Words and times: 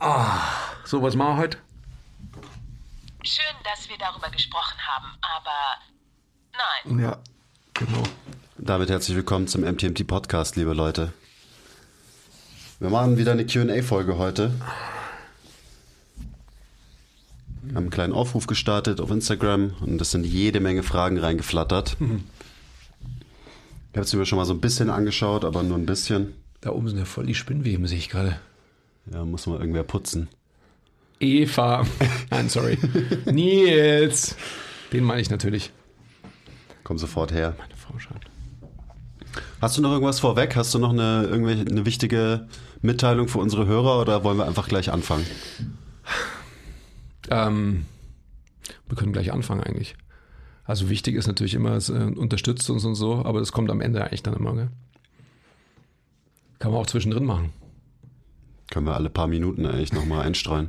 Ah, 0.00 0.40
so 0.84 1.02
was 1.02 1.16
machen 1.16 1.34
wir 1.34 1.42
heute? 1.42 1.58
Schön, 3.24 3.56
dass 3.64 3.88
wir 3.88 3.98
darüber 3.98 4.30
gesprochen 4.30 4.78
haben, 4.86 5.06
aber 5.20 5.50
nein. 6.86 7.00
Ja, 7.00 7.18
genau. 7.74 8.04
Damit 8.58 8.90
herzlich 8.90 9.16
willkommen 9.16 9.48
zum 9.48 9.62
MTMT 9.62 10.06
Podcast, 10.06 10.54
liebe 10.54 10.72
Leute. 10.72 11.12
Wir 12.78 12.90
machen 12.90 13.18
wieder 13.18 13.32
eine 13.32 13.44
QA-Folge 13.44 14.18
heute. 14.18 14.52
Wir 17.62 17.74
haben 17.74 17.84
einen 17.84 17.90
kleinen 17.90 18.12
Aufruf 18.12 18.46
gestartet 18.46 19.00
auf 19.00 19.10
Instagram 19.10 19.74
und 19.80 20.00
es 20.00 20.12
sind 20.12 20.24
jede 20.24 20.60
Menge 20.60 20.84
Fragen 20.84 21.18
reingeflattert. 21.18 21.96
Ich 23.90 23.96
habe 23.96 24.04
es 24.04 24.12
mir 24.12 24.26
schon 24.26 24.38
mal 24.38 24.44
so 24.44 24.54
ein 24.54 24.60
bisschen 24.60 24.90
angeschaut, 24.90 25.44
aber 25.44 25.64
nur 25.64 25.76
ein 25.76 25.86
bisschen. 25.86 26.34
Da 26.60 26.70
oben 26.70 26.86
sind 26.86 26.98
ja 26.98 27.04
voll 27.04 27.26
die 27.26 27.34
Spinnweben, 27.34 27.88
sehe 27.88 27.98
ich 27.98 28.08
gerade. 28.08 28.38
Ja, 29.12 29.24
muss 29.24 29.46
mal 29.46 29.58
irgendwer 29.58 29.84
putzen. 29.84 30.28
Eva. 31.20 31.84
Nein, 32.30 32.48
sorry. 32.48 32.78
Nils. 33.26 34.36
Den 34.92 35.04
meine 35.04 35.20
ich 35.20 35.30
natürlich. 35.30 35.72
Komm 36.84 36.98
sofort 36.98 37.32
her. 37.32 37.54
Meine 37.58 37.76
Frau 37.76 37.98
schaut. 37.98 38.24
Hast 39.60 39.76
du 39.76 39.82
noch 39.82 39.92
irgendwas 39.92 40.20
vorweg? 40.20 40.56
Hast 40.56 40.74
du 40.74 40.78
noch 40.78 40.90
eine, 40.90 41.24
irgendwelche, 41.24 41.62
eine 41.62 41.84
wichtige 41.84 42.48
Mitteilung 42.80 43.28
für 43.28 43.38
unsere 43.38 43.66
Hörer 43.66 44.00
oder 44.00 44.24
wollen 44.24 44.38
wir 44.38 44.46
einfach 44.46 44.68
gleich 44.68 44.92
anfangen? 44.92 45.26
Ähm, 47.30 47.84
wir 48.88 48.96
können 48.96 49.12
gleich 49.12 49.32
anfangen 49.32 49.62
eigentlich. 49.62 49.96
Also 50.64 50.90
wichtig 50.90 51.14
ist 51.16 51.26
natürlich 51.26 51.54
immer, 51.54 51.72
es 51.72 51.88
äh, 51.88 51.92
unterstützt 51.92 52.68
uns 52.70 52.84
und 52.84 52.94
so, 52.94 53.24
aber 53.24 53.40
das 53.40 53.52
kommt 53.52 53.70
am 53.70 53.80
Ende 53.80 54.04
eigentlich 54.04 54.22
dann 54.22 54.34
immer, 54.34 54.54
gell? 54.54 54.68
Kann 56.58 56.72
man 56.72 56.80
auch 56.80 56.86
zwischendrin 56.86 57.24
machen. 57.24 57.52
Können 58.70 58.86
wir 58.86 58.94
alle 58.94 59.10
paar 59.10 59.26
Minuten 59.26 59.66
eigentlich 59.66 59.92
nochmal 59.92 60.26
einstreuen. 60.26 60.68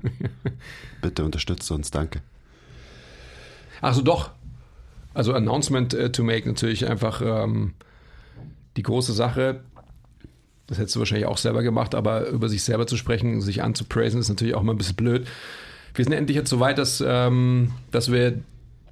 Bitte 1.01 1.25
unterstützt 1.25 1.69
uns, 1.71 1.91
danke. 1.91 2.21
Also 3.81 4.01
doch. 4.01 4.31
Also 5.13 5.33
Announcement 5.33 5.93
äh, 5.93 6.11
to 6.11 6.23
make 6.23 6.47
natürlich 6.47 6.87
einfach 6.87 7.21
ähm, 7.23 7.73
die 8.77 8.83
große 8.83 9.13
Sache. 9.13 9.61
Das 10.67 10.77
hättest 10.77 10.95
du 10.95 10.99
wahrscheinlich 10.99 11.27
auch 11.27 11.37
selber 11.37 11.63
gemacht, 11.63 11.95
aber 11.95 12.27
über 12.27 12.47
sich 12.47 12.63
selber 12.63 12.85
zu 12.85 12.95
sprechen, 12.95 13.41
sich 13.41 13.63
anzupraisen, 13.63 14.19
ist 14.19 14.29
natürlich 14.29 14.55
auch 14.55 14.61
mal 14.61 14.73
ein 14.73 14.77
bisschen 14.77 14.95
blöd. 14.95 15.27
Wir 15.95 16.05
sind 16.05 16.13
endlich 16.13 16.37
jetzt 16.37 16.49
so 16.49 16.59
weit, 16.59 16.77
dass, 16.77 17.03
ähm, 17.05 17.71
dass 17.91 18.11
wir 18.11 18.39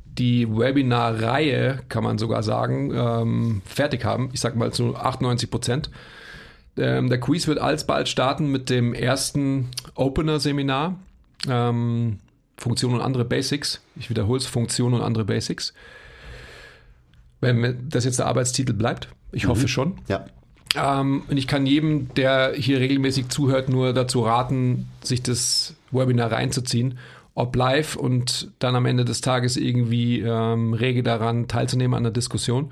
die 0.06 0.50
Webinar-Reihe, 0.50 1.82
kann 1.90 2.04
man 2.04 2.18
sogar 2.18 2.42
sagen, 2.42 2.92
ähm, 2.94 3.62
fertig 3.66 4.04
haben. 4.04 4.32
Ich 4.34 4.40
sag 4.40 4.56
mal 4.56 4.74
zu 4.74 4.96
98 4.96 5.52
Prozent. 5.52 5.92
Ähm, 6.78 7.10
der 7.10 7.20
Quiz 7.20 7.48
wird 7.48 7.60
alsbald 7.60 8.08
starten 8.10 8.52
mit 8.52 8.70
dem 8.70 8.94
ersten 8.94 9.70
Opener-Seminar. 9.96 10.96
Ähm, 11.48 12.20
Funktion 12.58 12.94
und 12.96 13.02
andere 13.02 13.26
Basics. 13.26 13.82
Ich 13.96 14.10
wiederhole 14.10 14.40
es, 14.40 14.46
Funktion 14.48 14.94
und 14.94 15.02
andere 15.02 15.26
Basics. 15.26 15.74
Wenn 17.40 17.88
das 17.90 18.06
jetzt 18.06 18.20
der 18.20 18.26
Arbeitstitel 18.28 18.74
bleibt. 18.74 19.10
Ich 19.32 19.46
Mhm. 19.46 19.50
hoffe 19.50 19.68
schon. 19.68 19.98
Ja, 20.08 20.26
Ähm, 20.76 21.24
und 21.30 21.38
ich 21.38 21.48
kann 21.48 21.66
jedem, 21.66 22.14
der 22.16 22.54
hier 22.54 22.80
regelmäßig 22.80 23.30
zuhört, 23.30 23.70
nur 23.70 23.94
dazu 23.94 24.22
raten, 24.22 24.90
sich 25.02 25.24
das 25.24 25.76
Webinar 25.92 26.32
reinzuziehen. 26.32 26.98
Ob 27.36 27.56
live 27.56 27.96
und 27.96 28.52
dann 28.60 28.76
am 28.76 28.86
Ende 28.86 29.06
des 29.06 29.22
Tages 29.22 29.56
irgendwie 29.56 30.20
ähm, 30.20 30.74
rege 30.74 31.04
daran 31.04 31.48
teilzunehmen 31.48 31.96
an 31.96 32.04
der 32.04 32.12
Diskussion, 32.12 32.72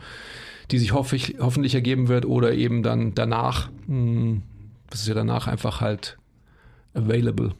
die 0.71 0.79
sich 0.79 0.93
hoffe 0.93 1.15
ich, 1.15 1.35
hoffentlich 1.39 1.75
ergeben 1.75 2.07
wird 2.07 2.25
oder 2.25 2.53
eben 2.53 2.83
dann 2.83 3.13
danach. 3.13 3.69
Mh, 3.87 4.41
das 4.89 5.01
ist 5.01 5.07
ja 5.07 5.13
danach 5.13 5.47
einfach 5.47 5.81
halt 5.81 6.17
available. 6.93 7.53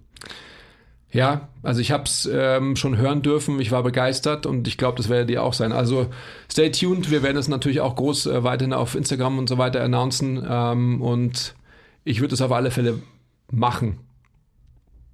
Ja, 1.12 1.48
also 1.64 1.80
ich 1.80 1.92
habe 1.92 2.04
es 2.04 2.30
ähm, 2.32 2.76
schon 2.76 2.98
hören 2.98 3.22
dürfen, 3.22 3.60
ich 3.62 3.72
war 3.72 3.84
begeistert 3.84 4.46
und 4.46 4.68
ich 4.68 4.78
glaube, 4.78 4.98
das 4.98 5.08
werdet 5.08 5.30
ihr 5.30 5.44
auch 5.44 5.54
sein. 5.54 5.72
Also 5.72 6.08
stay 6.52 6.72
tuned, 6.72 7.10
wir 7.10 7.24
werden 7.24 7.38
es 7.38 7.48
natürlich 7.48 7.80
auch 7.80 7.96
groß 7.96 8.26
äh, 8.26 8.44
weiterhin 8.44 8.74
auf 8.74 8.96
Instagram 8.96 9.38
und 9.40 9.48
so 9.48 9.58
weiter 9.58 9.82
announcen 9.82 10.46
ähm, 10.46 11.02
und 11.02 11.56
ich 12.04 12.20
würde 12.20 12.34
es 12.34 12.42
auf 12.42 12.52
alle 12.52 12.70
Fälle 12.70 13.02
machen. 13.50 14.00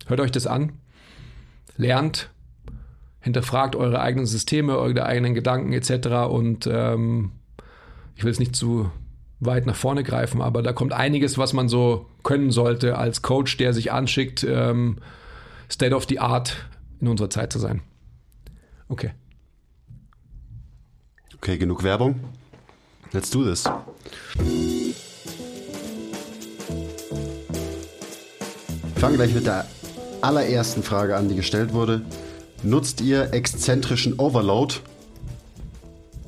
Hört 0.07 0.21
euch 0.21 0.31
das 0.31 0.47
an, 0.47 0.71
lernt, 1.77 2.31
hinterfragt 3.19 3.75
eure 3.75 4.01
eigenen 4.01 4.25
Systeme, 4.25 4.79
eure 4.79 5.05
eigenen 5.05 5.35
Gedanken 5.35 5.71
etc. 5.71 6.07
Und 6.31 6.67
ähm, 6.71 7.31
ich 8.15 8.23
will 8.23 8.31
es 8.31 8.39
nicht 8.39 8.55
zu 8.55 8.91
weit 9.39 9.65
nach 9.65 9.75
vorne 9.75 10.03
greifen, 10.03 10.41
aber 10.41 10.61
da 10.61 10.71
kommt 10.71 10.93
einiges, 10.93 11.37
was 11.37 11.53
man 11.53 11.67
so 11.67 12.05
können 12.23 12.51
sollte 12.51 12.97
als 12.97 13.21
Coach, 13.21 13.57
der 13.57 13.73
sich 13.73 13.91
anschickt, 13.91 14.43
ähm, 14.43 14.97
State 15.69 15.95
of 15.95 16.05
the 16.07 16.19
Art 16.19 16.55
in 16.99 17.07
unserer 17.07 17.29
Zeit 17.29 17.51
zu 17.51 17.59
sein. 17.59 17.81
Okay. 18.87 19.11
okay, 21.35 21.57
genug 21.57 21.83
Werbung. 21.83 22.19
Let's 23.13 23.31
do 23.31 23.43
this. 23.43 23.65
Wir 24.35 24.93
fangen 28.95 29.15
gleich 29.15 29.33
mit 29.33 29.47
der 29.47 29.65
allerersten 30.21 30.83
Frage 30.83 31.15
an, 31.17 31.27
die 31.29 31.35
gestellt 31.35 31.73
wurde. 31.73 32.03
Nutzt 32.63 33.01
ihr 33.01 33.33
exzentrischen 33.33 34.19
Overload? 34.19 34.75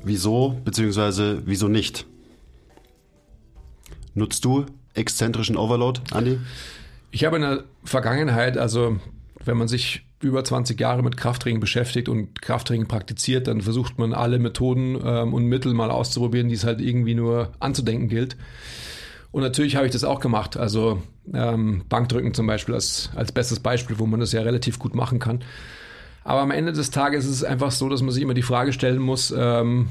Wieso, 0.04 0.60
beziehungsweise 0.64 1.42
wieso 1.46 1.68
nicht? 1.68 2.06
Nutzt 4.14 4.44
du 4.44 4.66
exzentrischen 4.94 5.56
Overload, 5.56 6.00
Andi? 6.12 6.38
Ich 7.10 7.24
habe 7.24 7.36
in 7.36 7.42
der 7.42 7.64
Vergangenheit, 7.84 8.58
also 8.58 8.98
wenn 9.44 9.56
man 9.56 9.68
sich 9.68 10.04
über 10.20 10.42
20 10.42 10.80
Jahre 10.80 11.02
mit 11.02 11.16
Krafttraining 11.16 11.60
beschäftigt 11.60 12.08
und 12.08 12.40
Krafttraining 12.40 12.88
praktiziert, 12.88 13.46
dann 13.46 13.60
versucht 13.60 13.98
man 13.98 14.12
alle 14.12 14.38
Methoden 14.38 14.98
ähm, 15.04 15.34
und 15.34 15.46
Mittel 15.46 15.74
mal 15.74 15.90
auszuprobieren, 15.90 16.48
die 16.48 16.54
es 16.54 16.64
halt 16.64 16.80
irgendwie 16.80 17.14
nur 17.14 17.52
anzudenken 17.60 18.08
gilt. 18.08 18.36
Und 19.30 19.42
natürlich 19.42 19.76
habe 19.76 19.86
ich 19.86 19.92
das 19.92 20.04
auch 20.04 20.20
gemacht. 20.20 20.56
Also 20.56 21.02
ähm, 21.32 21.82
Bankdrücken 21.88 22.34
zum 22.34 22.46
Beispiel 22.46 22.74
als, 22.74 23.10
als 23.14 23.32
bestes 23.32 23.60
Beispiel, 23.60 23.98
wo 23.98 24.06
man 24.06 24.20
das 24.20 24.32
ja 24.32 24.42
relativ 24.42 24.78
gut 24.78 24.94
machen 24.94 25.18
kann. 25.18 25.44
Aber 26.24 26.40
am 26.40 26.50
Ende 26.50 26.72
des 26.72 26.90
Tages 26.90 27.26
ist 27.26 27.30
es 27.30 27.44
einfach 27.44 27.70
so, 27.70 27.88
dass 27.88 28.02
man 28.02 28.10
sich 28.10 28.22
immer 28.22 28.34
die 28.34 28.42
Frage 28.42 28.72
stellen 28.72 28.98
muss, 28.98 29.32
ähm, 29.36 29.88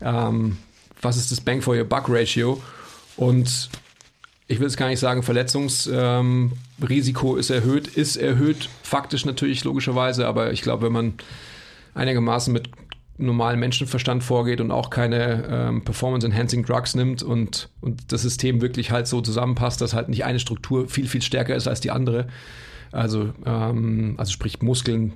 ähm, 0.00 0.58
was 1.00 1.16
ist 1.16 1.32
das 1.32 1.40
Bang 1.40 1.62
for 1.62 1.74
your 1.74 1.84
Buck 1.84 2.04
Ratio? 2.08 2.62
Und 3.16 3.70
ich 4.46 4.60
will 4.60 4.66
es 4.66 4.76
gar 4.76 4.88
nicht 4.88 5.00
sagen, 5.00 5.22
Verletzungsrisiko 5.22 7.36
ist 7.36 7.48
erhöht, 7.50 7.88
ist 7.88 8.16
erhöht, 8.16 8.68
faktisch 8.82 9.24
natürlich 9.24 9.64
logischerweise, 9.64 10.26
aber 10.26 10.52
ich 10.52 10.60
glaube, 10.60 10.86
wenn 10.86 10.92
man 10.92 11.14
einigermaßen 11.94 12.52
mit 12.52 12.68
normalem 13.16 13.60
Menschenverstand 13.60 14.24
vorgeht 14.24 14.60
und 14.60 14.70
auch 14.70 14.90
keine 14.90 15.44
ähm, 15.48 15.84
Performance-Enhancing 15.84 16.64
Drugs 16.64 16.94
nimmt 16.94 17.22
und, 17.22 17.68
und 17.80 18.12
das 18.12 18.22
System 18.22 18.60
wirklich 18.60 18.90
halt 18.90 19.06
so 19.06 19.20
zusammenpasst, 19.20 19.80
dass 19.80 19.94
halt 19.94 20.08
nicht 20.08 20.24
eine 20.24 20.40
Struktur 20.40 20.88
viel, 20.88 21.06
viel 21.06 21.22
stärker 21.22 21.54
ist 21.54 21.68
als 21.68 21.80
die 21.80 21.92
andere. 21.92 22.26
Also, 22.94 23.32
ähm, 23.44 24.14
also 24.16 24.32
sprich 24.32 24.62
Muskeln 24.62 25.12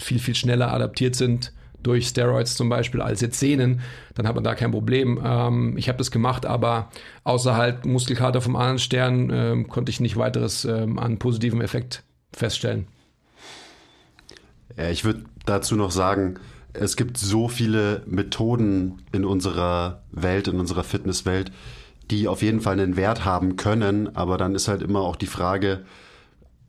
viel, 0.00 0.18
viel 0.18 0.34
schneller 0.34 0.72
adaptiert 0.72 1.14
sind 1.16 1.52
durch 1.82 2.08
Steroids 2.08 2.56
zum 2.56 2.68
Beispiel 2.68 3.00
als 3.00 3.20
jetzt 3.20 3.38
Sehnen, 3.38 3.80
dann 4.14 4.26
hat 4.26 4.34
man 4.34 4.44
da 4.44 4.54
kein 4.54 4.72
Problem. 4.72 5.20
Ähm, 5.24 5.76
ich 5.76 5.88
habe 5.88 5.98
das 5.98 6.10
gemacht, 6.10 6.44
aber 6.44 6.90
außer 7.24 7.56
halt 7.56 7.86
Muskelkater 7.86 8.40
vom 8.40 8.56
anderen 8.56 8.78
Stern 8.78 9.30
ähm, 9.32 9.68
konnte 9.68 9.90
ich 9.90 10.00
nicht 10.00 10.16
weiteres 10.16 10.64
ähm, 10.64 10.98
an 10.98 11.18
positivem 11.18 11.60
Effekt 11.60 12.02
feststellen. 12.32 12.88
Ja, 14.76 14.90
ich 14.90 15.04
würde 15.04 15.24
dazu 15.46 15.76
noch 15.76 15.90
sagen, 15.90 16.38
es 16.72 16.96
gibt 16.96 17.16
so 17.16 17.48
viele 17.48 18.02
Methoden 18.06 19.02
in 19.12 19.24
unserer 19.24 20.02
Welt, 20.12 20.48
in 20.48 20.60
unserer 20.60 20.84
Fitnesswelt, 20.84 21.50
die 22.10 22.28
auf 22.28 22.42
jeden 22.42 22.60
Fall 22.60 22.74
einen 22.74 22.96
Wert 22.96 23.24
haben 23.24 23.56
können, 23.56 24.14
aber 24.16 24.38
dann 24.38 24.54
ist 24.54 24.68
halt 24.68 24.82
immer 24.82 25.00
auch 25.00 25.16
die 25.16 25.26
Frage, 25.26 25.84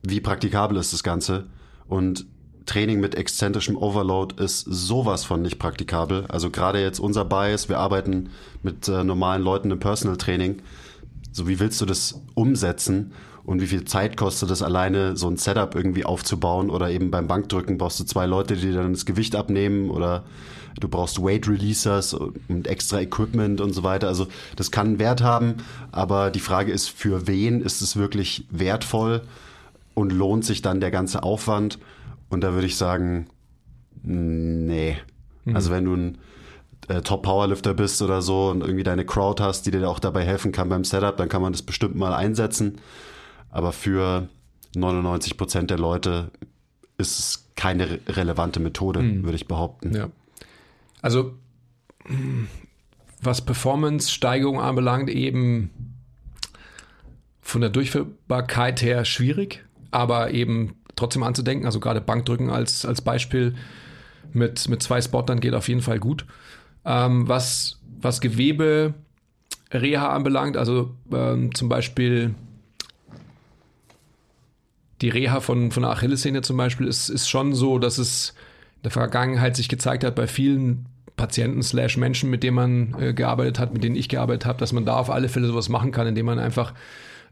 wie 0.02 0.20
praktikabel 0.20 0.76
ist 0.76 0.92
das 0.92 1.02
Ganze? 1.02 1.46
Und 1.88 2.26
Training 2.66 3.00
mit 3.00 3.14
exzentrischem 3.14 3.76
Overload 3.76 4.42
ist 4.42 4.60
sowas 4.60 5.24
von 5.24 5.42
nicht 5.42 5.58
praktikabel. 5.58 6.26
Also 6.28 6.50
gerade 6.50 6.80
jetzt 6.80 7.00
unser 7.00 7.24
Bias, 7.24 7.68
wir 7.68 7.78
arbeiten 7.78 8.30
mit 8.62 8.86
äh, 8.86 9.02
normalen 9.02 9.42
Leuten 9.42 9.70
im 9.70 9.80
Personal 9.80 10.16
Training. 10.16 10.62
So 11.32 11.48
wie 11.48 11.58
willst 11.58 11.80
du 11.80 11.86
das 11.86 12.20
umsetzen 12.34 13.12
und 13.44 13.60
wie 13.60 13.66
viel 13.66 13.84
Zeit 13.84 14.16
kostet 14.16 14.50
es 14.50 14.62
alleine, 14.62 15.16
so 15.16 15.28
ein 15.28 15.36
Setup 15.36 15.74
irgendwie 15.74 16.04
aufzubauen 16.04 16.70
oder 16.70 16.90
eben 16.90 17.10
beim 17.10 17.26
Bankdrücken 17.26 17.78
brauchst 17.78 17.98
du 17.98 18.04
zwei 18.04 18.26
Leute, 18.26 18.56
die 18.56 18.72
dann 18.72 18.92
das 18.92 19.06
Gewicht 19.06 19.34
abnehmen 19.34 19.90
oder 19.90 20.24
du 20.78 20.88
brauchst 20.88 21.20
Weight 21.20 21.48
Releasers 21.48 22.14
und 22.14 22.66
extra 22.66 23.00
Equipment 23.00 23.60
und 23.60 23.72
so 23.72 23.82
weiter. 23.82 24.08
Also 24.08 24.28
das 24.56 24.70
kann 24.70 24.86
einen 24.86 24.98
Wert 25.00 25.22
haben, 25.22 25.56
aber 25.90 26.30
die 26.30 26.40
Frage 26.40 26.70
ist, 26.70 26.88
für 26.88 27.26
wen 27.26 27.62
ist 27.62 27.80
es 27.80 27.96
wirklich 27.96 28.46
wertvoll 28.50 29.22
und 30.00 30.12
lohnt 30.12 30.44
sich 30.44 30.62
dann 30.62 30.80
der 30.80 30.90
ganze 30.90 31.22
Aufwand? 31.22 31.78
Und 32.28 32.42
da 32.42 32.52
würde 32.52 32.66
ich 32.66 32.76
sagen, 32.76 33.28
nee. 34.02 34.96
Also 35.52 35.70
wenn 35.70 35.84
du 35.84 35.94
ein 35.94 36.18
äh, 36.88 37.02
Top-Powerlifter 37.02 37.74
bist 37.74 38.02
oder 38.02 38.22
so 38.22 38.48
und 38.50 38.60
irgendwie 38.62 38.82
deine 38.82 39.04
Crowd 39.04 39.42
hast, 39.42 39.66
die 39.66 39.70
dir 39.70 39.88
auch 39.88 39.98
dabei 39.98 40.24
helfen 40.24 40.52
kann 40.52 40.68
beim 40.68 40.84
Setup, 40.84 41.16
dann 41.16 41.28
kann 41.28 41.42
man 41.42 41.52
das 41.52 41.62
bestimmt 41.62 41.96
mal 41.96 42.14
einsetzen. 42.14 42.78
Aber 43.50 43.72
für 43.72 44.28
99 44.76 45.36
Prozent 45.36 45.70
der 45.70 45.78
Leute 45.78 46.30
ist 46.98 47.18
es 47.18 47.50
keine 47.56 47.90
re 47.90 48.00
relevante 48.08 48.60
Methode, 48.60 49.02
mhm. 49.02 49.24
würde 49.24 49.36
ich 49.36 49.48
behaupten. 49.48 49.94
Ja. 49.94 50.08
Also 51.02 51.34
was 53.22 53.42
Performance-Steigerung 53.42 54.60
anbelangt, 54.60 55.10
eben 55.10 55.70
von 57.40 57.60
der 57.60 57.70
Durchführbarkeit 57.70 58.82
her 58.82 59.04
schwierig, 59.04 59.64
aber 59.90 60.30
eben 60.30 60.74
trotzdem 60.96 61.22
anzudenken. 61.22 61.66
Also 61.66 61.80
gerade 61.80 62.00
Bankdrücken 62.00 62.50
als, 62.50 62.84
als 62.84 63.00
Beispiel 63.00 63.54
mit, 64.32 64.68
mit 64.68 64.82
zwei 64.82 65.00
Spottern 65.00 65.40
geht 65.40 65.54
auf 65.54 65.68
jeden 65.68 65.82
Fall 65.82 65.98
gut. 65.98 66.26
Ähm, 66.84 67.28
was, 67.28 67.78
was 68.00 68.20
Gewebe 68.20 68.94
Reha 69.72 70.10
anbelangt, 70.10 70.56
also 70.56 70.94
ähm, 71.12 71.54
zum 71.54 71.68
Beispiel 71.68 72.34
die 75.00 75.08
Reha 75.08 75.40
von, 75.40 75.70
von 75.70 75.82
der 75.82 75.92
Achillessehne 75.92 76.42
zum 76.42 76.56
Beispiel, 76.56 76.86
ist, 76.86 77.08
ist 77.08 77.28
schon 77.28 77.54
so, 77.54 77.78
dass 77.78 77.98
es 77.98 78.34
in 78.76 78.82
der 78.84 78.90
Vergangenheit 78.90 79.56
sich 79.56 79.68
gezeigt 79.68 80.04
hat 80.04 80.14
bei 80.14 80.26
vielen 80.26 80.86
Patienten 81.16 81.62
slash 81.62 81.96
Menschen, 81.96 82.30
mit 82.30 82.42
denen 82.42 82.54
man 82.56 82.96
äh, 83.00 83.14
gearbeitet 83.14 83.58
hat, 83.58 83.72
mit 83.72 83.84
denen 83.84 83.96
ich 83.96 84.08
gearbeitet 84.08 84.46
habe, 84.46 84.58
dass 84.58 84.72
man 84.72 84.84
da 84.84 84.96
auf 84.96 85.10
alle 85.10 85.28
Fälle 85.28 85.46
sowas 85.46 85.68
machen 85.68 85.92
kann, 85.92 86.06
indem 86.06 86.26
man 86.26 86.38
einfach 86.38 86.74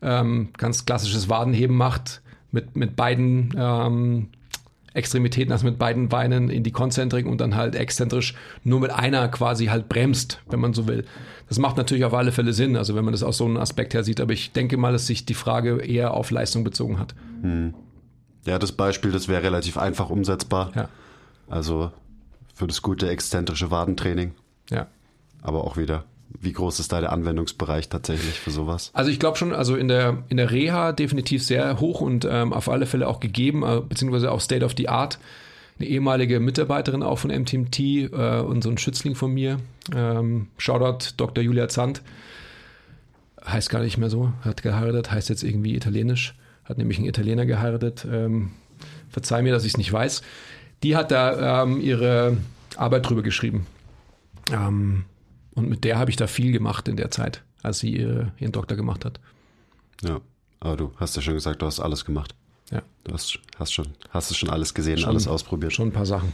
ähm, 0.02 0.50
ganz 0.56 0.84
klassisches 0.84 1.28
Wadenheben 1.28 1.76
macht 1.76 2.22
mit, 2.50 2.76
mit 2.76 2.96
beiden 2.96 3.54
ähm, 3.56 4.28
Extremitäten, 4.94 5.52
also 5.52 5.64
mit 5.64 5.78
beiden 5.78 6.08
Beinen 6.08 6.50
in 6.50 6.64
die 6.64 6.72
Konzentrik 6.72 7.26
und 7.26 7.40
dann 7.40 7.54
halt 7.54 7.74
exzentrisch 7.74 8.34
nur 8.64 8.80
mit 8.80 8.90
einer 8.90 9.28
quasi 9.28 9.66
halt 9.66 9.88
bremst, 9.88 10.40
wenn 10.48 10.60
man 10.60 10.74
so 10.74 10.86
will. 10.88 11.04
Das 11.48 11.58
macht 11.58 11.76
natürlich 11.76 12.04
auf 12.04 12.14
alle 12.14 12.32
Fälle 12.32 12.52
Sinn, 12.52 12.76
also 12.76 12.94
wenn 12.94 13.04
man 13.04 13.12
das 13.12 13.22
aus 13.22 13.38
so 13.38 13.44
einem 13.44 13.58
Aspekt 13.58 13.94
her 13.94 14.02
sieht, 14.02 14.20
aber 14.20 14.32
ich 14.32 14.52
denke 14.52 14.76
mal, 14.76 14.92
dass 14.92 15.06
sich 15.06 15.24
die 15.24 15.34
Frage 15.34 15.78
eher 15.78 16.14
auf 16.14 16.30
Leistung 16.30 16.64
bezogen 16.64 16.98
hat. 16.98 17.14
Hm. 17.42 17.74
Ja, 18.44 18.58
das 18.58 18.72
Beispiel, 18.72 19.12
das 19.12 19.28
wäre 19.28 19.42
relativ 19.42 19.76
einfach 19.76 20.10
umsetzbar. 20.10 20.72
Ja. 20.74 20.88
Also 21.48 21.92
für 22.54 22.66
das 22.66 22.82
gute 22.82 23.08
exzentrische 23.08 23.70
Wadentraining. 23.70 24.32
Ja. 24.70 24.88
Aber 25.42 25.64
auch 25.64 25.76
wieder, 25.76 26.04
wie 26.40 26.52
groß 26.52 26.80
ist 26.80 26.92
da 26.92 27.00
der 27.00 27.12
Anwendungsbereich 27.12 27.88
tatsächlich 27.88 28.38
für 28.38 28.50
sowas? 28.50 28.90
Also 28.92 29.10
ich 29.10 29.18
glaube 29.18 29.38
schon, 29.38 29.52
also 29.52 29.76
in 29.76 29.88
der, 29.88 30.18
in 30.28 30.36
der 30.36 30.50
Reha 30.50 30.92
definitiv 30.92 31.44
sehr 31.44 31.80
hoch 31.80 32.00
und 32.00 32.26
ähm, 32.30 32.52
auf 32.52 32.68
alle 32.68 32.86
Fälle 32.86 33.08
auch 33.08 33.20
gegeben, 33.20 33.62
äh, 33.62 33.80
beziehungsweise 33.80 34.30
auch 34.30 34.40
State 34.40 34.64
of 34.64 34.74
the 34.76 34.88
Art. 34.88 35.18
Eine 35.78 35.88
ehemalige 35.88 36.40
Mitarbeiterin 36.40 37.02
auch 37.02 37.18
von 37.18 37.30
MTMT 37.30 37.78
äh, 37.78 38.40
und 38.40 38.62
so 38.62 38.70
ein 38.70 38.78
Schützling 38.78 39.14
von 39.14 39.32
mir, 39.32 39.58
ähm, 39.94 40.48
Shoutout 40.58 41.12
Dr. 41.16 41.42
Julia 41.42 41.68
Zandt, 41.68 42.02
heißt 43.46 43.70
gar 43.70 43.80
nicht 43.80 43.96
mehr 43.96 44.10
so, 44.10 44.32
hat 44.42 44.62
geheiratet, 44.62 45.12
heißt 45.12 45.28
jetzt 45.28 45.44
irgendwie 45.44 45.76
italienisch, 45.76 46.34
hat 46.64 46.78
nämlich 46.78 46.98
einen 46.98 47.06
Italiener 47.06 47.46
geheiratet. 47.46 48.06
Ähm, 48.10 48.50
verzeih 49.08 49.42
mir, 49.42 49.52
dass 49.52 49.64
ich 49.64 49.72
es 49.72 49.78
nicht 49.78 49.92
weiß 49.92 50.22
die 50.82 50.96
hat 50.96 51.10
da 51.10 51.62
ähm, 51.62 51.80
ihre 51.80 52.36
Arbeit 52.76 53.08
drüber 53.08 53.22
geschrieben. 53.22 53.66
Ähm, 54.52 55.04
und 55.58 55.68
mit 55.68 55.84
der 55.84 55.98
habe 55.98 56.10
ich 56.10 56.16
da 56.16 56.26
viel 56.26 56.52
gemacht 56.52 56.88
in 56.88 56.96
der 56.96 57.10
Zeit, 57.10 57.42
als 57.62 57.80
sie 57.80 57.96
ihre, 57.96 58.32
ihren 58.38 58.52
Doktor 58.52 58.76
gemacht 58.76 59.04
hat. 59.04 59.20
Ja, 60.02 60.20
aber 60.60 60.76
du 60.76 60.92
hast 60.96 61.16
ja 61.16 61.22
schon 61.22 61.34
gesagt, 61.34 61.60
du 61.62 61.66
hast 61.66 61.80
alles 61.80 62.04
gemacht. 62.04 62.34
Ja. 62.70 62.82
Du 63.04 63.12
hast, 63.12 63.38
hast 63.58 63.72
schon, 63.72 63.88
hast 64.10 64.30
es 64.30 64.36
schon 64.36 64.50
alles 64.50 64.74
gesehen, 64.74 64.98
schon, 64.98 65.08
alles 65.08 65.26
ausprobiert. 65.26 65.72
Schon 65.72 65.88
ein 65.88 65.92
paar 65.92 66.06
Sachen. 66.06 66.32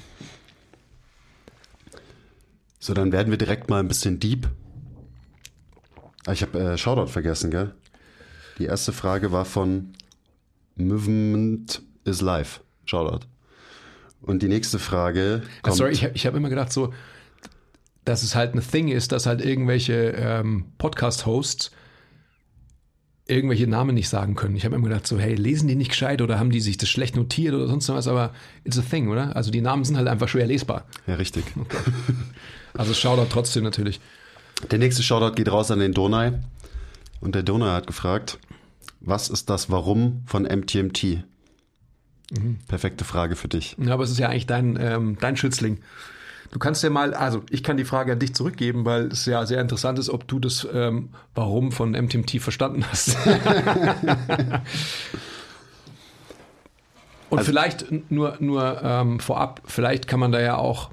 So, 2.79 2.93
dann 2.93 3.13
werden 3.13 3.31
wir 3.31 3.39
direkt 3.39 3.71
mal 3.71 3.81
ein 3.81 3.89
bisschen 3.89 4.21
deep. 4.21 4.49
Ich 6.31 6.43
habe 6.43 6.59
äh, 6.59 6.79
Shoutout 6.79 7.07
vergessen, 7.07 7.51
gell? 7.51 7.75
Die 8.59 8.65
erste 8.67 8.93
Frage 8.93 9.33
war 9.33 9.45
von 9.45 9.95
Movement 10.77 11.83
is 12.05 12.21
Life. 12.21 12.61
Shoutout. 12.85 13.27
Und 14.21 14.43
die 14.43 14.49
nächste 14.49 14.79
Frage. 14.79 15.43
Kommt 15.63 15.77
Sorry, 15.77 15.93
ich, 15.93 16.03
ich 16.03 16.27
habe 16.27 16.37
immer 16.37 16.49
gedacht, 16.49 16.73
so, 16.73 16.93
dass 18.05 18.23
es 18.23 18.35
halt 18.35 18.55
ein 18.55 18.61
Thing 18.61 18.89
ist, 18.89 19.13
dass 19.13 19.27
halt 19.27 19.45
irgendwelche 19.45 20.15
ähm, 20.17 20.67
Podcast-Hosts 20.79 21.71
irgendwelche 23.27 23.67
Namen 23.67 23.95
nicht 23.95 24.09
sagen 24.09 24.35
können. 24.35 24.55
Ich 24.55 24.67
habe 24.67 24.77
immer 24.77 24.89
gedacht, 24.89 25.07
so, 25.07 25.19
hey, 25.19 25.35
lesen 25.35 25.67
die 25.67 25.77
nicht 25.77 25.91
gescheit 25.91 26.21
oder 26.21 26.39
haben 26.39 26.51
die 26.51 26.61
sich 26.61 26.77
das 26.77 26.91
schlecht 26.91 27.17
notiert 27.17 27.55
oder 27.55 27.67
sonst 27.67 27.89
was, 27.89 28.07
aber 28.07 28.35
it's 28.65 28.79
a 28.79 28.83
thing, 28.83 29.09
oder? 29.09 29.35
Also 29.35 29.51
die 29.51 29.63
Namen 29.63 29.85
sind 29.85 29.97
halt 29.97 30.09
einfach 30.09 30.29
schwer 30.29 30.47
lesbar. 30.47 30.85
Ja, 31.07 31.15
richtig. 31.15 31.45
Okay. 31.57 31.79
Also 32.77 32.93
Shoutout 32.93 33.29
trotzdem 33.31 33.63
natürlich. 33.63 34.01
Der 34.71 34.81
nächste 34.81 35.05
Shoutout 35.05 35.37
geht 35.37 35.51
raus 35.51 35.71
an 35.71 35.79
den 35.79 35.93
Donai. 35.93 36.33
Und 37.21 37.37
der 37.37 37.45
Donai 37.45 37.71
hat 37.71 37.87
gefragt, 37.87 38.39
was 39.01 39.29
ist 39.29 39.49
das 39.49 39.71
Warum 39.71 40.23
von 40.27 40.43
MTMT? 40.43 41.25
Mhm. 42.33 42.59
Perfekte 42.67 43.05
Frage 43.05 43.37
für 43.37 43.47
dich. 43.47 43.77
Ja, 43.79 43.95
aber 43.95 44.03
es 44.03 44.11
ist 44.11 44.19
ja 44.19 44.29
eigentlich 44.29 44.47
dein, 44.47 44.77
ähm, 44.81 45.17
dein 45.21 45.37
Schützling. 45.37 45.79
Du 46.55 46.61
kannst 46.61 46.83
ja 46.85 46.89
mal, 46.89 47.13
also 47.15 47.43
ich 47.51 47.65
kann 47.65 47.77
die 47.77 47.85
Frage 47.85 48.13
an 48.13 48.21
dich 48.21 48.33
zurückgeben, 48.33 48.85
weil 48.85 49.09
es 49.09 49.27
ja 49.27 49.45
sehr 49.45 49.61
interessant 49.61 49.99
ist, 49.99 50.09
ob 50.09 50.29
du 50.29 50.39
das 50.39 50.65
ähm, 50.73 51.09
Warum 51.35 51.73
von 51.73 51.91
MTMT 51.91 52.41
verstanden 52.41 52.85
hast. 52.89 53.17
Und 57.29 57.39
also, 57.39 57.51
vielleicht 57.51 57.87
nur, 58.09 58.37
nur 58.39 58.81
ähm, 58.85 59.19
vorab, 59.19 59.63
vielleicht 59.65 60.07
kann 60.07 60.21
man 60.21 60.31
da 60.31 60.41
ja 60.41 60.57
auch, 60.57 60.93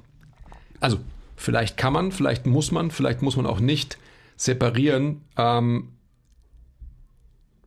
also 0.80 0.98
vielleicht 1.36 1.76
kann 1.76 1.92
man, 1.92 2.10
vielleicht 2.10 2.44
muss 2.44 2.72
man, 2.72 2.90
vielleicht 2.90 3.22
muss 3.22 3.36
man 3.36 3.46
auch 3.46 3.60
nicht 3.60 3.98
separieren 4.34 5.20
ähm, 5.36 5.90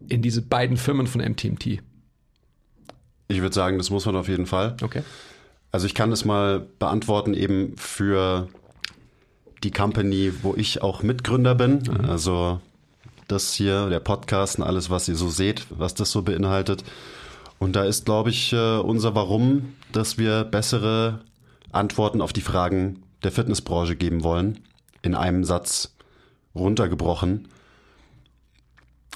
in 0.10 0.22
diese 0.22 0.42
beiden 0.42 0.76
Firmen 0.76 1.08
von 1.08 1.22
MTMT. 1.22 1.82
Ich 3.30 3.40
würde 3.42 3.56
sagen, 3.56 3.78
das 3.78 3.90
muss 3.90 4.06
man 4.06 4.18
auf 4.18 4.28
jeden 4.28 4.48
Fall. 4.48 4.76
Okay. 4.82 5.04
Also 5.76 5.88
ich 5.88 5.94
kann 5.94 6.10
das 6.10 6.24
mal 6.24 6.66
beantworten 6.80 7.34
eben 7.34 7.76
für 7.76 8.48
die 9.62 9.72
Company, 9.72 10.32
wo 10.42 10.56
ich 10.56 10.82
auch 10.82 11.04
Mitgründer 11.04 11.54
bin. 11.54 11.84
Mhm. 11.84 12.10
Also 12.10 12.62
das 13.28 13.54
hier, 13.54 13.90
der 13.90 14.00
Podcast 14.00 14.58
und 14.58 14.64
alles, 14.64 14.90
was 14.90 15.10
ihr 15.10 15.18
so 15.18 15.28
seht, 15.28 15.68
was 15.70 15.94
das 15.94 16.12
so 16.12 16.22
beinhaltet. 16.22 16.86
Und 17.60 17.76
da 17.76 17.84
ist, 17.84 18.06
glaube 18.06 18.30
ich, 18.30 18.54
äh, 18.54 18.78
unser 18.78 19.16
Warum, 19.16 19.74
dass 19.92 20.18
wir 20.18 20.46
bessere 20.46 21.20
Antworten 21.74 22.22
auf 22.22 22.32
die 22.32 22.40
Fragen 22.40 23.04
der 23.24 23.34
Fitnessbranche 23.34 23.98
geben 23.98 24.24
wollen. 24.24 24.60
In 25.02 25.14
einem 25.14 25.44
Satz 25.44 25.94
runtergebrochen. 26.56 27.50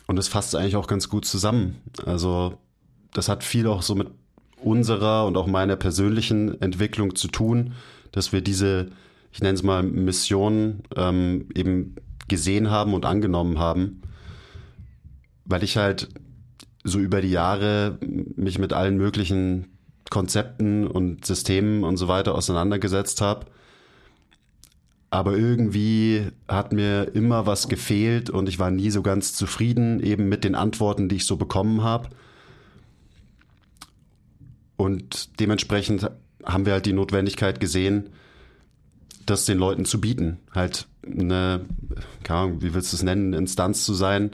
Und 0.07 0.17
das 0.17 0.27
fasst 0.27 0.57
eigentlich 0.57 0.75
auch 0.75 0.87
ganz 0.87 1.07
gut 1.07 1.23
zusammen. 1.23 1.81
Also 2.05 2.57
das 3.13 3.29
hat 3.29 3.45
viel 3.45 3.65
auch 3.65 3.81
so 3.81 3.95
mit 3.95 4.09
unserer 4.61 5.25
und 5.25 5.37
auch 5.37 5.47
meiner 5.47 5.75
persönlichen 5.75 6.61
Entwicklung 6.61 7.15
zu 7.15 7.27
tun, 7.27 7.73
dass 8.11 8.33
wir 8.33 8.41
diese, 8.41 8.87
ich 9.31 9.41
nenne 9.41 9.53
es 9.53 9.63
mal, 9.63 9.83
Mission 9.83 10.81
ähm, 10.95 11.47
eben 11.55 11.95
gesehen 12.27 12.69
haben 12.69 12.93
und 12.93 13.05
angenommen 13.05 13.59
haben, 13.59 14.01
weil 15.45 15.63
ich 15.63 15.77
halt 15.77 16.09
so 16.83 16.99
über 16.99 17.21
die 17.21 17.31
Jahre 17.31 17.97
mich 18.35 18.59
mit 18.59 18.73
allen 18.73 18.97
möglichen 18.97 19.67
Konzepten 20.09 20.87
und 20.87 21.25
Systemen 21.25 21.83
und 21.83 21.97
so 21.97 22.07
weiter 22.07 22.35
auseinandergesetzt 22.35 23.21
habe. 23.21 23.45
Aber 25.11 25.35
irgendwie 25.35 26.27
hat 26.47 26.71
mir 26.71 27.15
immer 27.15 27.45
was 27.45 27.67
gefehlt 27.67 28.29
und 28.29 28.47
ich 28.47 28.59
war 28.59 28.69
nie 28.69 28.91
so 28.91 29.01
ganz 29.01 29.33
zufrieden 29.33 29.99
eben 30.01 30.29
mit 30.29 30.43
den 30.43 30.55
Antworten, 30.55 31.09
die 31.09 31.17
ich 31.17 31.25
so 31.25 31.35
bekommen 31.35 31.83
habe. 31.83 32.09
Und 34.79 35.41
dementsprechend 35.41 36.09
haben 36.45 36.65
wir 36.65 36.71
halt 36.71 36.85
die 36.85 36.93
Notwendigkeit 36.93 37.59
gesehen, 37.59 38.11
das 39.25 39.43
den 39.43 39.57
Leuten 39.57 39.83
zu 39.83 39.99
bieten. 39.99 40.39
Halt 40.55 40.87
eine, 41.05 41.65
keine 42.23 42.39
Ahnung, 42.39 42.61
wie 42.61 42.73
willst 42.73 42.93
du 42.93 42.95
es 42.95 43.03
nennen, 43.03 43.33
Instanz 43.33 43.83
zu 43.83 43.93
sein, 43.93 44.31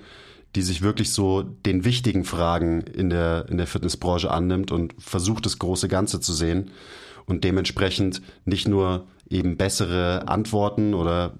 die 0.55 0.61
sich 0.61 0.83
wirklich 0.83 1.11
so 1.11 1.41
den 1.41 1.83
wichtigen 1.83 2.25
Fragen 2.25 2.81
in 2.81 3.09
der, 3.09 3.47
in 3.49 3.57
der 3.57 3.65
Fitnessbranche 3.65 4.29
annimmt 4.29 4.71
und 4.71 4.93
versucht, 4.99 5.47
das 5.47 5.57
große 5.57 5.87
Ganze 5.87 6.19
zu 6.19 6.31
sehen 6.31 6.69
und 7.25 7.43
dementsprechend 7.43 8.21
nicht 8.45 8.67
nur 8.67 9.07
eben 9.27 9.57
bessere 9.57 10.27
Antworten 10.27 10.93
oder 10.93 11.33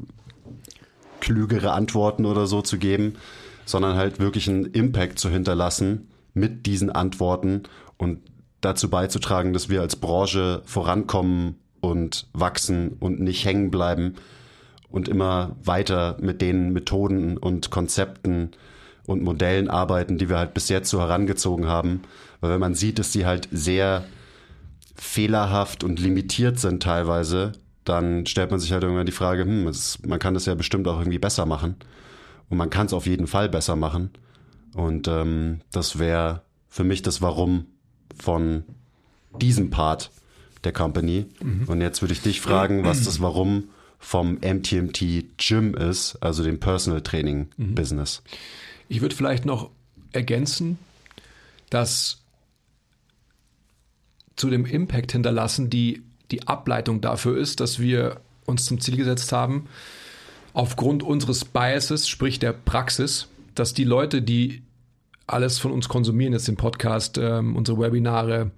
klügere 1.19 1.73
Antworten 1.73 2.25
oder 2.25 2.47
so 2.47 2.63
zu 2.63 2.79
geben, 2.79 3.17
sondern 3.65 3.97
halt 3.97 4.19
wirklich 4.19 4.49
einen 4.49 4.65
Impact 4.65 5.19
zu 5.19 5.29
hinterlassen 5.29 6.07
mit 6.33 6.65
diesen 6.65 6.89
Antworten 6.89 7.61
und 7.97 8.21
dazu 8.65 8.89
beizutragen, 8.89 9.53
dass 9.53 9.69
wir 9.69 9.81
als 9.81 9.95
Branche 9.95 10.61
vorankommen 10.65 11.55
und 11.81 12.27
wachsen 12.33 12.97
und 12.99 13.19
nicht 13.19 13.45
hängen 13.45 13.71
bleiben 13.71 14.15
und 14.89 15.07
immer 15.07 15.55
weiter 15.63 16.17
mit 16.19 16.41
den 16.41 16.73
Methoden 16.73 17.37
und 17.37 17.69
Konzepten 17.69 18.51
und 19.05 19.21
Modellen 19.21 19.69
arbeiten, 19.69 20.17
die 20.17 20.29
wir 20.29 20.37
halt 20.37 20.53
bis 20.53 20.69
jetzt 20.69 20.89
so 20.89 20.99
herangezogen 20.99 21.67
haben. 21.67 22.01
Weil 22.41 22.51
wenn 22.51 22.59
man 22.59 22.75
sieht, 22.75 22.97
dass 22.97 23.11
die 23.11 23.25
halt 23.25 23.47
sehr 23.51 24.05
fehlerhaft 24.95 25.83
und 25.83 25.99
limitiert 25.99 26.59
sind 26.59 26.81
teilweise, 26.81 27.51
dann 27.83 28.25
stellt 28.25 28.51
man 28.51 28.59
sich 28.59 28.71
halt 28.71 28.83
irgendwann 28.83 29.05
die 29.05 29.11
Frage, 29.11 29.43
hm, 29.43 29.67
es, 29.67 29.99
man 30.05 30.19
kann 30.19 30.33
das 30.33 30.47
ja 30.47 30.55
bestimmt 30.55 30.87
auch 30.87 30.97
irgendwie 30.97 31.19
besser 31.19 31.45
machen. 31.45 31.75
Und 32.49 32.57
man 32.57 32.69
kann 32.69 32.87
es 32.87 32.93
auf 32.93 33.05
jeden 33.05 33.27
Fall 33.27 33.49
besser 33.49 33.75
machen. 33.75 34.11
Und 34.73 35.07
ähm, 35.07 35.61
das 35.71 35.99
wäre 35.99 36.41
für 36.67 36.83
mich 36.83 37.01
das 37.01 37.21
Warum 37.21 37.67
von 38.15 38.63
diesem 39.39 39.69
Part 39.69 40.11
der 40.63 40.73
Company. 40.73 41.25
Mhm. 41.41 41.65
Und 41.67 41.81
jetzt 41.81 42.01
würde 42.01 42.13
ich 42.13 42.21
dich 42.21 42.41
fragen, 42.41 42.83
was 42.83 43.03
das 43.03 43.19
Warum 43.21 43.65
vom 43.99 44.35
MTMT 44.35 45.37
Gym 45.37 45.73
ist, 45.73 46.17
also 46.21 46.43
dem 46.43 46.59
Personal 46.59 47.01
Training 47.01 47.47
mhm. 47.57 47.75
Business. 47.75 48.21
Ich 48.87 49.01
würde 49.01 49.15
vielleicht 49.15 49.45
noch 49.45 49.71
ergänzen, 50.11 50.77
dass 51.69 52.21
zu 54.35 54.49
dem 54.49 54.65
Impact 54.65 55.11
hinterlassen, 55.11 55.69
die 55.69 56.03
die 56.31 56.47
Ableitung 56.47 57.01
dafür 57.01 57.37
ist, 57.37 57.59
dass 57.59 57.79
wir 57.79 58.21
uns 58.45 58.65
zum 58.65 58.79
Ziel 58.79 58.97
gesetzt 58.97 59.31
haben, 59.31 59.67
aufgrund 60.53 61.03
unseres 61.03 61.45
Biases, 61.45 62.07
sprich 62.07 62.39
der 62.39 62.53
Praxis, 62.53 63.27
dass 63.55 63.73
die 63.73 63.83
Leute, 63.83 64.21
die 64.21 64.61
alles 65.27 65.57
von 65.57 65.71
uns 65.71 65.89
konsumieren, 65.89 66.33
jetzt 66.33 66.47
den 66.47 66.55
Podcast, 66.55 67.17
ähm, 67.17 67.55
unsere 67.55 67.79
Webinare, 67.79 68.51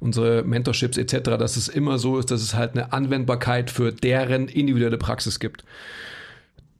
unsere 0.00 0.42
Mentorships 0.42 0.98
etc., 0.98 1.36
dass 1.38 1.56
es 1.56 1.68
immer 1.68 1.98
so 1.98 2.18
ist, 2.18 2.30
dass 2.30 2.42
es 2.42 2.54
halt 2.54 2.72
eine 2.72 2.92
Anwendbarkeit 2.92 3.70
für 3.70 3.92
deren 3.92 4.48
individuelle 4.48 4.98
Praxis 4.98 5.38
gibt. 5.38 5.64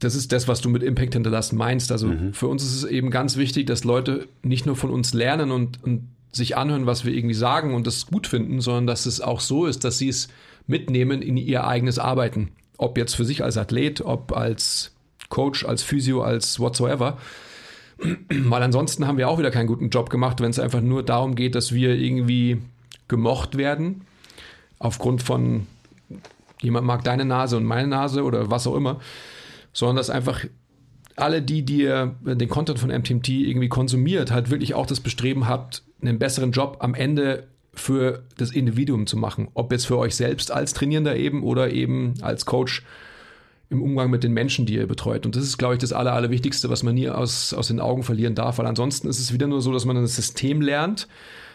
Das 0.00 0.14
ist 0.14 0.32
das, 0.32 0.48
was 0.48 0.60
du 0.60 0.68
mit 0.68 0.82
Impact 0.82 1.14
hinterlassen 1.14 1.56
meinst. 1.56 1.92
Also 1.92 2.08
mhm. 2.08 2.32
für 2.32 2.48
uns 2.48 2.64
ist 2.64 2.74
es 2.74 2.84
eben 2.84 3.10
ganz 3.10 3.36
wichtig, 3.36 3.66
dass 3.66 3.84
Leute 3.84 4.28
nicht 4.42 4.66
nur 4.66 4.76
von 4.76 4.90
uns 4.90 5.12
lernen 5.12 5.50
und, 5.50 5.82
und 5.82 6.08
sich 6.32 6.56
anhören, 6.56 6.86
was 6.86 7.04
wir 7.04 7.12
irgendwie 7.12 7.34
sagen 7.34 7.74
und 7.74 7.86
das 7.86 8.06
gut 8.06 8.26
finden, 8.26 8.60
sondern 8.60 8.86
dass 8.86 9.06
es 9.06 9.20
auch 9.20 9.40
so 9.40 9.66
ist, 9.66 9.84
dass 9.84 9.98
sie 9.98 10.08
es 10.08 10.28
mitnehmen 10.66 11.22
in 11.22 11.36
ihr 11.36 11.66
eigenes 11.66 11.98
Arbeiten. 11.98 12.50
Ob 12.76 12.98
jetzt 12.98 13.14
für 13.14 13.24
sich 13.24 13.42
als 13.42 13.56
Athlet, 13.56 14.00
ob 14.02 14.36
als 14.36 14.92
Coach, 15.28 15.64
als 15.64 15.82
Physio, 15.82 16.22
als 16.22 16.60
whatsoever. 16.60 17.18
Weil 17.98 18.62
ansonsten 18.62 19.06
haben 19.06 19.18
wir 19.18 19.28
auch 19.28 19.38
wieder 19.38 19.50
keinen 19.50 19.66
guten 19.66 19.90
Job 19.90 20.10
gemacht, 20.10 20.40
wenn 20.40 20.50
es 20.50 20.58
einfach 20.58 20.80
nur 20.80 21.02
darum 21.02 21.34
geht, 21.34 21.54
dass 21.54 21.72
wir 21.72 21.94
irgendwie 21.94 22.58
gemocht 23.08 23.56
werden. 23.56 24.02
Aufgrund 24.78 25.22
von 25.22 25.66
jemand 26.60 26.86
mag 26.86 27.02
deine 27.04 27.24
Nase 27.24 27.56
und 27.56 27.64
meine 27.64 27.88
Nase 27.88 28.22
oder 28.22 28.50
was 28.50 28.66
auch 28.66 28.76
immer. 28.76 29.00
Sondern 29.72 29.96
dass 29.96 30.10
einfach 30.10 30.44
alle 31.16 31.42
die, 31.42 31.60
ihr 31.60 32.14
den 32.22 32.48
Content 32.48 32.78
von 32.78 32.90
MTMT 32.90 33.28
irgendwie 33.28 33.68
konsumiert, 33.68 34.30
halt 34.30 34.50
wirklich 34.50 34.74
auch 34.74 34.86
das 34.86 35.00
Bestreben 35.00 35.48
habt, 35.48 35.82
einen 36.00 36.18
besseren 36.18 36.52
Job 36.52 36.76
am 36.80 36.94
Ende 36.94 37.48
für 37.74 38.24
das 38.36 38.50
Individuum 38.50 39.06
zu 39.06 39.16
machen. 39.16 39.48
Ob 39.54 39.72
jetzt 39.72 39.86
für 39.86 39.98
euch 39.98 40.14
selbst 40.16 40.52
als 40.52 40.74
Trainierender 40.74 41.16
eben 41.16 41.42
oder 41.42 41.70
eben 41.72 42.14
als 42.20 42.46
Coach 42.46 42.84
im 43.70 43.82
Umgang 43.82 44.10
mit 44.10 44.24
den 44.24 44.32
Menschen, 44.32 44.66
die 44.66 44.74
ihr 44.74 44.86
betreut. 44.86 45.26
Und 45.26 45.36
das 45.36 45.44
ist, 45.44 45.58
glaube 45.58 45.74
ich, 45.74 45.80
das 45.80 45.92
Aller, 45.92 46.14
Allerwichtigste, 46.14 46.70
was 46.70 46.82
man 46.82 46.94
nie 46.94 47.08
aus, 47.08 47.52
aus 47.52 47.68
den 47.68 47.80
Augen 47.80 48.02
verlieren 48.02 48.34
darf, 48.34 48.58
weil 48.58 48.66
ansonsten 48.66 49.08
ist 49.08 49.18
es 49.18 49.32
wieder 49.32 49.46
nur 49.46 49.60
so, 49.60 49.72
dass 49.72 49.84
man 49.84 49.96
ein 49.96 50.06
System 50.06 50.60
lernt 50.60 51.06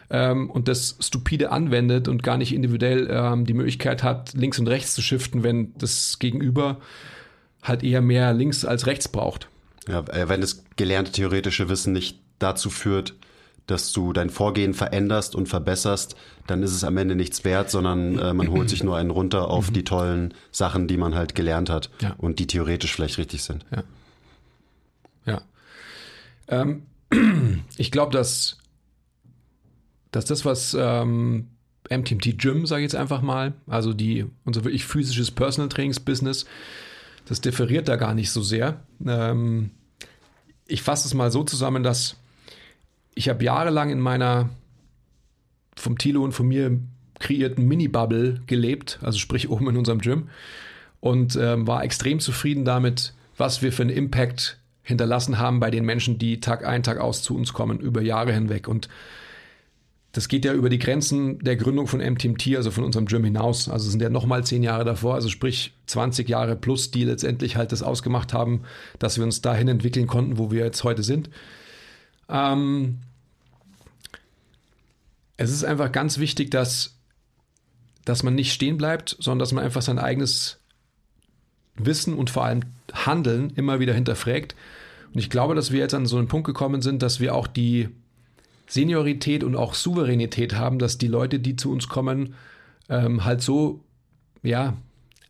ähm, 0.10 0.50
und 0.50 0.68
das 0.68 0.98
stupide 1.00 1.52
anwendet 1.52 2.08
und 2.08 2.22
gar 2.22 2.38
nicht 2.38 2.54
individuell 2.54 3.08
ähm, 3.12 3.46
die 3.46 3.54
Möglichkeit 3.54 4.04
hat, 4.04 4.34
links 4.34 4.60
und 4.60 4.68
rechts 4.68 4.94
zu 4.94 5.02
shiften, 5.02 5.44
wenn 5.44 5.74
das 5.78 6.20
Gegenüber 6.20 6.80
halt 7.64 7.84
eher 7.84 8.02
mehr 8.02 8.34
links 8.34 8.64
als 8.64 8.86
rechts 8.86 9.08
braucht. 9.08 9.50
Ja, 9.88 10.02
äh, 10.10 10.30
wenn 10.30 10.42
das 10.42 10.64
gelernte 10.76 11.12
theoretische 11.12 11.68
Wissen 11.68 11.94
nicht 11.94 12.20
dazu 12.38 12.70
führt, 12.70 13.16
dass 13.68 13.94
du 13.94 14.14
dein 14.14 14.30
Vorgehen 14.30 14.74
veränderst 14.74 15.36
und 15.36 15.48
verbesserst, 15.48 16.16
dann 16.48 16.64
ist 16.64 16.74
es 16.74 16.84
am 16.84 16.98
Ende 16.98 17.16
nichts 17.16 17.44
wert, 17.46 17.70
sondern 17.70 18.20
äh, 18.20 18.34
man 18.34 18.50
holt 18.50 18.70
sich 18.70 18.84
nur 18.84 18.98
einen 18.98 19.10
runter 19.10 19.48
auf 19.50 19.70
mhm. 19.70 19.74
die 19.74 19.84
tollen 19.84 20.34
Sachen, 20.52 20.88
die 20.88 20.98
man 20.98 21.16
halt 21.16 21.36
gelernt 21.36 21.70
hat 21.70 21.90
ja. 22.02 22.16
und 22.18 22.40
die 22.40 22.48
theoretisch 22.48 22.94
vielleicht 22.94 23.18
richtig 23.18 23.44
sind. 23.44 23.66
Ja. 23.72 23.84
Ja. 25.26 25.42
Ähm, 26.50 26.84
ich 27.78 27.92
glaube, 27.92 28.12
dass, 28.12 28.58
dass 30.12 30.26
das, 30.26 30.44
was 30.44 30.76
ähm, 30.78 31.48
MTMT 31.90 32.38
Gym, 32.38 32.66
sage 32.66 32.82
ich 32.82 32.92
jetzt 32.92 33.00
einfach 33.00 33.22
mal, 33.22 33.54
also 33.68 33.94
die 33.94 34.26
unser 34.44 34.64
wirklich 34.66 34.86
physisches 34.86 35.32
Personal 35.32 35.70
Trainings 35.70 36.00
Business, 36.00 36.46
das 37.26 37.40
differiert 37.40 37.88
da 37.88 37.96
gar 37.96 38.14
nicht 38.14 38.32
so 38.32 38.42
sehr. 38.42 38.82
Ähm, 39.06 39.72
ich 40.68 40.82
fasse 40.82 41.08
es 41.08 41.14
mal 41.14 41.32
so 41.32 41.44
zusammen, 41.44 41.84
dass 41.84 42.18
ich 43.16 43.30
habe 43.30 43.44
jahrelang 43.44 43.90
in 43.90 44.00
meiner 44.00 44.50
vom 45.76 45.98
Tilo 45.98 46.24
und 46.24 46.34
von 46.34 46.48
mir 46.48 46.80
kreierten 47.20 47.68
Mini-Bubble 47.68 48.42
gelebt, 48.48 49.00
also 49.02 49.18
sprich 49.18 49.50
oben 49.50 49.70
in 49.70 49.78
unserem 49.78 50.00
Gym 50.00 50.30
und 51.00 51.36
ähm, 51.36 51.68
war 51.68 51.84
extrem 51.84 52.20
zufrieden 52.20 52.66
damit, 52.66 53.14
was 53.38 53.62
wir 53.62 53.72
für 53.72 53.84
einen 53.84 53.96
Impact 53.96 54.58
hinterlassen 54.84 55.40
haben 55.40 55.60
bei 55.60 55.72
den 55.72 55.86
Menschen, 55.86 56.18
die 56.18 56.40
Tag 56.40 56.66
ein, 56.66 56.84
Tag 56.84 57.00
aus 57.00 57.24
zu 57.24 57.36
uns 57.36 57.54
kommen, 57.54 57.80
über 57.80 58.02
Jahre 58.02 58.34
hinweg. 58.34 58.68
Und 58.68 58.90
das 60.12 60.28
geht 60.28 60.46
ja 60.46 60.54
über 60.54 60.70
die 60.70 60.78
Grenzen 60.78 61.40
der 61.40 61.56
Gründung 61.56 61.88
von 61.88 62.00
MTMT, 62.00 62.56
also 62.56 62.70
von 62.70 62.84
unserem 62.84 63.06
Gym 63.06 63.24
hinaus. 63.24 63.70
Also 63.70 63.90
sind 63.90 64.02
ja 64.02 64.10
nochmal 64.10 64.44
zehn 64.44 64.62
Jahre 64.62 64.84
davor, 64.84 65.16
also 65.16 65.30
sprich 65.30 65.74
20 65.88 66.30
Jahre 66.30 66.56
plus, 66.56 66.92
die 66.92 67.06
letztendlich 67.06 67.56
halt 67.56 67.72
das 67.72 67.82
ausgemacht 67.82 68.34
haben, 68.34 68.62
dass 69.00 69.18
wir 69.18 69.24
uns 69.24 69.42
dahin 69.42 69.70
entwickeln 69.70 70.08
konnten, 70.08 70.38
wo 70.38 70.52
wir 70.52 70.66
jetzt 70.66 70.84
heute 70.84 71.04
sind. 71.04 71.30
Ähm, 72.30 73.00
es 75.38 75.52
ist 75.52 75.64
einfach 75.64 75.92
ganz 75.92 76.20
wichtig, 76.20 76.52
dass, 76.52 76.96
dass 78.06 78.24
man 78.24 78.36
nicht 78.36 78.54
stehen 78.54 78.78
bleibt, 78.78 79.18
sondern 79.20 79.40
dass 79.40 79.52
man 79.52 79.64
einfach 79.64 79.82
sein 79.82 80.00
eigenes 80.00 80.60
Wissen 81.76 82.14
und 82.14 82.30
vor 82.30 82.46
allem 82.46 82.62
Handeln 82.94 83.52
immer 83.56 83.80
wieder 83.80 83.94
hinterfragt. 83.94 84.56
Und 85.14 85.20
ich 85.20 85.30
glaube, 85.30 85.56
dass 85.56 85.72
wir 85.72 85.80
jetzt 85.80 85.94
an 85.94 86.06
so 86.06 86.18
einen 86.18 86.28
Punkt 86.28 86.46
gekommen 86.46 86.82
sind, 86.82 87.02
dass 87.02 87.20
wir 87.20 87.36
auch 87.36 87.48
die 87.48 87.90
Seniorität 88.68 89.44
und 89.44 89.56
auch 89.56 89.74
Souveränität 89.74 90.56
haben, 90.56 90.80
dass 90.80 90.98
die 90.98 91.08
Leute, 91.08 91.40
die 91.40 91.56
zu 91.56 91.72
uns 91.72 91.88
kommen, 91.88 92.36
ähm, 92.90 93.24
halt 93.24 93.42
so, 93.42 93.84
ja, 94.42 94.78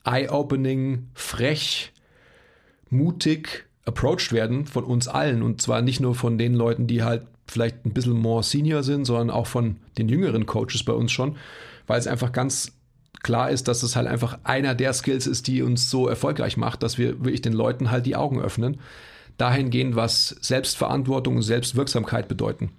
eye-opening, 0.05 1.09
frech, 1.13 1.91
mutig 2.89 3.65
approached 3.85 4.31
werden 4.31 4.65
von 4.65 4.83
uns 4.83 5.07
allen. 5.07 5.43
Und 5.43 5.61
zwar 5.61 5.81
nicht 5.81 5.99
nur 5.99 6.15
von 6.15 6.37
den 6.37 6.53
Leuten, 6.53 6.87
die 6.87 7.03
halt 7.03 7.23
vielleicht 7.47 7.85
ein 7.85 7.93
bisschen 7.93 8.13
more 8.13 8.43
senior 8.43 8.83
sind, 8.83 9.05
sondern 9.05 9.29
auch 9.29 9.47
von 9.47 9.77
den 9.97 10.09
jüngeren 10.09 10.45
Coaches 10.45 10.83
bei 10.83 10.93
uns 10.93 11.11
schon, 11.11 11.35
weil 11.87 11.99
es 11.99 12.07
einfach 12.07 12.31
ganz 12.31 12.71
klar 13.21 13.49
ist, 13.49 13.67
dass 13.67 13.83
es 13.83 13.95
halt 13.95 14.07
einfach 14.07 14.39
einer 14.43 14.75
der 14.75 14.93
Skills 14.93 15.27
ist, 15.27 15.47
die 15.47 15.61
uns 15.61 15.89
so 15.89 16.07
erfolgreich 16.07 16.57
macht, 16.57 16.83
dass 16.83 16.97
wir 16.97 17.19
wirklich 17.19 17.41
den 17.41 17.53
Leuten 17.53 17.91
halt 17.91 18.05
die 18.05 18.15
Augen 18.15 18.41
öffnen, 18.41 18.79
dahingehend, 19.37 19.95
was 19.95 20.35
Selbstverantwortung 20.41 21.37
und 21.37 21.41
Selbstwirksamkeit 21.41 22.27
bedeuten. 22.27 22.71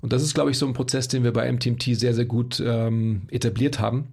Und 0.00 0.12
das 0.12 0.22
ist, 0.22 0.34
glaube 0.34 0.50
ich, 0.50 0.58
so 0.58 0.66
ein 0.66 0.74
Prozess, 0.74 1.08
den 1.08 1.24
wir 1.24 1.32
bei 1.32 1.50
MTMT 1.50 1.96
sehr, 1.96 2.14
sehr 2.14 2.24
gut 2.24 2.62
ähm, 2.64 3.22
etabliert 3.30 3.80
haben. 3.80 4.08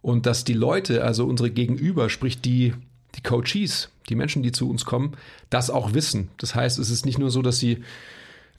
Und 0.00 0.26
dass 0.26 0.44
die 0.44 0.54
Leute, 0.54 1.04
also 1.04 1.26
unsere 1.26 1.50
Gegenüber, 1.50 2.08
sprich 2.08 2.40
die, 2.40 2.72
die 3.16 3.22
Coaches, 3.22 3.90
die 4.08 4.14
Menschen, 4.14 4.42
die 4.42 4.52
zu 4.52 4.68
uns 4.68 4.84
kommen, 4.84 5.12
das 5.50 5.70
auch 5.70 5.94
wissen. 5.94 6.30
Das 6.38 6.54
heißt, 6.54 6.78
es 6.78 6.90
ist 6.90 7.06
nicht 7.06 7.18
nur 7.18 7.30
so, 7.30 7.42
dass 7.42 7.58
sie 7.58 7.82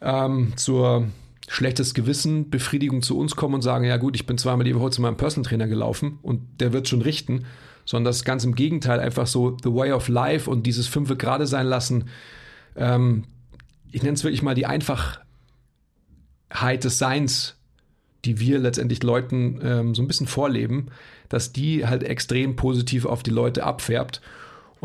ähm, 0.02 0.54
zur 0.56 1.08
schlechtes 1.48 1.94
Gewissen, 1.94 2.50
Befriedigung 2.50 3.02
zu 3.02 3.18
uns 3.18 3.36
kommen 3.36 3.56
und 3.56 3.62
sagen, 3.62 3.86
ja 3.86 3.98
gut, 3.98 4.16
ich 4.16 4.26
bin 4.26 4.38
zweimal 4.38 4.64
die 4.64 4.76
Woche 4.76 4.92
zu 4.92 5.02
meinem 5.02 5.18
Personal 5.18 5.48
Trainer 5.48 5.68
gelaufen 5.68 6.20
und 6.22 6.42
der 6.60 6.74
wird 6.74 6.88
schon 6.88 7.02
richten, 7.02 7.46
sondern 7.86 8.06
das 8.06 8.24
ganz 8.24 8.44
im 8.44 8.56
Gegenteil 8.56 9.00
einfach 9.00 9.28
so 9.28 9.56
the 9.64 9.72
way 9.72 9.92
of 9.92 10.08
life 10.08 10.50
und 10.50 10.64
dieses 10.66 10.88
Fünfe 10.88 11.16
gerade 11.16 11.46
sein 11.46 11.68
lassen. 11.68 12.06
Ähm, 12.76 13.26
ich 13.92 14.02
nenne 14.02 14.16
es 14.16 14.24
wirklich 14.24 14.42
mal 14.42 14.56
die 14.56 14.66
Einfachheit 14.66 15.24
des 16.84 16.98
Seins, 16.98 17.58
die 18.26 18.40
wir 18.40 18.58
letztendlich 18.58 19.04
Leuten 19.04 19.60
ähm, 19.64 19.96
so 19.96 20.02
ein 20.02 20.08
bisschen 20.08 20.28
vorleben, 20.28 20.88
dass 21.30 21.54
die 21.54 21.86
halt 21.86 22.04
extrem 22.04 22.56
positiv 22.56 23.06
auf 23.06 23.22
die 23.22 23.32
Leute 23.32 23.64
abfärbt. 23.64 24.22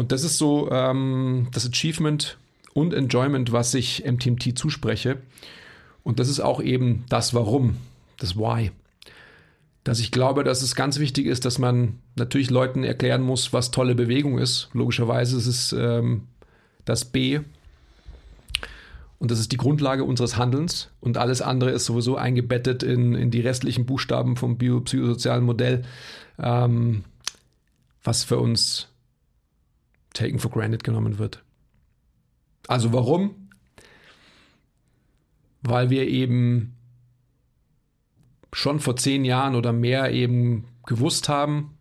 Und 0.00 0.12
das 0.12 0.24
ist 0.24 0.38
so 0.38 0.70
ähm, 0.70 1.48
das 1.52 1.68
Achievement 1.68 2.38
und 2.72 2.94
Enjoyment, 2.94 3.52
was 3.52 3.74
ich 3.74 4.02
MTMT 4.10 4.56
zuspreche. 4.56 5.18
Und 6.02 6.18
das 6.18 6.30
ist 6.30 6.40
auch 6.40 6.62
eben 6.62 7.04
das 7.10 7.34
Warum, 7.34 7.76
das 8.18 8.34
Why. 8.34 8.70
Dass 9.84 10.00
ich 10.00 10.10
glaube, 10.10 10.42
dass 10.42 10.62
es 10.62 10.74
ganz 10.74 11.00
wichtig 11.00 11.26
ist, 11.26 11.44
dass 11.44 11.58
man 11.58 11.98
natürlich 12.16 12.48
Leuten 12.48 12.82
erklären 12.82 13.20
muss, 13.20 13.52
was 13.52 13.72
tolle 13.72 13.94
Bewegung 13.94 14.38
ist. 14.38 14.70
Logischerweise 14.72 15.36
ist 15.36 15.46
es 15.46 15.74
ähm, 15.74 16.22
das 16.86 17.04
B. 17.04 17.40
Und 19.18 19.30
das 19.30 19.38
ist 19.38 19.52
die 19.52 19.58
Grundlage 19.58 20.04
unseres 20.04 20.38
Handelns. 20.38 20.88
Und 21.00 21.18
alles 21.18 21.42
andere 21.42 21.72
ist 21.72 21.84
sowieso 21.84 22.16
eingebettet 22.16 22.82
in, 22.82 23.14
in 23.14 23.30
die 23.30 23.42
restlichen 23.42 23.84
Buchstaben 23.84 24.36
vom 24.36 24.56
biopsychosozialen 24.56 25.44
Modell, 25.44 25.82
ähm, 26.38 27.04
was 28.02 28.24
für 28.24 28.38
uns 28.38 28.89
taken 30.12 30.38
for 30.38 30.50
granted 30.50 30.84
genommen 30.84 31.18
wird. 31.18 31.42
Also 32.68 32.92
warum? 32.92 33.48
Weil 35.62 35.90
wir 35.90 36.08
eben 36.08 36.76
schon 38.52 38.80
vor 38.80 38.96
zehn 38.96 39.24
Jahren 39.24 39.54
oder 39.54 39.72
mehr 39.72 40.12
eben 40.12 40.66
gewusst 40.86 41.28
haben, 41.28 41.76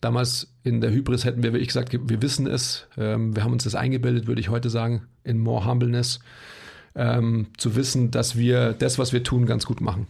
damals 0.00 0.52
in 0.62 0.80
der 0.80 0.90
Hybris 0.90 1.24
hätten 1.24 1.42
wir 1.42 1.52
wirklich 1.52 1.68
gesagt, 1.68 1.92
wir 1.92 2.22
wissen 2.22 2.46
es, 2.46 2.86
ähm, 2.96 3.34
wir 3.34 3.44
haben 3.44 3.52
uns 3.52 3.64
das 3.64 3.74
eingebildet, 3.74 4.26
würde 4.26 4.40
ich 4.40 4.48
heute 4.48 4.70
sagen, 4.70 5.06
in 5.24 5.38
more 5.38 5.64
humbleness, 5.66 6.20
ähm, 6.94 7.48
zu 7.56 7.76
wissen, 7.76 8.10
dass 8.10 8.36
wir 8.36 8.72
das, 8.72 8.98
was 8.98 9.12
wir 9.12 9.22
tun, 9.22 9.46
ganz 9.46 9.66
gut 9.66 9.80
machen. 9.80 10.06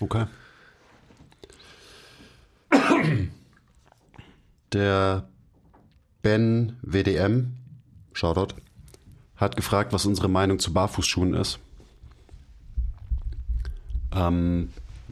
Okay. 0.00 0.26
Der 4.72 5.28
Ben 6.22 6.76
WDM, 6.82 7.54
Shoutout, 8.12 8.54
hat 9.36 9.56
gefragt, 9.56 9.92
was 9.92 10.04
unsere 10.04 10.28
Meinung 10.28 10.58
zu 10.58 10.72
Barfußschuhen 10.72 11.34
ist. 11.34 11.58
Ähm, 14.14 14.70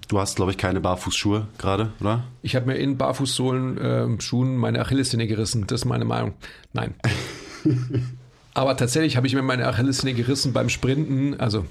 du 0.08 0.18
hast, 0.18 0.36
glaube 0.36 0.50
ich, 0.50 0.58
keine 0.58 0.80
Barfußschuhe 0.80 1.46
gerade, 1.58 1.92
oder? 2.00 2.24
Ich 2.42 2.56
habe 2.56 2.66
mir 2.66 2.76
in 2.76 2.98
Barfußsohlen 2.98 3.78
äh, 3.78 4.20
Schuhen 4.20 4.56
meine 4.56 4.80
Achillessehne 4.80 5.26
gerissen. 5.26 5.66
Das 5.66 5.82
ist 5.82 5.84
meine 5.84 6.04
Meinung. 6.04 6.34
Nein. 6.72 6.94
Aber 8.54 8.76
tatsächlich 8.76 9.16
habe 9.16 9.26
ich 9.26 9.34
mir 9.34 9.42
meine 9.42 9.66
Achillessehne 9.68 10.14
gerissen 10.14 10.52
beim 10.52 10.68
Sprinten, 10.68 11.38
also 11.38 11.66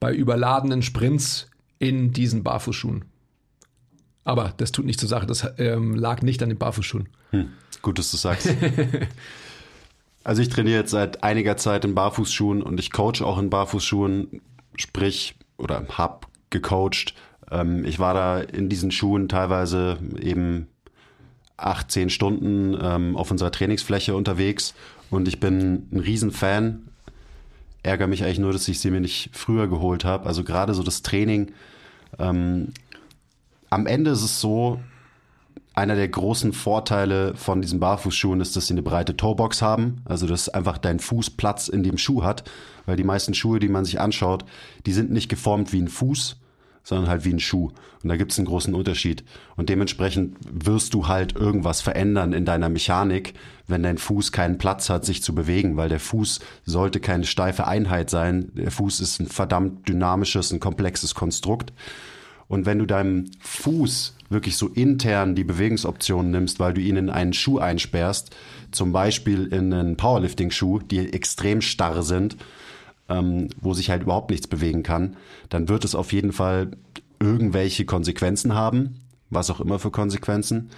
bei 0.00 0.12
überladenen 0.12 0.82
Sprints 0.82 1.48
in 1.78 2.12
diesen 2.12 2.42
Barfußschuhen. 2.42 3.04
Aber 4.24 4.54
das 4.56 4.72
tut 4.72 4.86
nicht 4.86 4.98
zur 4.98 5.08
Sache. 5.08 5.26
Das 5.26 5.46
ähm, 5.58 5.94
lag 5.94 6.22
nicht 6.22 6.42
an 6.42 6.48
den 6.48 6.58
Barfußschuhen. 6.58 7.08
Hm, 7.30 7.50
gut, 7.82 7.98
dass 7.98 8.10
du 8.10 8.16
sagst. 8.16 8.48
also 10.24 10.42
ich 10.42 10.48
trainiere 10.48 10.80
jetzt 10.80 10.90
seit 10.90 11.22
einiger 11.22 11.56
Zeit 11.56 11.84
in 11.84 11.94
Barfußschuhen 11.94 12.62
und 12.62 12.80
ich 12.80 12.90
coach 12.90 13.20
auch 13.22 13.38
in 13.38 13.50
Barfußschuhen, 13.50 14.40
sprich 14.76 15.36
oder 15.58 15.86
hab 15.90 16.28
gecoacht. 16.50 17.14
Ähm, 17.50 17.84
ich 17.84 17.98
war 17.98 18.14
da 18.14 18.40
in 18.40 18.68
diesen 18.68 18.90
Schuhen 18.90 19.28
teilweise 19.28 19.98
eben 20.18 20.68
acht, 21.56 21.90
zehn 21.90 22.10
Stunden 22.10 22.76
ähm, 22.80 23.16
auf 23.16 23.30
unserer 23.30 23.52
Trainingsfläche 23.52 24.14
unterwegs 24.14 24.74
und 25.10 25.28
ich 25.28 25.38
bin 25.38 25.88
ein 25.92 26.00
Riesenfan. 26.00 26.88
Ärgere 27.82 28.08
mich 28.08 28.24
eigentlich 28.24 28.38
nur, 28.38 28.52
dass 28.52 28.66
ich 28.66 28.80
sie 28.80 28.90
mir 28.90 29.00
nicht 29.00 29.30
früher 29.32 29.68
geholt 29.68 30.04
habe. 30.04 30.26
Also 30.26 30.42
gerade 30.42 30.72
so 30.72 30.82
das 30.82 31.02
Training 31.02 31.52
ähm, 32.18 32.72
am 33.74 33.86
Ende 33.86 34.12
ist 34.12 34.22
es 34.22 34.40
so, 34.40 34.78
einer 35.74 35.96
der 35.96 36.06
großen 36.06 36.52
Vorteile 36.52 37.34
von 37.34 37.60
diesen 37.60 37.80
Barfußschuhen 37.80 38.40
ist, 38.40 38.54
dass 38.54 38.68
sie 38.68 38.74
eine 38.74 38.82
breite 38.82 39.16
Toebox 39.16 39.62
haben, 39.62 39.96
also 40.04 40.28
dass 40.28 40.48
einfach 40.48 40.78
dein 40.78 41.00
Fuß 41.00 41.30
Platz 41.30 41.66
in 41.66 41.82
dem 41.82 41.98
Schuh 41.98 42.22
hat, 42.22 42.48
weil 42.86 42.94
die 42.94 43.02
meisten 43.02 43.34
Schuhe, 43.34 43.58
die 43.58 43.68
man 43.68 43.84
sich 43.84 44.00
anschaut, 44.00 44.44
die 44.86 44.92
sind 44.92 45.10
nicht 45.10 45.28
geformt 45.28 45.72
wie 45.72 45.82
ein 45.82 45.88
Fuß, 45.88 46.36
sondern 46.84 47.08
halt 47.08 47.24
wie 47.24 47.32
ein 47.32 47.40
Schuh. 47.40 47.72
Und 48.04 48.08
da 48.08 48.16
gibt 48.16 48.30
es 48.30 48.38
einen 48.38 48.46
großen 48.46 48.74
Unterschied. 48.74 49.24
Und 49.56 49.68
dementsprechend 49.70 50.36
wirst 50.48 50.94
du 50.94 51.08
halt 51.08 51.34
irgendwas 51.34 51.80
verändern 51.80 52.32
in 52.32 52.44
deiner 52.44 52.68
Mechanik, 52.68 53.34
wenn 53.66 53.82
dein 53.82 53.98
Fuß 53.98 54.30
keinen 54.30 54.58
Platz 54.58 54.88
hat, 54.88 55.04
sich 55.04 55.20
zu 55.20 55.34
bewegen, 55.34 55.76
weil 55.76 55.88
der 55.88 55.98
Fuß 55.98 56.38
sollte 56.64 57.00
keine 57.00 57.24
steife 57.24 57.66
Einheit 57.66 58.08
sein. 58.08 58.52
Der 58.54 58.70
Fuß 58.70 59.00
ist 59.00 59.18
ein 59.18 59.26
verdammt 59.26 59.88
dynamisches, 59.88 60.52
ein 60.52 60.60
komplexes 60.60 61.16
Konstrukt. 61.16 61.72
Und 62.48 62.66
wenn 62.66 62.78
du 62.78 62.86
deinem 62.86 63.30
Fuß 63.40 64.14
wirklich 64.28 64.56
so 64.56 64.68
intern 64.68 65.34
die 65.34 65.44
Bewegungsoptionen 65.44 66.30
nimmst, 66.30 66.60
weil 66.60 66.74
du 66.74 66.80
ihn 66.80 66.96
in 66.96 67.10
einen 67.10 67.32
Schuh 67.32 67.58
einsperrst, 67.58 68.34
zum 68.70 68.92
Beispiel 68.92 69.46
in 69.46 69.72
einen 69.72 69.96
Powerlifting-Schuh, 69.96 70.80
die 70.80 71.12
extrem 71.12 71.60
starr 71.60 72.02
sind, 72.02 72.36
ähm, 73.08 73.48
wo 73.60 73.74
sich 73.74 73.90
halt 73.90 74.02
überhaupt 74.02 74.30
nichts 74.30 74.46
bewegen 74.46 74.82
kann, 74.82 75.16
dann 75.48 75.68
wird 75.68 75.84
es 75.84 75.94
auf 75.94 76.12
jeden 76.12 76.32
Fall 76.32 76.72
irgendwelche 77.20 77.84
Konsequenzen 77.84 78.54
haben, 78.54 79.00
was 79.30 79.50
auch 79.50 79.60
immer 79.60 79.78
für 79.78 79.90
Konsequenzen. 79.90 80.70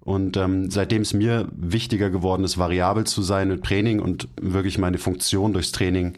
Und 0.00 0.36
ähm, 0.36 0.70
seitdem 0.70 1.02
es 1.02 1.12
mir 1.12 1.48
wichtiger 1.52 2.10
geworden 2.10 2.44
ist, 2.44 2.58
variabel 2.58 3.04
zu 3.04 3.22
sein 3.22 3.48
mit 3.48 3.62
Training 3.64 4.00
und 4.00 4.28
wirklich 4.40 4.78
meine 4.78 4.98
Funktion 4.98 5.52
durchs 5.52 5.72
Training 5.72 6.14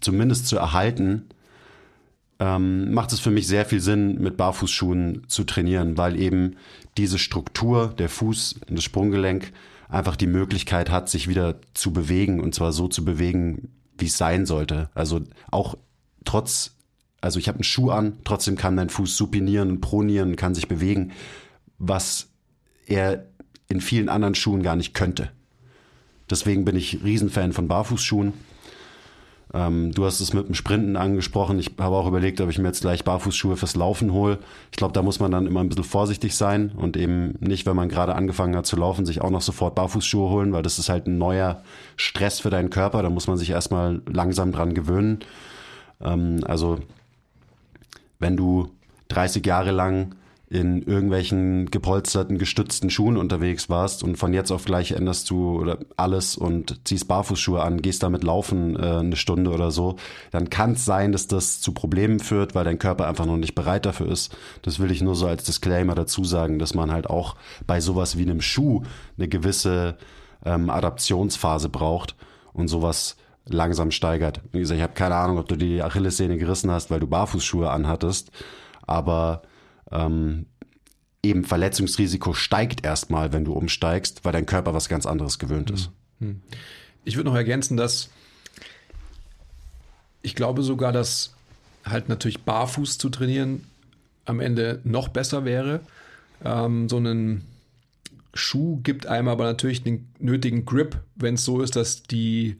zumindest 0.00 0.46
zu 0.46 0.56
erhalten, 0.56 1.26
ähm, 2.44 2.92
macht 2.92 3.12
es 3.12 3.20
für 3.20 3.30
mich 3.30 3.46
sehr 3.46 3.64
viel 3.64 3.80
Sinn, 3.80 4.20
mit 4.20 4.36
Barfußschuhen 4.36 5.22
zu 5.28 5.44
trainieren, 5.44 5.96
weil 5.96 6.20
eben 6.20 6.56
diese 6.98 7.18
Struktur, 7.18 7.94
der 7.98 8.10
Fuß, 8.10 8.60
das 8.68 8.84
Sprunggelenk, 8.84 9.52
einfach 9.88 10.14
die 10.14 10.26
Möglichkeit 10.26 10.90
hat, 10.90 11.08
sich 11.08 11.26
wieder 11.26 11.56
zu 11.72 11.92
bewegen 11.92 12.40
und 12.40 12.54
zwar 12.54 12.72
so 12.72 12.86
zu 12.86 13.02
bewegen, 13.02 13.70
wie 13.96 14.06
es 14.06 14.18
sein 14.18 14.44
sollte. 14.44 14.90
Also 14.94 15.22
auch 15.50 15.78
trotz, 16.26 16.76
also 17.22 17.38
ich 17.38 17.48
habe 17.48 17.56
einen 17.56 17.64
Schuh 17.64 17.90
an, 17.90 18.18
trotzdem 18.24 18.56
kann 18.56 18.74
mein 18.74 18.90
Fuß 18.90 19.16
supinieren 19.16 19.70
und 19.70 19.80
pronieren 19.80 20.30
und 20.30 20.36
kann 20.36 20.54
sich 20.54 20.68
bewegen, 20.68 21.12
was 21.78 22.28
er 22.86 23.26
in 23.68 23.80
vielen 23.80 24.10
anderen 24.10 24.34
Schuhen 24.34 24.62
gar 24.62 24.76
nicht 24.76 24.92
könnte. 24.92 25.30
Deswegen 26.28 26.66
bin 26.66 26.76
ich 26.76 27.02
Riesenfan 27.02 27.52
von 27.52 27.68
Barfußschuhen. 27.68 28.34
Ähm, 29.54 29.92
du 29.92 30.04
hast 30.04 30.20
es 30.20 30.32
mit 30.32 30.48
dem 30.48 30.54
Sprinten 30.54 30.96
angesprochen. 30.96 31.60
Ich 31.60 31.70
habe 31.78 31.94
auch 31.94 32.08
überlegt, 32.08 32.40
ob 32.40 32.50
ich 32.50 32.58
mir 32.58 32.66
jetzt 32.66 32.80
gleich 32.80 33.04
Barfußschuhe 33.04 33.56
fürs 33.56 33.76
Laufen 33.76 34.12
hole. 34.12 34.38
Ich 34.72 34.76
glaube, 34.76 34.92
da 34.92 35.00
muss 35.00 35.20
man 35.20 35.30
dann 35.30 35.46
immer 35.46 35.60
ein 35.60 35.68
bisschen 35.68 35.84
vorsichtig 35.84 36.34
sein 36.34 36.72
und 36.74 36.96
eben 36.96 37.36
nicht, 37.38 37.64
wenn 37.64 37.76
man 37.76 37.88
gerade 37.88 38.16
angefangen 38.16 38.56
hat 38.56 38.66
zu 38.66 38.74
laufen, 38.74 39.06
sich 39.06 39.20
auch 39.20 39.30
noch 39.30 39.42
sofort 39.42 39.76
Barfußschuhe 39.76 40.28
holen, 40.28 40.52
weil 40.52 40.64
das 40.64 40.80
ist 40.80 40.88
halt 40.88 41.06
ein 41.06 41.18
neuer 41.18 41.62
Stress 41.96 42.40
für 42.40 42.50
deinen 42.50 42.70
Körper. 42.70 43.02
Da 43.04 43.10
muss 43.10 43.28
man 43.28 43.36
sich 43.36 43.50
erstmal 43.50 44.02
langsam 44.10 44.50
dran 44.50 44.74
gewöhnen. 44.74 45.20
Ähm, 46.02 46.40
also, 46.44 46.80
wenn 48.18 48.36
du 48.36 48.70
30 49.08 49.46
Jahre 49.46 49.70
lang 49.70 50.16
in 50.50 50.82
irgendwelchen 50.82 51.70
gepolsterten, 51.70 52.36
gestützten 52.36 52.90
Schuhen 52.90 53.16
unterwegs 53.16 53.70
warst 53.70 54.04
und 54.04 54.16
von 54.16 54.34
jetzt 54.34 54.52
auf 54.52 54.66
gleich 54.66 54.92
änderst 54.92 55.30
du 55.30 55.74
alles 55.96 56.36
und 56.36 56.86
ziehst 56.86 57.08
Barfußschuhe 57.08 57.62
an, 57.62 57.80
gehst 57.80 58.02
damit 58.02 58.24
laufen 58.24 58.76
äh, 58.76 58.98
eine 58.98 59.16
Stunde 59.16 59.50
oder 59.50 59.70
so, 59.70 59.96
dann 60.32 60.50
kann 60.50 60.72
es 60.72 60.84
sein, 60.84 61.12
dass 61.12 61.26
das 61.26 61.60
zu 61.60 61.72
Problemen 61.72 62.20
führt, 62.20 62.54
weil 62.54 62.64
dein 62.64 62.78
Körper 62.78 63.08
einfach 63.08 63.24
noch 63.24 63.38
nicht 63.38 63.54
bereit 63.54 63.86
dafür 63.86 64.10
ist. 64.10 64.36
Das 64.62 64.78
will 64.78 64.90
ich 64.90 65.00
nur 65.00 65.14
so 65.14 65.26
als 65.26 65.44
Disclaimer 65.44 65.94
dazu 65.94 66.24
sagen, 66.24 66.58
dass 66.58 66.74
man 66.74 66.92
halt 66.92 67.08
auch 67.08 67.36
bei 67.66 67.80
sowas 67.80 68.18
wie 68.18 68.22
einem 68.22 68.42
Schuh 68.42 68.82
eine 69.16 69.28
gewisse 69.28 69.96
ähm, 70.44 70.68
Adaptionsphase 70.68 71.70
braucht 71.70 72.16
und 72.52 72.68
sowas 72.68 73.16
langsam 73.46 73.90
steigert. 73.90 74.40
Wie 74.52 74.60
gesagt, 74.60 74.76
ich 74.78 74.82
habe 74.82 74.94
keine 74.94 75.16
Ahnung, 75.16 75.38
ob 75.38 75.48
du 75.48 75.56
die 75.56 75.82
Achillessehne 75.82 76.36
gerissen 76.36 76.70
hast, 76.70 76.90
weil 76.90 77.00
du 77.00 77.06
Barfußschuhe 77.06 77.70
anhattest, 77.70 78.30
aber 78.86 79.42
ähm, 79.94 80.46
eben 81.22 81.44
Verletzungsrisiko 81.44 82.34
steigt 82.34 82.84
erstmal, 82.84 83.32
wenn 83.32 83.44
du 83.44 83.52
umsteigst, 83.52 84.24
weil 84.24 84.32
dein 84.32 84.46
Körper 84.46 84.74
was 84.74 84.88
ganz 84.88 85.06
anderes 85.06 85.38
gewöhnt 85.38 85.70
ist. 85.70 85.90
Hm. 86.20 86.28
Hm. 86.28 86.42
Ich 87.04 87.16
würde 87.16 87.30
noch 87.30 87.36
ergänzen, 87.36 87.76
dass 87.76 88.10
ich 90.22 90.34
glaube 90.34 90.62
sogar, 90.62 90.92
dass 90.92 91.34
halt 91.84 92.08
natürlich 92.08 92.42
barfuß 92.42 92.98
zu 92.98 93.10
trainieren 93.10 93.64
am 94.24 94.40
Ende 94.40 94.80
noch 94.84 95.08
besser 95.08 95.44
wäre. 95.44 95.80
Ähm, 96.42 96.88
so 96.88 96.96
einen 96.96 97.44
Schuh 98.32 98.80
gibt 98.82 99.06
einem 99.06 99.28
aber 99.28 99.44
natürlich 99.44 99.82
den 99.82 100.08
nötigen 100.18 100.64
Grip, 100.64 100.98
wenn 101.14 101.34
es 101.34 101.44
so 101.44 101.60
ist, 101.60 101.76
dass 101.76 102.02
die 102.02 102.56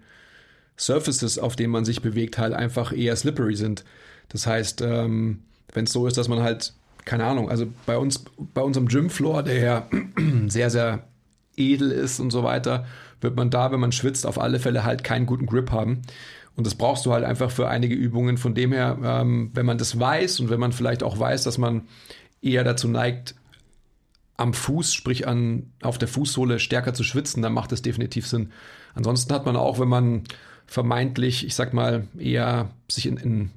Surfaces, 0.77 1.39
auf 1.39 1.57
denen 1.57 1.73
man 1.73 1.85
sich 1.85 2.03
bewegt, 2.03 2.39
halt 2.39 2.53
einfach 2.53 2.93
eher 2.93 3.17
slippery 3.17 3.57
sind. 3.57 3.85
Das 4.29 4.47
heißt, 4.47 4.83
ähm, 4.83 5.43
wenn 5.73 5.85
es 5.85 5.93
so 5.93 6.07
ist, 6.07 6.17
dass 6.17 6.29
man 6.29 6.43
halt 6.43 6.75
keine 7.05 7.25
Ahnung, 7.25 7.51
also 7.51 7.67
bei 7.87 7.97
uns, 7.97 8.25
bei 8.55 8.63
unserem 8.63 8.89
Gymfloor, 8.89 9.43
der 9.43 9.59
ja 9.59 9.89
sehr, 10.49 10.71
sehr 10.71 11.05
edel 11.57 11.91
ist 11.91 12.21
und 12.21 12.31
so 12.31 12.43
weiter, 12.43 12.87
wird 13.21 13.37
man 13.37 13.51
da, 13.51 13.73
wenn 13.73 13.81
man 13.81 13.93
schwitzt, 13.93 14.27
auf 14.27 14.41
alle 14.41 14.59
Fälle 14.59 14.85
halt 14.85 15.05
keinen 15.05 15.27
guten 15.27 15.47
Grip 15.47 15.71
haben. 15.71 16.03
Und 16.57 16.67
das 16.67 16.75
brauchst 16.75 17.05
du 17.07 17.13
halt 17.13 17.25
einfach 17.25 17.51
für 17.51 17.69
einige 17.69 17.95
Übungen. 17.95 18.39
Von 18.39 18.55
dem 18.55 18.73
her, 18.73 18.99
ähm, 19.03 19.51
wenn 19.55 19.67
man 19.67 19.79
das 19.79 19.99
weiß 19.99 20.41
und 20.41 20.51
wenn 20.51 20.61
man 20.61 20.73
vielleicht 20.73 21.03
auch 21.03 21.19
weiß, 21.19 21.43
dass 21.43 21.59
man 21.59 21.83
eher 22.43 22.65
dazu 22.65 22.87
neigt, 22.89 23.35
am 24.37 24.53
Fuß, 24.53 24.93
sprich 24.93 25.27
an, 25.27 25.73
auf 25.83 25.99
der 25.99 26.09
Fußsohle 26.09 26.59
stärker 26.59 26.95
zu 26.95 27.05
schwitzen, 27.05 27.43
dann 27.43 27.53
macht 27.53 27.73
das 27.73 27.83
definitiv 27.83 28.27
Sinn. 28.27 28.51
Ansonsten 28.95 29.33
hat 29.33 29.47
man 29.47 29.57
auch, 29.57 29.79
wenn 29.79 29.89
man 29.89 30.23
vermeintlich, 30.67 31.47
ich 31.47 31.55
sag 31.55 31.73
mal, 31.73 32.09
eher 32.19 32.71
sich 32.91 33.07
in, 33.07 33.17
in, 33.17 33.51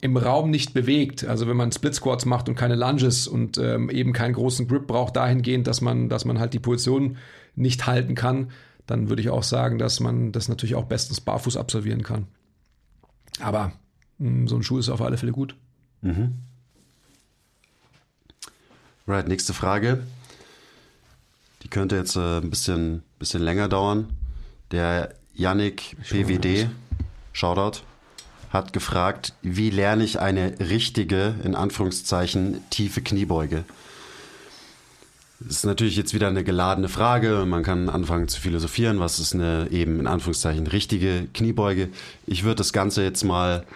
im 0.00 0.16
Raum 0.16 0.50
nicht 0.50 0.74
bewegt. 0.74 1.24
Also 1.24 1.46
wenn 1.46 1.56
man 1.56 1.72
Split 1.72 1.94
Squats 1.94 2.24
macht 2.26 2.48
und 2.48 2.54
keine 2.54 2.74
Lunges 2.74 3.26
und 3.26 3.58
ähm, 3.58 3.90
eben 3.90 4.12
keinen 4.12 4.34
großen 4.34 4.68
Grip 4.68 4.86
braucht 4.86 5.16
dahingehend, 5.16 5.66
dass 5.66 5.80
man, 5.80 6.08
dass 6.08 6.24
man 6.24 6.38
halt 6.38 6.52
die 6.52 6.58
Position 6.58 7.16
nicht 7.54 7.86
halten 7.86 8.14
kann, 8.14 8.50
dann 8.86 9.08
würde 9.08 9.22
ich 9.22 9.30
auch 9.30 9.42
sagen, 9.42 9.78
dass 9.78 10.00
man 10.00 10.32
das 10.32 10.48
natürlich 10.48 10.74
auch 10.74 10.84
bestens 10.84 11.20
barfuß 11.20 11.56
absolvieren 11.56 12.02
kann. 12.02 12.26
Aber 13.40 13.72
mh, 14.18 14.28
hm, 14.28 14.48
so 14.48 14.56
ein 14.56 14.62
Schuh 14.62 14.78
ist 14.78 14.88
auf 14.88 15.00
alle 15.00 15.16
Fälle 15.16 15.32
gut. 15.32 15.56
Mhm. 16.02 16.34
Right, 19.08 19.28
nächste 19.28 19.54
Frage. 19.54 20.02
Die 21.62 21.68
könnte 21.68 21.96
jetzt 21.96 22.16
äh, 22.16 22.38
ein 22.38 22.50
bisschen, 22.50 23.02
bisschen 23.18 23.42
länger 23.42 23.68
dauern. 23.68 24.08
Der 24.72 25.14
Yannick 25.32 25.96
PWD, 26.02 26.68
Shoutout 27.32 27.82
hat 28.50 28.72
gefragt, 28.72 29.34
wie 29.42 29.70
lerne 29.70 30.04
ich 30.04 30.20
eine 30.20 30.58
richtige, 30.60 31.34
in 31.44 31.54
Anführungszeichen, 31.54 32.60
tiefe 32.70 33.02
Kniebeuge? 33.02 33.64
Das 35.40 35.58
ist 35.58 35.66
natürlich 35.66 35.96
jetzt 35.96 36.14
wieder 36.14 36.28
eine 36.28 36.44
geladene 36.44 36.88
Frage. 36.88 37.44
Man 37.46 37.62
kann 37.62 37.90
anfangen 37.90 38.28
zu 38.28 38.40
philosophieren, 38.40 39.00
was 39.00 39.18
ist 39.18 39.34
eine 39.34 39.68
eben 39.70 40.00
in 40.00 40.06
Anführungszeichen 40.06 40.66
richtige 40.66 41.28
Kniebeuge. 41.34 41.90
Ich 42.26 42.44
würde 42.44 42.56
das 42.56 42.72
Ganze 42.72 43.02
jetzt 43.02 43.22
mal 43.22 43.66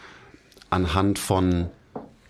anhand 0.70 1.18
von 1.18 1.68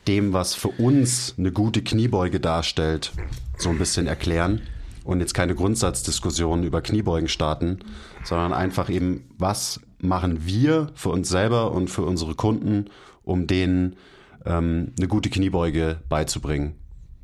dem, 0.09 0.33
was 0.33 0.55
für 0.55 0.69
uns 0.69 1.35
eine 1.39 1.53
gute 1.53 1.83
Kniebeuge 1.83 2.41
darstellt, 2.41 3.13
so 3.57 3.69
ein 3.69 3.79
bisschen 3.79 4.09
erklären 4.09 4.63
und 5.05 5.21
jetzt 5.21 5.35
keine 5.35 5.55
Grundsatzdiskussion 5.55 6.65
über 6.65 6.83
Kniebeugen 6.83 7.29
starten, 7.29 7.81
sondern 8.25 8.53
einfach 8.53 8.91
eben, 8.91 9.29
was 9.39 9.81
machen 10.03 10.47
wir 10.47 10.89
für 10.95 11.11
uns 11.11 11.29
selber 11.29 11.73
und 11.73 11.89
für 11.89 12.03
unsere 12.03 12.35
Kunden, 12.35 12.87
um 13.23 13.47
denen 13.47 13.97
ähm, 14.45 14.93
eine 14.97 15.09
gute 15.09 15.31
Kniebeuge 15.31 16.01
beizubringen 16.09 16.75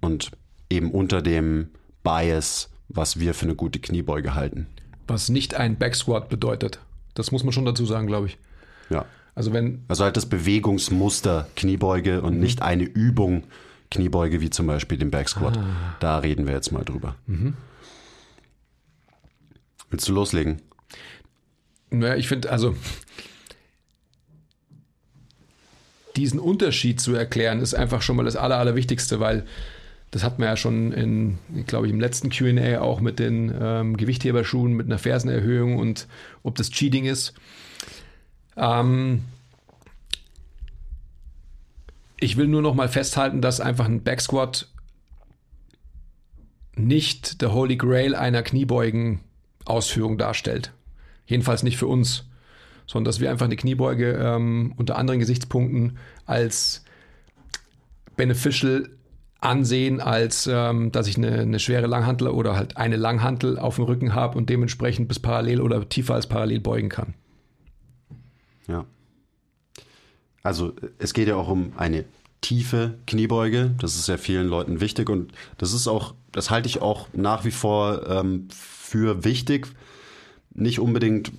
und 0.00 0.30
eben 0.70 0.90
unter 0.90 1.22
dem 1.22 1.68
Bias, 2.02 2.70
was 2.88 3.18
wir 3.18 3.34
für 3.34 3.46
eine 3.46 3.54
gute 3.54 3.80
Kniebeuge 3.80 4.34
halten. 4.34 4.66
Was 5.06 5.28
nicht 5.28 5.54
ein 5.54 5.76
Backsquat 5.78 6.28
bedeutet. 6.28 6.80
Das 7.14 7.32
muss 7.32 7.44
man 7.44 7.52
schon 7.52 7.64
dazu 7.64 7.86
sagen, 7.86 8.06
glaube 8.06 8.26
ich. 8.26 8.38
Ja. 8.90 9.06
Also 9.34 9.52
wenn. 9.52 9.84
Also 9.88 10.04
halt 10.04 10.16
das 10.16 10.26
Bewegungsmuster 10.26 11.46
Kniebeuge 11.56 12.22
und 12.22 12.34
mhm. 12.34 12.40
nicht 12.40 12.62
eine 12.62 12.84
Übung 12.84 13.44
Kniebeuge 13.90 14.40
wie 14.40 14.50
zum 14.50 14.66
Beispiel 14.66 14.98
den 14.98 15.10
Backsquat. 15.10 15.56
Ah. 15.56 15.96
Da 16.00 16.18
reden 16.18 16.46
wir 16.46 16.54
jetzt 16.54 16.72
mal 16.72 16.84
drüber. 16.84 17.14
Mhm. 17.26 17.54
Willst 19.90 20.08
du 20.08 20.12
loslegen? 20.12 20.60
Naja, 21.98 22.16
ich 22.16 22.28
finde, 22.28 22.50
also 22.50 22.76
diesen 26.16 26.40
Unterschied 26.40 27.00
zu 27.00 27.14
erklären, 27.14 27.60
ist 27.60 27.74
einfach 27.74 28.02
schon 28.02 28.16
mal 28.16 28.24
das 28.24 28.36
Aller, 28.36 28.58
Allerwichtigste, 28.58 29.20
weil 29.20 29.46
das 30.10 30.22
hat 30.22 30.38
man 30.38 30.48
ja 30.48 30.56
schon 30.56 30.92
in, 30.92 31.38
glaube 31.66 31.86
ich, 31.86 31.92
im 31.92 32.00
letzten 32.00 32.30
QA 32.30 32.80
auch 32.80 33.00
mit 33.00 33.18
den 33.18 33.54
ähm, 33.60 33.96
Gewichtheberschuhen, 33.96 34.72
mit 34.72 34.86
einer 34.86 34.98
Fersenerhöhung 34.98 35.76
und 35.76 36.06
ob 36.42 36.54
das 36.56 36.70
Cheating 36.70 37.04
ist. 37.04 37.34
Ähm, 38.56 39.24
ich 42.18 42.36
will 42.36 42.46
nur 42.46 42.62
noch 42.62 42.74
mal 42.74 42.88
festhalten, 42.88 43.42
dass 43.42 43.60
einfach 43.60 43.84
ein 43.84 44.02
Backsquat 44.02 44.68
nicht 46.76 47.42
der 47.42 47.52
Holy 47.52 47.76
Grail 47.76 48.14
einer 48.14 48.42
Kniebeugen-Ausführung 48.42 50.18
darstellt. 50.18 50.72
Jedenfalls 51.26 51.62
nicht 51.62 51.76
für 51.76 51.86
uns, 51.86 52.24
sondern 52.86 53.06
dass 53.06 53.20
wir 53.20 53.30
einfach 53.30 53.46
eine 53.46 53.56
Kniebeuge 53.56 54.12
ähm, 54.12 54.74
unter 54.76 54.96
anderen 54.96 55.20
Gesichtspunkten 55.20 55.98
als 56.24 56.84
beneficial 58.16 58.88
ansehen, 59.40 60.00
als 60.00 60.48
ähm, 60.50 60.92
dass 60.92 61.06
ich 61.06 61.16
eine, 61.16 61.40
eine, 61.40 61.58
schwere 61.58 61.86
Langhantel 61.86 62.28
oder 62.28 62.56
halt 62.56 62.76
eine 62.76 62.96
Langhantel 62.96 63.58
auf 63.58 63.76
dem 63.76 63.84
Rücken 63.84 64.14
habe 64.14 64.38
und 64.38 64.48
dementsprechend 64.48 65.08
bis 65.08 65.18
parallel 65.18 65.60
oder 65.60 65.88
tiefer 65.88 66.14
als 66.14 66.26
parallel 66.26 66.60
beugen 66.60 66.88
kann. 66.88 67.14
Ja. 68.66 68.84
Also 70.42 70.72
es 70.98 71.12
geht 71.12 71.28
ja 71.28 71.36
auch 71.36 71.48
um 71.48 71.72
eine 71.76 72.04
tiefe 72.40 72.94
Kniebeuge. 73.06 73.74
Das 73.80 73.96
ist 73.96 74.08
ja 74.08 74.16
vielen 74.16 74.48
Leuten 74.48 74.80
wichtig 74.80 75.10
und 75.10 75.32
das 75.58 75.72
ist 75.72 75.88
auch, 75.88 76.14
das 76.32 76.50
halte 76.50 76.68
ich 76.68 76.80
auch 76.80 77.08
nach 77.12 77.44
wie 77.44 77.50
vor 77.50 78.08
ähm, 78.08 78.48
für 78.50 79.24
wichtig. 79.24 79.68
Nicht 80.58 80.80
unbedingt, 80.80 81.32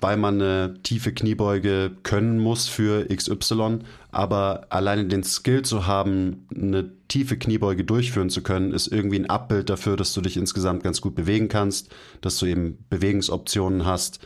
weil 0.00 0.16
man 0.16 0.42
eine 0.42 0.82
tiefe 0.82 1.12
Kniebeuge 1.12 1.92
können 2.02 2.38
muss 2.38 2.66
für 2.66 3.06
XY, 3.06 3.78
aber 4.10 4.66
alleine 4.70 5.06
den 5.06 5.22
Skill 5.22 5.62
zu 5.62 5.86
haben, 5.86 6.46
eine 6.54 6.90
tiefe 7.06 7.38
Kniebeuge 7.38 7.84
durchführen 7.84 8.28
zu 8.28 8.42
können, 8.42 8.72
ist 8.72 8.88
irgendwie 8.88 9.20
ein 9.20 9.30
Abbild 9.30 9.70
dafür, 9.70 9.96
dass 9.96 10.12
du 10.12 10.20
dich 10.20 10.36
insgesamt 10.36 10.82
ganz 10.82 11.00
gut 11.00 11.14
bewegen 11.14 11.48
kannst, 11.48 11.94
dass 12.20 12.38
du 12.38 12.46
eben 12.46 12.78
Bewegungsoptionen 12.90 13.86
hast, 13.86 14.18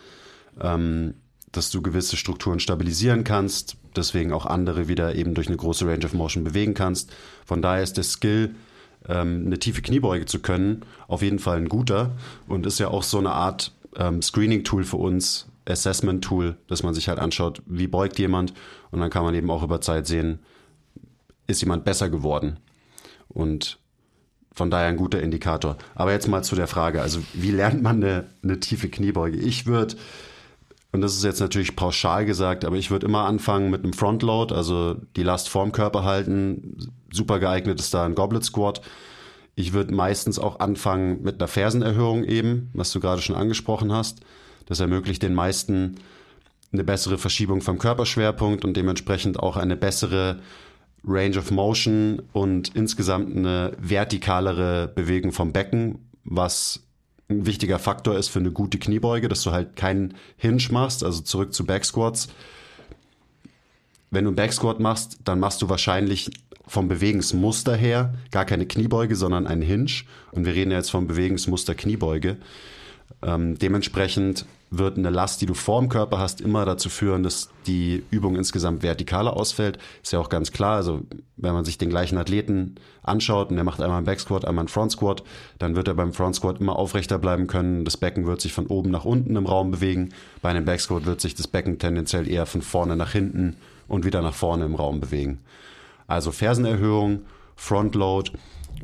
ähm, 0.58 1.14
dass 1.52 1.70
du 1.70 1.82
gewisse 1.82 2.16
Strukturen 2.16 2.60
stabilisieren 2.60 3.22
kannst, 3.22 3.76
deswegen 3.94 4.32
auch 4.32 4.46
andere 4.46 4.88
wieder 4.88 5.14
eben 5.14 5.34
durch 5.34 5.48
eine 5.48 5.56
große 5.56 5.86
Range 5.86 6.04
of 6.04 6.14
Motion 6.14 6.44
bewegen 6.44 6.74
kannst. 6.74 7.12
Von 7.44 7.60
daher 7.60 7.82
ist 7.82 7.98
der 7.98 8.04
Skill, 8.04 8.54
ähm, 9.08 9.44
eine 9.46 9.58
tiefe 9.58 9.82
Kniebeuge 9.82 10.26
zu 10.26 10.40
können, 10.40 10.82
auf 11.08 11.22
jeden 11.22 11.38
Fall 11.38 11.58
ein 11.58 11.68
guter 11.68 12.12
und 12.48 12.66
ist 12.66 12.78
ja 12.78 12.88
auch 12.88 13.02
so 13.02 13.18
eine 13.18 13.32
Art 13.32 13.72
ähm, 13.96 14.22
Screening-Tool 14.22 14.84
für 14.84 14.96
uns, 14.96 15.48
Assessment-Tool, 15.68 16.56
dass 16.66 16.82
man 16.82 16.94
sich 16.94 17.08
halt 17.08 17.18
anschaut, 17.18 17.62
wie 17.66 17.86
beugt 17.86 18.18
jemand 18.18 18.52
und 18.90 19.00
dann 19.00 19.10
kann 19.10 19.24
man 19.24 19.34
eben 19.34 19.50
auch 19.50 19.62
über 19.62 19.80
Zeit 19.80 20.06
sehen, 20.06 20.40
ist 21.46 21.60
jemand 21.60 21.84
besser 21.84 22.08
geworden. 22.08 22.58
Und 23.28 23.78
von 24.52 24.70
daher 24.70 24.88
ein 24.88 24.96
guter 24.96 25.22
Indikator. 25.22 25.76
Aber 25.94 26.12
jetzt 26.12 26.28
mal 26.28 26.42
zu 26.42 26.56
der 26.56 26.66
Frage, 26.66 27.00
also 27.00 27.20
wie 27.34 27.52
lernt 27.52 27.82
man 27.82 28.02
eine, 28.02 28.26
eine 28.42 28.58
tiefe 28.60 28.88
Kniebeuge? 28.88 29.38
Ich 29.38 29.66
würde, 29.66 29.96
und 30.92 31.00
das 31.02 31.14
ist 31.14 31.24
jetzt 31.24 31.40
natürlich 31.40 31.76
pauschal 31.76 32.26
gesagt, 32.26 32.64
aber 32.64 32.76
ich 32.76 32.90
würde 32.90 33.06
immer 33.06 33.24
anfangen 33.24 33.70
mit 33.70 33.84
einem 33.84 33.92
Frontload, 33.92 34.54
also 34.54 34.96
die 35.16 35.22
Last 35.22 35.48
vorm 35.48 35.72
Körper 35.72 36.04
halten. 36.04 36.90
Super 37.12 37.38
geeignet 37.38 37.78
ist 37.78 37.94
da 37.94 38.04
ein 38.04 38.14
Goblet 38.14 38.44
Squat. 38.44 38.80
Ich 39.54 39.72
würde 39.72 39.94
meistens 39.94 40.38
auch 40.38 40.60
anfangen 40.60 41.22
mit 41.22 41.40
einer 41.40 41.48
Fersenerhöhung 41.48 42.24
eben, 42.24 42.70
was 42.72 42.92
du 42.92 43.00
gerade 43.00 43.22
schon 43.22 43.36
angesprochen 43.36 43.92
hast. 43.92 44.20
Das 44.66 44.80
ermöglicht 44.80 45.22
den 45.22 45.34
meisten 45.34 45.96
eine 46.72 46.84
bessere 46.84 47.18
Verschiebung 47.18 47.62
vom 47.62 47.78
Körperschwerpunkt 47.78 48.64
und 48.64 48.76
dementsprechend 48.76 49.40
auch 49.40 49.56
eine 49.56 49.76
bessere 49.76 50.40
Range 51.04 51.38
of 51.38 51.50
Motion 51.50 52.22
und 52.32 52.74
insgesamt 52.74 53.36
eine 53.36 53.72
vertikalere 53.78 54.88
Bewegung 54.94 55.32
vom 55.32 55.52
Becken, 55.52 55.98
was 56.24 56.80
ein 57.28 57.46
wichtiger 57.46 57.78
Faktor 57.78 58.16
ist 58.16 58.28
für 58.28 58.40
eine 58.40 58.50
gute 58.50 58.78
Kniebeuge, 58.78 59.28
dass 59.28 59.42
du 59.42 59.52
halt 59.52 59.76
keinen 59.76 60.14
Hinge 60.36 60.62
machst, 60.70 61.04
also 61.04 61.22
zurück 61.22 61.54
zu 61.54 61.64
Backsquats. 61.64 62.28
Wenn 64.10 64.24
du 64.24 64.30
einen 64.30 64.36
Backsquat 64.36 64.80
machst, 64.80 65.18
dann 65.24 65.40
machst 65.40 65.62
du 65.62 65.68
wahrscheinlich 65.68 66.30
vom 66.70 66.86
Bewegungsmuster 66.86 67.74
her 67.74 68.14
gar 68.30 68.44
keine 68.44 68.64
Kniebeuge, 68.64 69.16
sondern 69.16 69.48
einen 69.48 69.60
Hinge. 69.60 69.90
Und 70.30 70.46
wir 70.46 70.54
reden 70.54 70.70
ja 70.70 70.76
jetzt 70.76 70.92
vom 70.92 71.08
Bewegungsmuster 71.08 71.74
Kniebeuge. 71.74 72.36
Ähm, 73.22 73.58
dementsprechend 73.58 74.46
wird 74.70 74.96
eine 74.96 75.10
Last, 75.10 75.40
die 75.40 75.46
du 75.46 75.54
vorm 75.54 75.88
Körper 75.88 76.20
hast, 76.20 76.40
immer 76.40 76.64
dazu 76.64 76.88
führen, 76.88 77.24
dass 77.24 77.50
die 77.66 78.04
Übung 78.12 78.36
insgesamt 78.36 78.82
vertikaler 78.82 79.36
ausfällt. 79.36 79.78
Ist 80.00 80.12
ja 80.12 80.20
auch 80.20 80.28
ganz 80.28 80.52
klar. 80.52 80.76
Also 80.76 81.00
wenn 81.36 81.54
man 81.54 81.64
sich 81.64 81.76
den 81.76 81.90
gleichen 81.90 82.18
Athleten 82.18 82.76
anschaut 83.02 83.50
und 83.50 83.56
der 83.56 83.64
macht 83.64 83.80
einmal 83.80 83.96
einen 83.96 84.06
Backsquat, 84.06 84.44
einmal 84.44 84.62
einen 84.62 84.68
Front 84.68 84.92
Squat, 84.92 85.24
dann 85.58 85.74
wird 85.74 85.88
er 85.88 85.94
beim 85.94 86.12
Front 86.12 86.36
Squat 86.36 86.60
immer 86.60 86.76
aufrechter 86.76 87.18
bleiben 87.18 87.48
können. 87.48 87.84
Das 87.84 87.96
Becken 87.96 88.26
wird 88.26 88.40
sich 88.40 88.52
von 88.52 88.68
oben 88.68 88.92
nach 88.92 89.04
unten 89.04 89.34
im 89.34 89.46
Raum 89.46 89.72
bewegen. 89.72 90.10
Bei 90.40 90.50
einem 90.50 90.66
Backsquat 90.66 91.04
wird 91.04 91.20
sich 91.20 91.34
das 91.34 91.48
Becken 91.48 91.80
tendenziell 91.80 92.28
eher 92.28 92.46
von 92.46 92.62
vorne 92.62 92.94
nach 92.94 93.10
hinten 93.10 93.56
und 93.88 94.04
wieder 94.04 94.22
nach 94.22 94.34
vorne 94.34 94.66
im 94.66 94.76
Raum 94.76 95.00
bewegen. 95.00 95.40
Also 96.10 96.32
Fersenerhöhung, 96.32 97.26
Frontload 97.54 98.32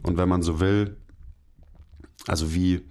und 0.03 0.17
wenn 0.17 0.29
man 0.29 0.43
so 0.43 0.61
will, 0.61 0.97
also 2.27 2.55
wie 2.55 2.83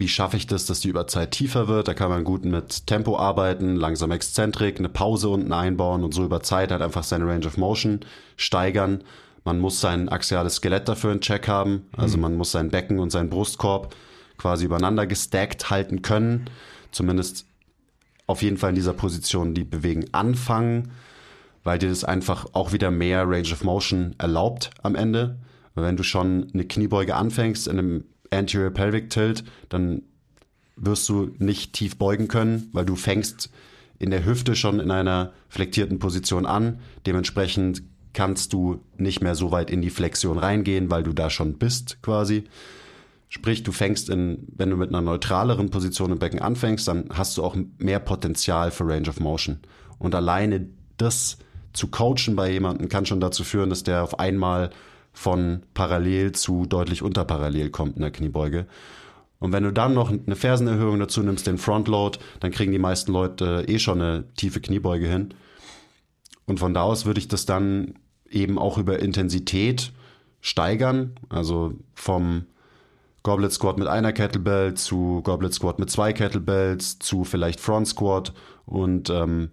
wie 0.00 0.08
schaffe 0.08 0.36
ich 0.36 0.46
das, 0.46 0.64
dass 0.66 0.80
die 0.80 0.88
über 0.88 1.08
Zeit 1.08 1.32
tiefer 1.32 1.66
wird? 1.66 1.88
Da 1.88 1.94
kann 1.94 2.08
man 2.08 2.22
gut 2.22 2.44
mit 2.44 2.86
Tempo 2.86 3.18
arbeiten, 3.18 3.74
langsam 3.74 4.12
Exzentrik, 4.12 4.78
eine 4.78 4.88
Pause 4.88 5.28
unten 5.28 5.52
einbauen 5.52 6.04
und 6.04 6.14
so 6.14 6.24
über 6.24 6.40
Zeit 6.40 6.70
halt 6.70 6.82
einfach 6.82 7.02
seine 7.02 7.26
Range 7.26 7.44
of 7.46 7.56
Motion 7.56 8.00
steigern. 8.36 9.02
Man 9.42 9.58
muss 9.58 9.80
sein 9.80 10.08
axiales 10.08 10.56
Skelett 10.56 10.88
dafür 10.88 11.10
in 11.12 11.20
Check 11.20 11.48
haben. 11.48 11.86
Also 11.96 12.16
mhm. 12.16 12.22
man 12.22 12.36
muss 12.36 12.52
sein 12.52 12.70
Becken 12.70 13.00
und 13.00 13.10
seinen 13.10 13.28
Brustkorb 13.28 13.92
quasi 14.36 14.66
übereinander 14.66 15.08
gestackt 15.08 15.68
halten 15.68 16.02
können. 16.02 16.48
Zumindest 16.92 17.46
auf 18.28 18.42
jeden 18.42 18.56
Fall 18.56 18.70
in 18.70 18.76
dieser 18.76 18.92
Position 18.92 19.52
die 19.52 19.64
Bewegen 19.64 20.04
anfangen, 20.12 20.92
weil 21.64 21.78
dir 21.78 21.88
das 21.88 22.04
einfach 22.04 22.46
auch 22.52 22.72
wieder 22.72 22.90
mehr 22.90 23.28
Range 23.28 23.50
of 23.52 23.64
Motion 23.64 24.14
erlaubt 24.18 24.70
am 24.82 24.94
Ende. 24.94 25.38
Wenn 25.74 25.96
du 25.96 26.02
schon 26.02 26.48
eine 26.52 26.64
Kniebeuge 26.64 27.14
anfängst 27.14 27.68
in 27.68 27.78
einem 27.78 28.04
Anterior 28.30 28.70
Pelvic 28.70 29.10
Tilt, 29.10 29.44
dann 29.68 30.02
wirst 30.76 31.08
du 31.08 31.30
nicht 31.38 31.72
tief 31.72 31.96
beugen 31.96 32.28
können, 32.28 32.68
weil 32.72 32.84
du 32.84 32.96
fängst 32.96 33.50
in 33.98 34.10
der 34.10 34.24
Hüfte 34.24 34.54
schon 34.54 34.80
in 34.80 34.90
einer 34.90 35.32
flektierten 35.48 35.98
Position 35.98 36.46
an. 36.46 36.80
Dementsprechend 37.06 37.82
kannst 38.12 38.52
du 38.52 38.80
nicht 38.96 39.22
mehr 39.22 39.34
so 39.34 39.50
weit 39.50 39.70
in 39.70 39.82
die 39.82 39.90
Flexion 39.90 40.38
reingehen, 40.38 40.90
weil 40.90 41.02
du 41.02 41.12
da 41.12 41.30
schon 41.30 41.58
bist 41.58 42.00
quasi. 42.02 42.44
Sprich, 43.28 43.62
du 43.62 43.72
fängst 43.72 44.08
in, 44.08 44.46
wenn 44.56 44.70
du 44.70 44.76
mit 44.76 44.88
einer 44.88 45.02
neutraleren 45.02 45.70
Position 45.70 46.12
im 46.12 46.18
Becken 46.18 46.40
anfängst, 46.40 46.88
dann 46.88 47.10
hast 47.12 47.36
du 47.36 47.44
auch 47.44 47.56
mehr 47.78 47.98
Potenzial 47.98 48.70
für 48.70 48.88
Range 48.88 49.08
of 49.08 49.20
Motion. 49.20 49.58
Und 49.98 50.14
alleine 50.14 50.68
das 50.96 51.38
zu 51.78 51.88
coachen 51.88 52.36
bei 52.36 52.50
jemandem 52.50 52.88
kann 52.88 53.06
schon 53.06 53.20
dazu 53.20 53.44
führen, 53.44 53.70
dass 53.70 53.84
der 53.84 54.02
auf 54.02 54.18
einmal 54.18 54.70
von 55.12 55.62
parallel 55.74 56.32
zu 56.32 56.66
deutlich 56.66 57.02
unterparallel 57.02 57.70
kommt 57.70 57.96
in 57.96 58.02
der 58.02 58.10
Kniebeuge. 58.10 58.66
Und 59.38 59.52
wenn 59.52 59.62
du 59.62 59.72
dann 59.72 59.94
noch 59.94 60.10
eine 60.10 60.36
Fersenerhöhung 60.36 60.98
dazu 60.98 61.22
nimmst, 61.22 61.46
den 61.46 61.58
Frontload, 61.58 62.18
dann 62.40 62.50
kriegen 62.50 62.72
die 62.72 62.78
meisten 62.78 63.12
Leute 63.12 63.64
eh 63.68 63.78
schon 63.78 64.02
eine 64.02 64.24
tiefe 64.34 64.60
Kniebeuge 64.60 65.06
hin. 65.06 65.34
Und 66.46 66.58
von 66.58 66.74
da 66.74 66.82
aus 66.82 67.06
würde 67.06 67.20
ich 67.20 67.28
das 67.28 67.46
dann 67.46 67.94
eben 68.28 68.58
auch 68.58 68.78
über 68.78 68.98
Intensität 68.98 69.92
steigern, 70.40 71.18
also 71.28 71.74
vom 71.94 72.46
Goblet 73.22 73.52
Squat 73.52 73.78
mit 73.78 73.86
einer 73.86 74.12
Kettlebell 74.12 74.74
zu 74.74 75.20
Goblet 75.22 75.54
Squat 75.54 75.78
mit 75.78 75.90
zwei 75.90 76.12
Kettlebells 76.12 76.98
zu 76.98 77.24
vielleicht 77.24 77.60
Front 77.60 77.88
Squat 77.88 78.32
und 78.66 79.10
ähm, 79.10 79.50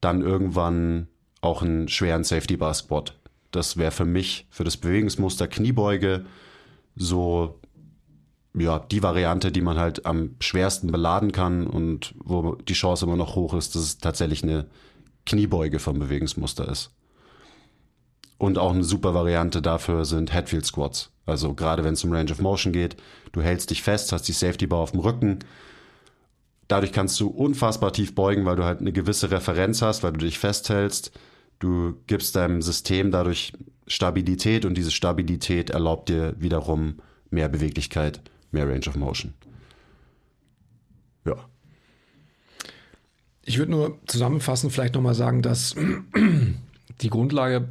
dann 0.00 0.20
irgendwann 0.22 1.08
auch 1.40 1.62
einen 1.62 1.88
schweren 1.88 2.24
Safety 2.24 2.56
Bar 2.56 2.74
Squat. 2.74 3.18
Das 3.50 3.76
wäre 3.76 3.92
für 3.92 4.04
mich, 4.04 4.46
für 4.50 4.64
das 4.64 4.76
Bewegungsmuster 4.76 5.48
Kniebeuge, 5.48 6.26
so 6.96 7.60
ja, 8.58 8.78
die 8.78 9.02
Variante, 9.02 9.52
die 9.52 9.60
man 9.60 9.78
halt 9.78 10.06
am 10.06 10.36
schwersten 10.40 10.90
beladen 10.90 11.32
kann 11.32 11.66
und 11.66 12.14
wo 12.18 12.54
die 12.54 12.72
Chance 12.72 13.04
immer 13.04 13.16
noch 13.16 13.34
hoch 13.34 13.54
ist, 13.54 13.74
dass 13.74 13.82
es 13.82 13.98
tatsächlich 13.98 14.42
eine 14.42 14.66
Kniebeuge 15.26 15.78
vom 15.78 15.98
Bewegungsmuster 15.98 16.66
ist. 16.68 16.90
Und 18.38 18.58
auch 18.58 18.72
eine 18.72 18.84
super 18.84 19.14
Variante 19.14 19.62
dafür 19.62 20.04
sind 20.04 20.32
Headfield 20.32 20.64
Squats. 20.64 21.10
Also 21.26 21.54
gerade 21.54 21.84
wenn 21.84 21.94
es 21.94 22.04
um 22.04 22.12
Range 22.12 22.30
of 22.30 22.40
Motion 22.40 22.72
geht, 22.72 22.96
du 23.32 23.42
hältst 23.42 23.70
dich 23.70 23.82
fest, 23.82 24.12
hast 24.12 24.28
die 24.28 24.32
Safety 24.32 24.66
Bar 24.66 24.80
auf 24.80 24.92
dem 24.92 25.00
Rücken. 25.00 25.40
Dadurch 26.68 26.92
kannst 26.92 27.18
du 27.20 27.28
unfassbar 27.28 27.92
tief 27.92 28.14
beugen, 28.14 28.44
weil 28.44 28.56
du 28.56 28.64
halt 28.64 28.80
eine 28.80 28.92
gewisse 28.92 29.30
Referenz 29.30 29.82
hast, 29.82 30.02
weil 30.02 30.12
du 30.12 30.18
dich 30.18 30.38
festhältst. 30.38 31.12
Du 31.58 31.94
gibst 32.06 32.34
deinem 32.36 32.60
System 32.60 33.10
dadurch 33.10 33.52
Stabilität 33.86 34.64
und 34.64 34.74
diese 34.74 34.90
Stabilität 34.90 35.70
erlaubt 35.70 36.08
dir 36.08 36.34
wiederum 36.38 36.96
mehr 37.30 37.48
Beweglichkeit, 37.48 38.20
mehr 38.50 38.68
Range 38.68 38.86
of 38.88 38.96
Motion. 38.96 39.34
Ja. 41.24 41.36
Ich 43.42 43.58
würde 43.58 43.70
nur 43.70 43.98
zusammenfassend 44.06 44.72
vielleicht 44.72 44.94
nochmal 44.94 45.14
sagen, 45.14 45.42
dass 45.42 45.76
die 47.00 47.10
Grundlage 47.10 47.68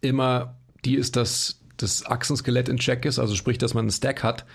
immer 0.00 0.56
die 0.84 0.96
ist, 0.96 1.16
dass 1.16 1.60
das 1.76 2.06
Achsenskelett 2.06 2.68
in 2.68 2.78
Check 2.78 3.04
ist, 3.04 3.18
also 3.18 3.34
sprich, 3.34 3.58
dass 3.58 3.74
man 3.74 3.84
einen 3.84 3.90
Stack 3.90 4.22
hat. 4.22 4.46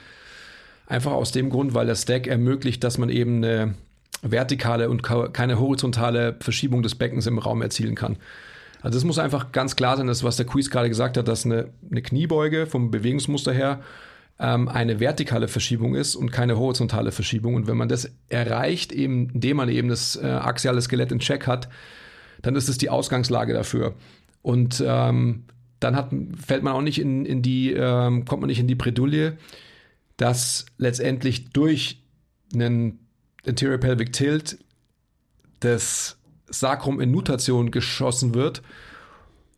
Einfach 0.88 1.12
aus 1.12 1.32
dem 1.32 1.50
Grund, 1.50 1.74
weil 1.74 1.86
der 1.86 1.96
Stack 1.96 2.28
ermöglicht, 2.28 2.84
dass 2.84 2.98
man 2.98 3.10
eben 3.10 3.38
eine 3.38 3.76
vertikale 4.22 4.89
und 4.89 5.02
keine 5.02 5.60
horizontale 5.60 6.36
Verschiebung 6.39 6.84
des 6.84 6.96
Beckens 6.96 7.28
im 7.28 7.39
Raum 7.39 7.62
erzielen 7.62 7.96
kann. 7.96 8.17
Also 8.82 8.98
es 8.98 9.04
muss 9.04 9.20
einfach 9.20 9.52
ganz 9.52 9.76
klar 9.76 9.98
sein, 9.98 10.08
dass 10.08 10.24
was 10.24 10.38
der 10.38 10.46
Quiz 10.46 10.70
gerade 10.70 10.89
gesagt 10.89 11.17
hat, 11.17 11.28
dass 11.28 11.46
eine, 11.46 11.70
eine 11.89 12.02
Kniebeuge 12.02 12.65
vom 12.65 12.91
Bewegungsmuster 12.91 13.54
her 13.54 13.82
ähm, 14.39 14.67
eine 14.67 15.00
vertikale 15.00 15.48
Verschiebung 15.48 15.96
ist 15.96 16.15
und 16.15 16.32
keine 16.32 16.58
horizontale 16.58 17.12
Verschiebung. 17.12 17.56
Und 17.56 17.67
wenn 17.67 17.78
man 17.78 17.89
das 17.89 18.12
erreicht, 18.28 18.91
eben, 18.91 19.30
indem 19.30 19.58
man 19.58 19.70
eben 19.70 19.88
das 19.88 20.15
äh, 20.15 20.26
axiale 20.26 20.82
Skelett 20.82 21.12
in 21.12 21.20
Check 21.20 21.48
hat, 21.48 21.70
dann 22.41 22.56
ist 22.56 22.70
es 22.70 22.80
die 22.80 22.89
Ausgangslage 22.89 23.54
dafür. 23.54 23.94
Und 24.41 24.84
ähm, 24.86 25.44
dann 25.80 25.96
hat, 25.96 26.10
fällt 26.44 26.63
man 26.63 26.74
auch 26.74 26.82
nicht 26.82 27.00
in, 27.00 27.26
in 27.26 27.44
die, 27.44 27.72
ähm, 27.74 28.26
kommt 28.26 28.41
man 28.41 28.48
nicht 28.48 28.60
in 28.60 28.67
die 28.67 28.76
Bredouille, 28.76 29.38
dass 30.21 30.67
letztendlich 30.77 31.49
durch 31.49 32.03
einen 32.53 32.99
Anterior 33.45 33.79
Pelvic 33.79 34.13
Tilt 34.13 34.60
das 35.62 36.19
Sacrum 36.47 37.01
in 37.01 37.10
Nutation 37.10 37.71
geschossen 37.71 38.36
wird. 38.36 38.62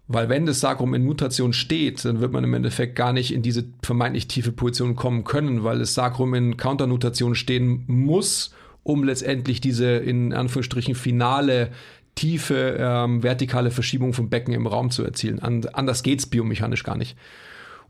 Weil 0.08 0.30
wenn 0.30 0.46
das 0.46 0.62
Sacrum 0.62 0.94
in 0.94 1.06
Nutation 1.06 1.52
steht, 1.52 2.06
dann 2.06 2.22
wird 2.22 2.32
man 2.32 2.46
im 2.46 2.54
Endeffekt 2.54 2.96
gar 2.96 3.12
nicht 3.12 3.34
in 3.34 3.42
diese 3.42 3.66
vermeintlich 3.82 4.30
tiefe 4.30 4.54
Position 4.54 4.96
kommen 4.96 5.26
können, 5.26 5.66
weil 5.66 5.80
das 5.80 5.96
Sacrum 5.96 6.34
in 6.34 6.56
Counternutation 6.56 7.36
stehen 7.36 7.84
muss, 7.88 8.54
um 8.84 9.04
letztendlich 9.04 9.60
diese 9.60 9.88
in 9.98 10.34
Anführungsstrichen 10.34 10.96
finale 10.96 11.72
tiefe 12.16 12.78
ähm, 12.80 13.22
vertikale 13.22 13.72
Verschiebung 13.72 14.14
vom 14.14 14.30
Becken 14.30 14.54
im 14.54 14.68
Raum 14.68 14.92
zu 14.92 15.04
erzielen. 15.04 15.40
And, 15.40 15.76
anders 15.76 16.04
geht's 16.04 16.26
biomechanisch 16.26 16.86
gar 16.86 16.96
nicht. 16.96 17.18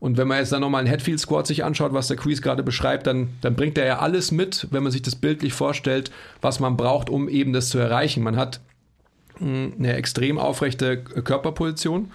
Und 0.04 0.18
wenn 0.18 0.28
man 0.28 0.36
jetzt 0.36 0.52
dann 0.52 0.60
nochmal 0.60 0.80
einen 0.80 0.90
Headfield 0.90 1.18
Squat 1.18 1.46
sich 1.46 1.64
anschaut, 1.64 1.94
was 1.94 2.08
der 2.08 2.18
Quiz 2.18 2.42
gerade 2.42 2.62
beschreibt, 2.62 3.06
dann, 3.06 3.30
dann 3.40 3.56
bringt 3.56 3.78
er 3.78 3.86
ja 3.86 3.98
alles 4.00 4.32
mit, 4.32 4.68
wenn 4.70 4.82
man 4.82 4.92
sich 4.92 5.00
das 5.00 5.16
bildlich 5.16 5.54
vorstellt, 5.54 6.10
was 6.42 6.60
man 6.60 6.76
braucht, 6.76 7.08
um 7.08 7.26
eben 7.26 7.54
das 7.54 7.70
zu 7.70 7.78
erreichen. 7.78 8.22
Man 8.22 8.36
hat 8.36 8.60
hm, 9.38 9.72
eine 9.78 9.94
extrem 9.94 10.36
aufrechte 10.36 10.98
Körperposition, 10.98 12.10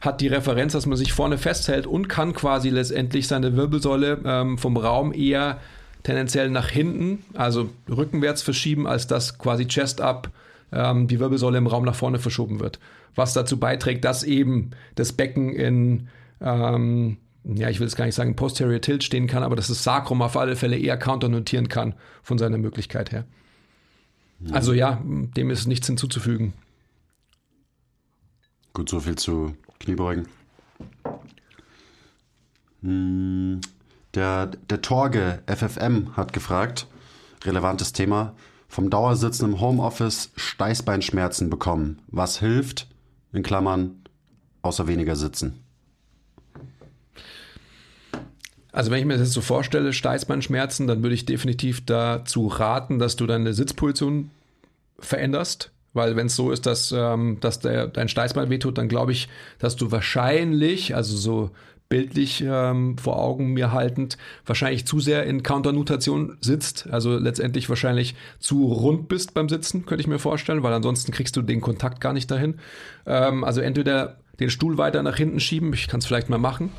hat 0.00 0.22
die 0.22 0.28
Referenz, 0.28 0.72
dass 0.72 0.86
man 0.86 0.96
sich 0.96 1.12
vorne 1.12 1.36
festhält 1.36 1.86
und 1.86 2.08
kann 2.08 2.32
quasi 2.32 2.70
letztendlich 2.70 3.28
seine 3.28 3.54
Wirbelsäule 3.58 4.22
ähm, 4.24 4.56
vom 4.56 4.78
Raum 4.78 5.12
eher 5.12 5.58
tendenziell 6.04 6.48
nach 6.48 6.70
hinten, 6.70 7.26
also 7.34 7.68
rückenwärts 7.90 8.40
verschieben, 8.40 8.86
als 8.86 9.06
dass 9.06 9.36
quasi 9.36 9.66
Chest 9.66 10.00
up 10.00 10.30
ähm, 10.72 11.08
die 11.08 11.20
Wirbelsäule 11.20 11.58
im 11.58 11.66
Raum 11.66 11.84
nach 11.84 11.94
vorne 11.94 12.20
verschoben 12.20 12.58
wird. 12.58 12.78
Was 13.14 13.34
dazu 13.34 13.58
beiträgt, 13.58 14.06
dass 14.06 14.22
eben 14.22 14.70
das 14.94 15.12
Becken 15.12 15.52
in, 15.52 16.08
ähm, 16.40 17.18
ja, 17.44 17.70
ich 17.70 17.80
will 17.80 17.86
es 17.86 17.96
gar 17.96 18.04
nicht 18.04 18.14
sagen, 18.14 18.36
Posterior 18.36 18.80
Tilt 18.80 19.04
stehen 19.04 19.26
kann, 19.26 19.42
aber 19.42 19.56
dass 19.56 19.68
das 19.68 19.82
Sacrum 19.82 20.22
auf 20.22 20.36
alle 20.36 20.56
Fälle 20.56 20.76
eher 20.76 20.98
counternotieren 20.98 21.68
kann 21.68 21.94
von 22.22 22.38
seiner 22.38 22.58
Möglichkeit 22.58 23.12
her. 23.12 23.24
Ja. 24.40 24.54
Also 24.54 24.72
ja, 24.72 25.02
dem 25.04 25.50
ist 25.50 25.66
nichts 25.66 25.86
hinzuzufügen. 25.86 26.52
Gut, 28.72 28.88
so 28.88 29.00
viel 29.00 29.16
zu 29.16 29.56
Kniebeugen. 29.80 30.28
Hm, 32.82 33.60
der, 34.14 34.46
der 34.46 34.82
Torge 34.82 35.42
FFM 35.46 36.16
hat 36.16 36.32
gefragt, 36.32 36.86
relevantes 37.44 37.92
Thema, 37.92 38.34
vom 38.68 38.90
Dauersitzen 38.90 39.52
im 39.52 39.60
Homeoffice 39.60 40.30
Steißbeinschmerzen 40.36 41.50
bekommen. 41.50 42.02
Was 42.08 42.38
hilft? 42.38 42.88
In 43.32 43.42
Klammern, 43.42 44.02
außer 44.62 44.86
weniger 44.86 45.16
sitzen. 45.16 45.64
Also 48.78 48.92
wenn 48.92 49.00
ich 49.00 49.06
mir 49.06 49.14
das 49.14 49.22
jetzt 49.22 49.32
so 49.32 49.40
vorstelle, 49.40 49.92
Steißbeinschmerzen, 49.92 50.86
dann 50.86 51.02
würde 51.02 51.16
ich 51.16 51.26
definitiv 51.26 51.84
dazu 51.84 52.46
raten, 52.46 53.00
dass 53.00 53.16
du 53.16 53.26
deine 53.26 53.52
Sitzposition 53.52 54.30
veränderst. 55.00 55.72
Weil 55.94 56.14
wenn 56.14 56.28
es 56.28 56.36
so 56.36 56.52
ist, 56.52 56.64
dass, 56.64 56.94
ähm, 56.96 57.38
dass 57.40 57.58
der, 57.58 57.88
dein 57.88 58.08
Steißbein 58.08 58.50
wehtut, 58.50 58.78
dann 58.78 58.86
glaube 58.86 59.10
ich, 59.10 59.28
dass 59.58 59.74
du 59.74 59.90
wahrscheinlich, 59.90 60.94
also 60.94 61.16
so 61.16 61.50
bildlich 61.88 62.44
ähm, 62.46 62.96
vor 62.98 63.18
Augen 63.18 63.52
mir 63.52 63.72
haltend, 63.72 64.16
wahrscheinlich 64.46 64.86
zu 64.86 65.00
sehr 65.00 65.24
in 65.24 65.42
Counternutation 65.42 66.38
sitzt, 66.40 66.88
also 66.88 67.18
letztendlich 67.18 67.68
wahrscheinlich 67.68 68.14
zu 68.38 68.64
rund 68.66 69.08
bist 69.08 69.34
beim 69.34 69.48
Sitzen, 69.48 69.86
könnte 69.86 70.02
ich 70.02 70.06
mir 70.06 70.20
vorstellen, 70.20 70.62
weil 70.62 70.72
ansonsten 70.72 71.10
kriegst 71.10 71.34
du 71.34 71.42
den 71.42 71.60
Kontakt 71.60 72.00
gar 72.00 72.12
nicht 72.12 72.30
dahin. 72.30 72.60
Ähm, 73.06 73.42
also 73.42 73.60
entweder 73.60 74.18
den 74.40 74.50
Stuhl 74.50 74.78
weiter 74.78 75.02
nach 75.02 75.16
hinten 75.16 75.40
schieben, 75.40 75.72
ich 75.72 75.88
kann 75.88 75.98
es 75.98 76.06
vielleicht 76.06 76.28
mal 76.28 76.38
machen, 76.38 76.70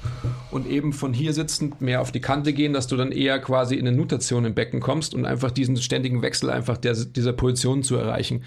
und 0.51 0.67
eben 0.67 0.93
von 0.93 1.13
hier 1.13 1.33
sitzend 1.33 1.81
mehr 1.81 2.01
auf 2.01 2.11
die 2.11 2.21
Kante 2.21 2.53
gehen, 2.53 2.73
dass 2.73 2.87
du 2.87 2.95
dann 2.95 3.11
eher 3.11 3.39
quasi 3.39 3.75
in 3.75 3.87
eine 3.87 3.95
Nutation 3.95 4.45
im 4.45 4.53
Becken 4.53 4.79
kommst 4.79 5.13
und 5.13 5.25
einfach 5.25 5.51
diesen 5.51 5.77
ständigen 5.77 6.21
Wechsel 6.21 6.49
einfach 6.49 6.77
der, 6.77 6.93
dieser 6.93 7.33
Position 7.33 7.83
zu 7.83 7.97
erreichen. 7.97 8.43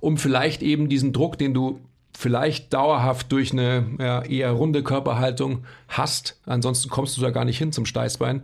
Um 0.00 0.16
vielleicht 0.16 0.62
eben 0.62 0.88
diesen 0.88 1.12
Druck, 1.12 1.38
den 1.38 1.54
du 1.54 1.80
vielleicht 2.16 2.72
dauerhaft 2.74 3.30
durch 3.32 3.52
eine 3.52 3.86
ja, 3.98 4.22
eher 4.22 4.50
runde 4.50 4.82
Körperhaltung 4.82 5.64
hast, 5.88 6.40
ansonsten 6.44 6.90
kommst 6.90 7.16
du 7.16 7.20
da 7.20 7.30
gar 7.30 7.44
nicht 7.44 7.58
hin 7.58 7.72
zum 7.72 7.86
Steißbein, 7.86 8.42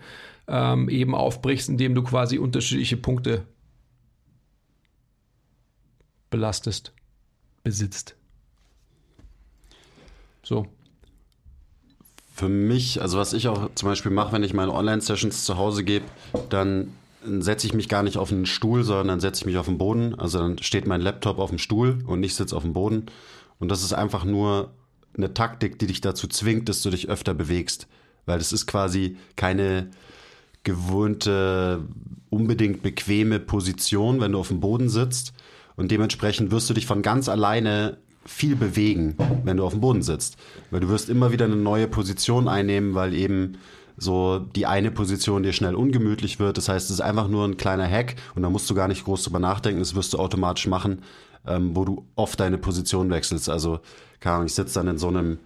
ähm, 0.48 0.88
eben 0.88 1.14
aufbrichst, 1.14 1.68
indem 1.68 1.94
du 1.94 2.02
quasi 2.02 2.38
unterschiedliche 2.38 2.96
Punkte 2.96 3.44
belastest, 6.30 6.92
besitzt. 7.64 8.15
So. 10.46 10.68
Für 12.32 12.48
mich, 12.48 13.02
also 13.02 13.18
was 13.18 13.32
ich 13.32 13.48
auch 13.48 13.68
zum 13.74 13.88
Beispiel 13.88 14.12
mache, 14.12 14.30
wenn 14.30 14.44
ich 14.44 14.54
meine 14.54 14.72
Online-Sessions 14.72 15.44
zu 15.44 15.56
Hause 15.56 15.82
gebe, 15.82 16.04
dann 16.50 16.92
setze 17.24 17.66
ich 17.66 17.74
mich 17.74 17.88
gar 17.88 18.04
nicht 18.04 18.16
auf 18.16 18.30
einen 18.30 18.46
Stuhl, 18.46 18.84
sondern 18.84 19.08
dann 19.08 19.20
setze 19.20 19.40
ich 19.40 19.46
mich 19.46 19.56
auf 19.56 19.66
den 19.66 19.76
Boden. 19.76 20.14
Also 20.14 20.38
dann 20.38 20.58
steht 20.58 20.86
mein 20.86 21.00
Laptop 21.00 21.40
auf 21.40 21.50
dem 21.50 21.58
Stuhl 21.58 21.98
und 22.06 22.22
ich 22.22 22.36
sitze 22.36 22.54
auf 22.54 22.62
dem 22.62 22.74
Boden 22.74 23.06
und 23.58 23.72
das 23.72 23.82
ist 23.82 23.92
einfach 23.92 24.24
nur 24.24 24.70
eine 25.16 25.34
Taktik, 25.34 25.80
die 25.80 25.88
dich 25.88 26.00
dazu 26.00 26.28
zwingt, 26.28 26.68
dass 26.68 26.80
du 26.80 26.90
dich 26.90 27.08
öfter 27.08 27.34
bewegst. 27.34 27.88
Weil 28.24 28.38
das 28.38 28.52
ist 28.52 28.66
quasi 28.66 29.16
keine 29.34 29.90
gewohnte, 30.62 31.82
unbedingt 32.30 32.82
bequeme 32.82 33.40
Position, 33.40 34.20
wenn 34.20 34.30
du 34.30 34.38
auf 34.38 34.48
dem 34.48 34.60
Boden 34.60 34.90
sitzt. 34.90 35.32
Und 35.74 35.90
dementsprechend 35.90 36.52
wirst 36.52 36.70
du 36.70 36.74
dich 36.74 36.86
von 36.86 37.02
ganz 37.02 37.28
alleine 37.28 37.98
viel 38.26 38.56
bewegen, 38.56 39.16
wenn 39.44 39.56
du 39.56 39.64
auf 39.64 39.72
dem 39.72 39.80
Boden 39.80 40.02
sitzt. 40.02 40.36
Weil 40.70 40.80
du 40.80 40.88
wirst 40.88 41.08
immer 41.08 41.32
wieder 41.32 41.44
eine 41.44 41.56
neue 41.56 41.88
Position 41.88 42.48
einnehmen, 42.48 42.94
weil 42.94 43.14
eben 43.14 43.58
so 43.96 44.38
die 44.38 44.66
eine 44.66 44.90
Position 44.90 45.42
dir 45.42 45.52
schnell 45.52 45.74
ungemütlich 45.74 46.38
wird. 46.38 46.58
Das 46.58 46.68
heißt, 46.68 46.86
es 46.86 46.96
ist 46.96 47.00
einfach 47.00 47.28
nur 47.28 47.46
ein 47.46 47.56
kleiner 47.56 47.88
Hack 47.88 48.16
und 48.34 48.42
da 48.42 48.50
musst 48.50 48.68
du 48.68 48.74
gar 48.74 48.88
nicht 48.88 49.04
groß 49.04 49.24
drüber 49.24 49.38
nachdenken. 49.38 49.80
Das 49.80 49.94
wirst 49.94 50.12
du 50.12 50.18
automatisch 50.18 50.66
machen, 50.66 51.02
ähm, 51.46 51.74
wo 51.74 51.84
du 51.84 52.04
oft 52.14 52.38
deine 52.38 52.58
Position 52.58 53.10
wechselst. 53.10 53.48
Also, 53.48 53.80
keine 54.20 54.36
Ahnung, 54.36 54.46
ich 54.46 54.54
sitze 54.54 54.74
dann 54.74 54.88
in 54.88 54.98
so 54.98 55.08
einem, 55.08 55.38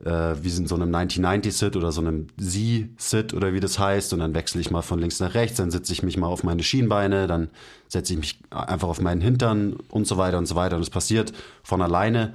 wie 0.00 0.56
in 0.56 0.66
so 0.68 0.76
einem 0.76 0.94
90-90-Sit 0.94 1.74
oder 1.74 1.90
so 1.90 2.00
einem 2.00 2.28
Z-Sit 2.38 3.34
oder 3.34 3.52
wie 3.52 3.58
das 3.58 3.80
heißt 3.80 4.12
und 4.12 4.20
dann 4.20 4.32
wechsle 4.32 4.60
ich 4.60 4.70
mal 4.70 4.82
von 4.82 5.00
links 5.00 5.18
nach 5.18 5.34
rechts, 5.34 5.56
dann 5.56 5.72
setze 5.72 5.92
ich 5.92 6.04
mich 6.04 6.16
mal 6.16 6.28
auf 6.28 6.44
meine 6.44 6.62
Schienbeine, 6.62 7.26
dann 7.26 7.48
setze 7.88 8.12
ich 8.12 8.18
mich 8.18 8.38
einfach 8.50 8.86
auf 8.86 9.00
meinen 9.00 9.20
Hintern 9.20 9.76
und 9.88 10.06
so 10.06 10.16
weiter 10.16 10.38
und 10.38 10.46
so 10.46 10.54
weiter 10.54 10.76
und 10.76 10.82
es 10.82 10.90
passiert 10.90 11.32
von 11.64 11.82
alleine. 11.82 12.34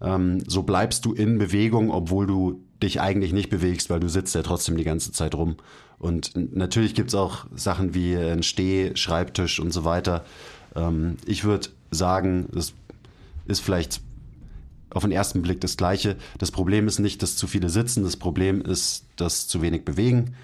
Ähm, 0.00 0.42
so 0.48 0.64
bleibst 0.64 1.04
du 1.04 1.12
in 1.12 1.38
Bewegung, 1.38 1.92
obwohl 1.92 2.26
du 2.26 2.60
dich 2.82 3.00
eigentlich 3.00 3.32
nicht 3.32 3.48
bewegst, 3.48 3.90
weil 3.90 4.00
du 4.00 4.08
sitzt 4.08 4.34
ja 4.34 4.42
trotzdem 4.42 4.76
die 4.76 4.84
ganze 4.84 5.12
Zeit 5.12 5.36
rum. 5.36 5.56
Und 5.98 6.32
natürlich 6.34 6.94
gibt 6.94 7.10
es 7.10 7.14
auch 7.14 7.46
Sachen 7.54 7.94
wie 7.94 8.16
ein 8.16 8.42
Steh, 8.42 8.94
Schreibtisch 8.96 9.60
und 9.60 9.72
so 9.72 9.84
weiter. 9.84 10.24
Ähm, 10.74 11.16
ich 11.26 11.44
würde 11.44 11.68
sagen, 11.90 12.48
es 12.56 12.74
ist 13.46 13.60
vielleicht 13.60 14.00
auf 14.94 15.02
den 15.02 15.12
ersten 15.12 15.42
Blick 15.42 15.60
das 15.60 15.76
Gleiche. 15.76 16.16
Das 16.38 16.50
Problem 16.50 16.86
ist 16.86 16.98
nicht, 16.98 17.22
dass 17.22 17.36
zu 17.36 17.46
viele 17.46 17.68
sitzen, 17.68 18.04
das 18.04 18.16
Problem 18.16 18.62
ist, 18.62 19.06
dass 19.16 19.48
zu 19.48 19.62
wenig 19.62 19.84
bewegen. 19.84 20.34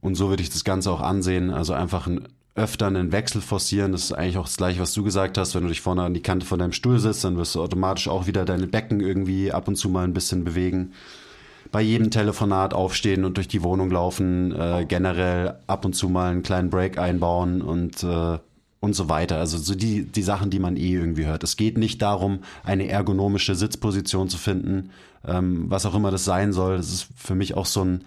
Und 0.00 0.14
so 0.14 0.28
würde 0.28 0.42
ich 0.42 0.50
das 0.50 0.64
Ganze 0.64 0.90
auch 0.90 1.00
ansehen. 1.00 1.50
Also 1.50 1.72
einfach 1.72 2.06
ein, 2.06 2.28
öfter 2.54 2.86
einen 2.86 3.12
Wechsel 3.12 3.40
forcieren. 3.40 3.92
Das 3.92 4.04
ist 4.04 4.12
eigentlich 4.12 4.38
auch 4.38 4.46
das 4.46 4.56
Gleiche, 4.56 4.80
was 4.80 4.94
du 4.94 5.02
gesagt 5.02 5.38
hast. 5.38 5.54
Wenn 5.54 5.62
du 5.62 5.68
dich 5.68 5.80
vorne 5.80 6.02
an 6.02 6.14
die 6.14 6.22
Kante 6.22 6.46
von 6.46 6.58
deinem 6.58 6.72
Stuhl 6.72 6.98
sitzt, 6.98 7.24
dann 7.24 7.36
wirst 7.36 7.54
du 7.54 7.62
automatisch 7.62 8.08
auch 8.08 8.26
wieder 8.26 8.44
deine 8.44 8.66
Becken 8.66 9.00
irgendwie 9.00 9.52
ab 9.52 9.68
und 9.68 9.76
zu 9.76 9.88
mal 9.88 10.04
ein 10.04 10.14
bisschen 10.14 10.44
bewegen. 10.44 10.92
Bei 11.72 11.82
jedem 11.82 12.10
Telefonat 12.10 12.72
aufstehen 12.72 13.24
und 13.24 13.36
durch 13.36 13.48
die 13.48 13.62
Wohnung 13.62 13.90
laufen, 13.90 14.52
äh, 14.52 14.86
generell 14.88 15.56
ab 15.66 15.84
und 15.84 15.94
zu 15.94 16.08
mal 16.08 16.30
einen 16.30 16.42
kleinen 16.42 16.70
Break 16.70 16.96
einbauen 16.96 17.60
und 17.60 18.02
äh, 18.02 18.38
und 18.80 18.94
so 18.94 19.08
weiter. 19.08 19.38
Also 19.38 19.58
so 19.58 19.74
die, 19.74 20.04
die 20.04 20.22
Sachen, 20.22 20.50
die 20.50 20.58
man 20.58 20.76
eh 20.76 20.92
irgendwie 20.92 21.26
hört. 21.26 21.44
Es 21.44 21.56
geht 21.56 21.78
nicht 21.78 22.02
darum, 22.02 22.40
eine 22.62 22.88
ergonomische 22.88 23.54
Sitzposition 23.54 24.28
zu 24.28 24.38
finden, 24.38 24.90
ähm, 25.26 25.70
was 25.70 25.86
auch 25.86 25.94
immer 25.94 26.10
das 26.10 26.24
sein 26.24 26.52
soll. 26.52 26.76
Das 26.76 26.92
ist 26.92 27.08
für 27.16 27.34
mich 27.34 27.54
auch 27.54 27.66
so 27.66 27.84
ein, 27.84 28.04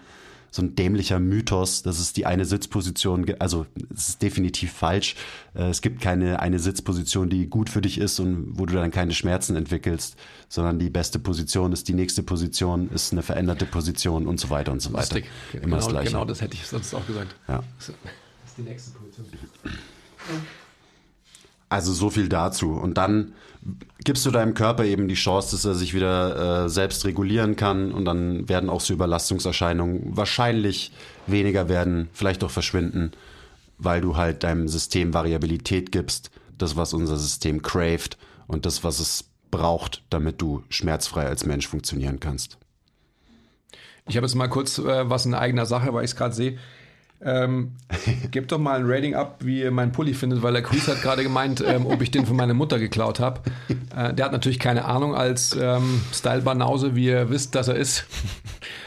so 0.52 0.62
ein 0.62 0.74
dämlicher 0.74 1.20
Mythos, 1.20 1.82
dass 1.82 2.00
es 2.00 2.12
die 2.12 2.26
eine 2.26 2.44
Sitzposition, 2.44 3.26
also 3.38 3.66
es 3.94 4.10
ist 4.10 4.22
definitiv 4.22 4.72
falsch. 4.72 5.16
Äh, 5.54 5.68
es 5.68 5.82
gibt 5.82 6.00
keine 6.00 6.40
eine 6.40 6.58
Sitzposition, 6.58 7.28
die 7.30 7.46
gut 7.46 7.68
für 7.68 7.80
dich 7.80 7.98
ist 7.98 8.18
und 8.20 8.58
wo 8.58 8.66
du 8.66 8.74
dann 8.74 8.90
keine 8.90 9.12
Schmerzen 9.12 9.56
entwickelst, 9.56 10.16
sondern 10.48 10.78
die 10.78 10.90
beste 10.90 11.18
Position 11.18 11.72
ist 11.72 11.88
die 11.88 11.94
nächste 11.94 12.22
Position, 12.22 12.90
ist 12.90 13.12
eine 13.12 13.22
veränderte 13.22 13.66
Position 13.66 14.26
und 14.26 14.40
so 14.40 14.50
weiter 14.50 14.72
und 14.72 14.80
so 14.80 14.92
weiter. 14.92 15.16
Lustig. 15.16 15.26
Immer 15.52 15.62
genau, 15.62 15.76
das 15.76 15.88
Gleiche. 15.88 16.10
Genau, 16.10 16.24
das 16.24 16.40
hätte 16.40 16.54
ich 16.54 16.66
sonst 16.66 16.94
auch 16.94 17.06
gesagt. 17.06 17.34
Ja. 17.48 17.62
Das 17.78 17.88
ist 17.88 17.96
die 18.56 18.62
nächste 18.62 18.90
Position. 18.92 19.26
Also 21.70 21.92
so 21.94 22.10
viel 22.10 22.28
dazu. 22.28 22.72
Und 22.72 22.98
dann 22.98 23.32
gibst 24.04 24.26
du 24.26 24.30
deinem 24.30 24.54
Körper 24.54 24.84
eben 24.84 25.06
die 25.08 25.14
Chance, 25.14 25.52
dass 25.52 25.64
er 25.64 25.74
sich 25.74 25.94
wieder 25.94 26.64
äh, 26.64 26.68
selbst 26.68 27.04
regulieren 27.04 27.56
kann 27.56 27.92
und 27.92 28.04
dann 28.04 28.48
werden 28.48 28.68
auch 28.68 28.80
so 28.80 28.92
Überlastungserscheinungen 28.92 30.16
wahrscheinlich 30.16 30.92
weniger 31.26 31.68
werden, 31.68 32.08
vielleicht 32.12 32.42
auch 32.42 32.50
verschwinden, 32.50 33.12
weil 33.78 34.00
du 34.00 34.16
halt 34.16 34.42
deinem 34.42 34.66
System 34.66 35.14
Variabilität 35.14 35.92
gibst, 35.92 36.30
das, 36.58 36.76
was 36.76 36.92
unser 36.92 37.16
System 37.16 37.62
craved 37.62 38.18
und 38.48 38.66
das, 38.66 38.82
was 38.82 38.98
es 38.98 39.30
braucht, 39.50 40.02
damit 40.10 40.42
du 40.42 40.64
schmerzfrei 40.70 41.26
als 41.26 41.46
Mensch 41.46 41.68
funktionieren 41.68 42.18
kannst. 42.18 42.58
Ich 44.08 44.16
habe 44.16 44.26
jetzt 44.26 44.34
mal 44.34 44.48
kurz 44.48 44.78
äh, 44.78 45.08
was 45.08 45.24
in 45.24 45.34
eigener 45.34 45.66
Sache, 45.66 45.92
weil 45.94 46.04
ich 46.04 46.10
es 46.10 46.16
gerade 46.16 46.34
sehe. 46.34 46.58
Ähm, 47.22 47.72
gebt 48.30 48.50
doch 48.50 48.58
mal 48.58 48.80
ein 48.80 48.86
Rating 48.86 49.14
ab, 49.14 49.40
wie 49.40 49.60
ihr 49.60 49.70
meinen 49.70 49.92
Pulli 49.92 50.14
findet, 50.14 50.42
weil 50.42 50.54
der 50.54 50.62
Chris 50.62 50.88
hat 50.88 51.02
gerade 51.02 51.22
gemeint, 51.22 51.62
ähm, 51.66 51.86
ob 51.86 52.00
ich 52.00 52.10
den 52.10 52.24
von 52.24 52.36
meiner 52.36 52.54
Mutter 52.54 52.78
geklaut 52.78 53.20
habe. 53.20 53.42
Äh, 53.94 54.14
der 54.14 54.26
hat 54.26 54.32
natürlich 54.32 54.58
keine 54.58 54.84
Ahnung 54.84 55.14
als 55.14 55.56
ähm, 55.60 56.00
Style-Banause, 56.12 56.94
wie 56.94 57.06
ihr 57.06 57.28
wisst, 57.28 57.54
dass 57.54 57.68
er 57.68 57.76
ist. 57.76 58.06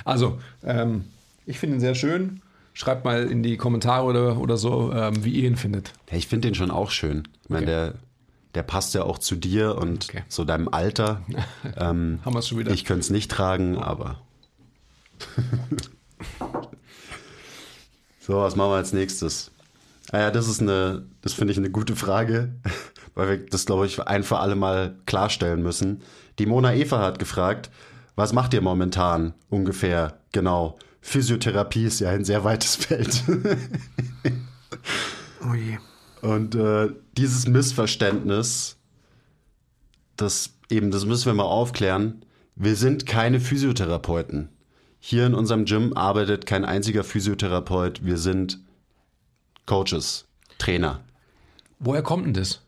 also, 0.06 0.40
ähm, 0.64 1.06
ich 1.46 1.60
finde 1.60 1.76
ihn 1.78 1.80
sehr 1.80 1.96
schön. 1.96 2.42
Schreibt 2.74 3.06
mal 3.06 3.30
in 3.30 3.44
die 3.44 3.58
Kommentare 3.58 4.06
oder, 4.06 4.40
oder 4.40 4.58
so, 4.58 4.92
ähm, 4.92 5.24
wie 5.24 5.32
ihr 5.32 5.48
ihn 5.48 5.58
findet. 5.58 5.94
Ja, 6.10 6.18
ich 6.18 6.28
finde 6.28 6.48
den 6.48 6.56
schon 6.56 6.72
auch 6.72 6.90
schön. 6.90 7.28
Ich 7.44 7.50
meine, 7.50 7.66
okay. 7.66 7.76
der, 7.76 7.94
der 8.56 8.64
passt 8.64 8.96
ja 8.96 9.04
auch 9.04 9.20
zu 9.20 9.36
dir 9.36 9.78
und 9.78 10.06
okay. 10.10 10.24
so 10.28 10.44
deinem 10.44 10.70
Alter. 10.70 11.22
Ähm, 11.78 12.20
Haben 12.24 12.36
wir 12.36 12.40
es 12.40 12.48
schon 12.50 12.60
wieder. 12.60 12.72
Ich 12.72 12.86
könnte 12.86 13.02
es 13.02 13.10
nicht 13.10 13.32
tragen, 13.32 13.78
aber. 13.78 14.22
So, 18.26 18.38
was 18.38 18.56
machen 18.56 18.72
wir 18.72 18.78
als 18.78 18.94
nächstes? 18.94 19.52
Ah 20.14 20.20
ja, 20.20 20.32
das 20.32 20.48
ist 20.48 20.62
eine, 20.62 21.06
das 21.22 21.34
finde 21.34 21.52
ich 21.52 21.58
eine 21.58 21.70
gute 21.70 21.94
Frage, 21.94 22.54
weil 23.16 23.30
wir 23.30 23.46
das, 23.48 23.66
glaube 23.66 23.86
ich, 23.86 24.00
ein 24.02 24.24
für 24.24 24.40
alle 24.40 24.56
Mal 24.56 24.96
klarstellen 25.06 25.62
müssen. 25.62 26.02
Die 26.40 26.46
Mona 26.46 26.74
Eva 26.74 27.00
hat 27.00 27.20
gefragt, 27.20 27.70
was 28.16 28.32
macht 28.32 28.54
ihr 28.54 28.62
momentan 28.62 29.34
ungefähr? 29.50 30.20
Genau. 30.32 30.80
Physiotherapie 31.02 31.84
ist 31.84 32.00
ja 32.00 32.12
ein 32.12 32.24
sehr 32.24 32.46
weites 32.46 32.76
Feld. 32.78 33.24
oh 35.46 35.54
je. 35.54 35.78
Und 36.22 36.56
äh, 36.56 36.92
dieses 37.18 37.46
Missverständnis, 37.46 38.78
das 40.16 40.52
eben, 40.70 40.92
das 40.92 41.04
müssen 41.04 41.26
wir 41.26 41.34
mal 41.34 41.44
aufklären. 41.44 42.24
Wir 42.56 42.78
sind 42.78 43.06
keine 43.06 43.42
Physiotherapeuten. 43.42 44.48
Hier 45.06 45.26
in 45.26 45.34
unserem 45.34 45.66
Gym 45.66 45.92
arbeitet 45.98 46.46
kein 46.46 46.64
einziger 46.64 47.04
Physiotherapeut. 47.04 48.06
Wir 48.06 48.18
sind 48.18 48.60
Coaches, 49.66 50.24
Trainer. 50.60 51.02
Woher 51.78 52.02
kommt 52.02 52.26
denn 52.26 52.34
das? 52.34 52.62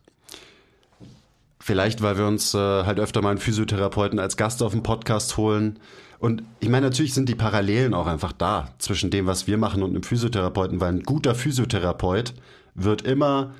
Vielleicht, 1.61 2.01
weil 2.01 2.17
wir 2.17 2.27
uns 2.27 2.53
äh, 2.53 2.57
halt 2.57 2.99
öfter 2.99 3.21
mal 3.21 3.29
einen 3.29 3.39
Physiotherapeuten 3.39 4.19
als 4.19 4.35
Gast 4.35 4.61
auf 4.63 4.73
dem 4.73 4.83
Podcast 4.83 5.37
holen. 5.37 5.79
Und 6.19 6.43
ich 6.59 6.67
meine, 6.67 6.87
natürlich 6.87 7.13
sind 7.13 7.29
die 7.29 7.35
Parallelen 7.35 7.93
auch 7.93 8.05
einfach 8.05 8.33
da 8.33 8.73
zwischen 8.79 9.11
dem, 9.11 9.27
was 9.27 9.47
wir 9.47 9.57
machen 9.57 9.81
und 9.81 9.91
einem 9.91 10.03
Physiotherapeuten, 10.03 10.81
weil 10.81 10.91
ein 10.91 11.03
guter 11.03 11.35
Physiotherapeut 11.35 12.33
wird 12.73 13.03
immer 13.03 13.53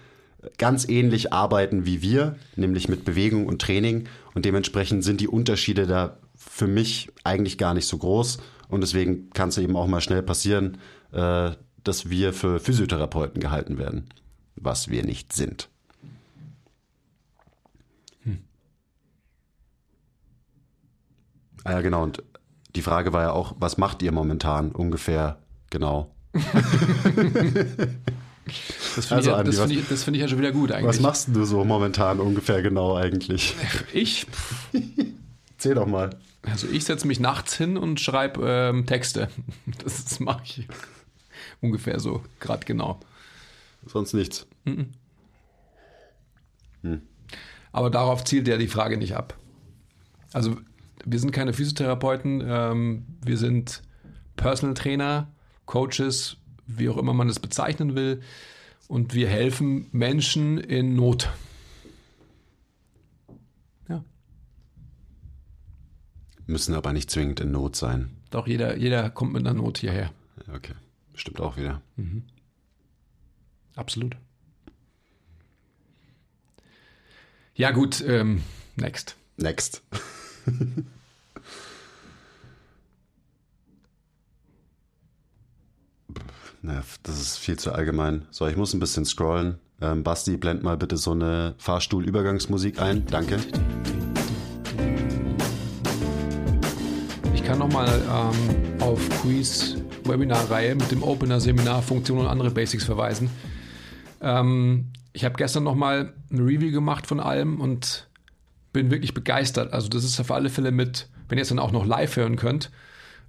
ganz 0.58 0.86
ähnlich 0.90 1.32
arbeiten 1.32 1.86
wie 1.86 2.02
wir, 2.02 2.36
nämlich 2.58 2.90
mit 2.90 3.06
Bewegung 3.06 3.46
und 3.46 3.62
Training. 3.62 4.10
Und 4.34 4.44
dementsprechend 4.44 5.06
sind 5.06 5.22
die 5.22 5.30
Unterschiede 5.30 5.88
da 5.88 6.18
für 6.36 6.68
mich 6.68 7.08
eigentlich 7.24 7.58
gar 7.58 7.74
nicht 7.74 7.88
so 7.88 7.98
groß. 7.98 8.40
Und 8.68 8.82
deswegen 8.82 9.30
kann 9.32 9.50
es 9.50 9.58
eben 9.58 9.76
auch 9.76 9.88
mal 9.88 10.02
schnell 10.02 10.24
passieren, 10.24 10.78
äh, 11.12 11.52
dass 11.84 12.10
wir 12.10 12.34
für 12.34 12.60
Physiotherapeuten 12.60 13.40
gehalten 13.40 13.78
werden, 13.78 14.10
was 14.56 14.90
wir 14.90 15.06
nicht 15.06 15.34
sind. 15.34 15.70
Hm. 18.24 18.40
Ah 21.64 21.74
ja, 21.74 21.82
genau. 21.82 22.04
Und 22.04 22.24
die 22.76 22.82
Frage 22.82 23.14
war 23.14 23.22
ja 23.24 23.32
auch, 23.32 23.56
was 23.60 23.78
macht 23.78 24.02
ihr 24.02 24.12
momentan 24.12 24.72
ungefähr 24.72 25.40
genau? 25.70 26.12
Das 28.96 29.08
finde 29.08 29.36
also, 29.36 29.50
ich, 29.50 29.58
find 29.58 29.92
ich, 29.92 30.00
find 30.00 30.16
ich, 30.18 30.22
ja 30.22 30.28
schon 30.28 30.38
wieder 30.38 30.52
gut 30.52 30.72
eigentlich. 30.72 30.88
Was 30.88 31.00
machst 31.00 31.30
du 31.34 31.46
so 31.46 31.64
momentan 31.66 32.20
ungefähr 32.20 32.62
genau 32.62 32.96
eigentlich? 32.96 33.56
Ich? 33.94 34.28
Erzähl 35.66 35.76
doch 35.76 35.88
mal. 35.88 36.12
Also 36.44 36.68
ich 36.68 36.84
setze 36.84 37.08
mich 37.08 37.20
nachts 37.20 37.58
hin 37.58 37.76
und 37.76 38.00
schreibe 38.00 38.48
ähm, 38.48 38.86
Texte. 38.86 39.30
Das, 39.84 40.04
das 40.04 40.20
mache 40.20 40.44
ich 40.44 40.68
ungefähr 41.60 42.00
so, 42.00 42.24
gerade 42.40 42.66
genau. 42.66 43.00
Sonst 43.88 44.14
nichts. 44.14 44.46
Mhm. 44.64 44.92
Hm. 46.84 47.02
Aber 47.72 47.90
darauf 47.90 48.24
zielt 48.24 48.48
ja 48.48 48.58
die 48.58 48.68
Frage 48.68 48.98
nicht 48.98 49.16
ab. 49.16 49.36
Also 50.34 50.58
wir 51.04 51.18
sind 51.18 51.32
keine 51.32 51.52
Physiotherapeuten, 51.54 52.44
ähm, 52.46 53.06
wir 53.24 53.38
sind 53.38 53.82
Personal 54.36 54.76
Trainer, 54.76 55.32
Coaches, 55.66 56.38
wie 56.68 56.90
auch 56.90 56.98
immer 56.98 57.16
man 57.16 57.28
es 57.28 57.40
bezeichnen 57.40 57.96
will. 57.96 58.22
Und 58.88 59.16
wir 59.16 59.28
helfen 59.28 59.88
Menschen 59.92 60.60
in 60.60 60.96
Not. 60.96 61.32
Müssen 66.48 66.76
aber 66.76 66.94
nicht 66.94 67.10
zwingend 67.10 67.40
in 67.40 67.52
Not 67.52 67.76
sein. 67.76 68.12
Doch, 68.30 68.48
jeder, 68.48 68.78
jeder 68.78 69.10
kommt 69.10 69.34
mit 69.34 69.46
einer 69.46 69.54
Not 69.54 69.80
hierher. 69.80 70.12
Okay, 70.54 70.74
stimmt 71.14 71.40
auch 71.40 71.58
wieder. 71.58 71.82
Mhm. 71.96 72.24
Absolut. 73.76 74.16
Ja, 77.56 77.72
gut, 77.72 78.04
ähm, 78.06 78.44
next. 78.76 79.16
Next. 79.38 79.82
Na, 86.62 86.84
das 87.04 87.22
ist 87.22 87.38
viel 87.38 87.58
zu 87.60 87.72
allgemein. 87.74 88.26
So, 88.32 88.48
ich 88.48 88.58
muss 88.58 88.74
ein 88.74 88.80
bisschen 88.80 89.06
scrollen. 89.06 89.60
Ähm, 89.82 90.04
Basti, 90.04 90.36
blend 90.38 90.64
mal 90.64 90.78
bitte 90.78 90.98
so 90.98 91.12
eine 91.12 91.54
Fahrstuhlübergangsmusik 91.58 92.82
ein. 92.82 93.06
Danke. 93.06 93.38
Kann 97.46 97.60
nochmal 97.60 98.02
ähm, 98.10 98.82
auf 98.82 99.08
Quiz 99.22 99.76
Webinar-Reihe 100.04 100.74
mit 100.74 100.90
dem 100.90 101.04
Opener-Seminar 101.04 101.84
Funktion 101.84 102.18
und 102.18 102.26
andere 102.26 102.50
Basics 102.50 102.84
verweisen. 102.84 103.30
Ähm, 104.20 104.88
ich 105.14 105.26
habe 105.26 105.36
gestern 105.36 105.64
nochmal 105.64 106.14
ein 106.32 106.40
Review 106.40 106.72
gemacht 106.72 107.06
von 107.06 107.20
allem 107.20 107.62
und 107.62 108.08
bin 108.74 108.90
wirklich 108.90 109.14
begeistert. 109.14 109.74
Also 109.74 109.90
das 109.90 110.04
ist 110.04 110.20
auf 110.20 110.32
alle 110.32 110.50
Fälle 110.50 110.72
mit, 110.72 111.08
wenn 111.30 111.38
ihr 111.38 111.44
es 111.44 111.50
dann 111.50 111.60
auch 111.60 111.72
noch 111.72 111.86
live 111.86 112.16
hören 112.16 112.36
könnt 112.36 112.72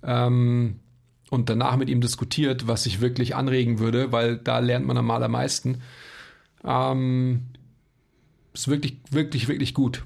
ähm, 0.03 0.81
und 1.29 1.51
danach 1.51 1.77
mit 1.77 1.91
ihm 1.91 2.01
diskutiert, 2.01 2.67
was 2.67 2.87
ich 2.87 3.03
wirklich 3.03 3.37
anregen 3.37 3.81
würde, 3.81 4.13
weil 4.13 4.39
da 4.39 4.61
lernt 4.61 4.87
man 4.87 4.97
am 4.97 5.11
allermeisten. 5.11 5.83
Ähm, 6.65 7.49
ist 8.55 8.69
wirklich, 8.69 8.97
wirklich, 9.11 9.47
wirklich 9.49 9.75
gut. 9.75 10.05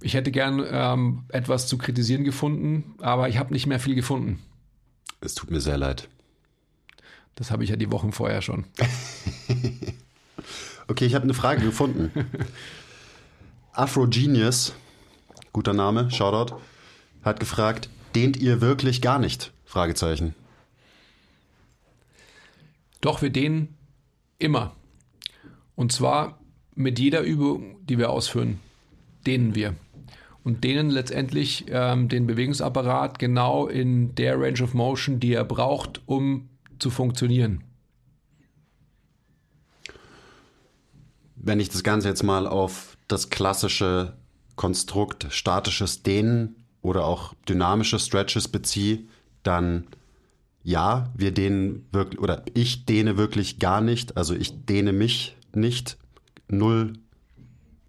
Ich 0.00 0.14
hätte 0.14 0.30
gern 0.30 0.64
ähm, 0.70 1.24
etwas 1.28 1.66
zu 1.66 1.78
kritisieren 1.78 2.24
gefunden, 2.24 2.94
aber 3.00 3.28
ich 3.28 3.38
habe 3.38 3.52
nicht 3.52 3.66
mehr 3.66 3.80
viel 3.80 3.94
gefunden. 3.94 4.40
Es 5.20 5.34
tut 5.34 5.50
mir 5.50 5.60
sehr 5.60 5.78
leid. 5.78 6.08
Das 7.34 7.50
habe 7.50 7.64
ich 7.64 7.70
ja 7.70 7.76
die 7.76 7.90
Wochen 7.90 8.12
vorher 8.12 8.42
schon. 8.42 8.64
okay, 10.88 11.06
ich 11.06 11.14
habe 11.14 11.24
eine 11.24 11.34
Frage 11.34 11.62
gefunden. 11.62 12.10
Afro 13.72 14.06
Genius, 14.06 14.74
guter 15.52 15.74
Name, 15.74 16.10
Shoutout, 16.10 16.56
hat 17.22 17.40
gefragt, 17.40 17.90
dehnt 18.14 18.36
ihr 18.36 18.60
wirklich 18.60 19.02
gar 19.02 19.18
nicht? 19.18 19.52
Fragezeichen. 19.66 20.34
Doch, 23.02 23.20
wir 23.20 23.30
dehnen 23.30 23.76
immer. 24.38 24.74
Und 25.74 25.92
zwar 25.92 26.38
mit 26.74 26.98
jeder 26.98 27.20
Übung, 27.20 27.84
die 27.84 27.98
wir 27.98 28.10
ausführen, 28.10 28.60
dehnen 29.26 29.54
wir. 29.54 29.74
Und 30.46 30.62
dehnen 30.62 30.90
letztendlich 30.90 31.64
ähm, 31.70 32.08
den 32.08 32.28
Bewegungsapparat 32.28 33.18
genau 33.18 33.66
in 33.66 34.14
der 34.14 34.40
Range 34.40 34.62
of 34.62 34.74
Motion, 34.74 35.18
die 35.18 35.32
er 35.32 35.44
braucht, 35.44 36.02
um 36.06 36.48
zu 36.78 36.90
funktionieren. 36.90 37.64
Wenn 41.34 41.58
ich 41.58 41.68
das 41.68 41.82
Ganze 41.82 42.06
jetzt 42.06 42.22
mal 42.22 42.46
auf 42.46 42.96
das 43.08 43.28
klassische 43.28 44.12
Konstrukt 44.54 45.26
statisches 45.30 46.04
Dehnen 46.04 46.54
oder 46.80 47.06
auch 47.06 47.34
dynamische 47.48 47.98
Stretches 47.98 48.46
beziehe, 48.46 49.00
dann 49.42 49.88
ja, 50.62 51.10
wir 51.16 51.32
dehnen 51.32 51.88
wirklich, 51.90 52.20
oder 52.20 52.44
ich 52.54 52.84
dehne 52.86 53.16
wirklich 53.16 53.58
gar 53.58 53.80
nicht, 53.80 54.16
also 54.16 54.32
ich 54.32 54.64
dehne 54.64 54.92
mich 54.92 55.36
nicht, 55.52 55.98
null, 56.46 56.92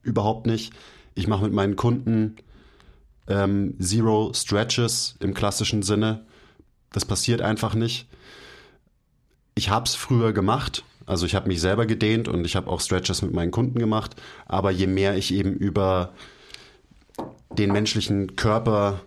überhaupt 0.01 0.47
nicht. 0.47 0.73
Ich 1.13 1.27
mache 1.27 1.43
mit 1.43 1.53
meinen 1.53 1.75
Kunden 1.75 2.37
ähm, 3.27 3.75
Zero 3.79 4.31
Stretches 4.33 5.15
im 5.19 5.33
klassischen 5.33 5.83
Sinne. 5.83 6.25
Das 6.91 7.05
passiert 7.05 7.41
einfach 7.41 7.73
nicht 7.73 8.07
ich 9.57 9.69
habe 9.69 9.85
es 9.85 9.95
früher 9.95 10.31
gemacht. 10.31 10.83
Also 11.05 11.25
ich 11.25 11.35
habe 11.35 11.47
mich 11.47 11.59
selber 11.59 11.85
gedehnt 11.85 12.27
und 12.27 12.45
ich 12.45 12.55
habe 12.55 12.69
auch 12.69 12.79
Stretches 12.79 13.21
mit 13.21 13.33
meinen 13.33 13.51
Kunden 13.51 13.79
gemacht. 13.79 14.15
Aber 14.45 14.71
je 14.71 14.87
mehr 14.87 15.17
ich 15.17 15.33
eben 15.33 15.53
über 15.53 16.13
den 17.57 17.71
menschlichen 17.71 18.35
Körper 18.35 19.01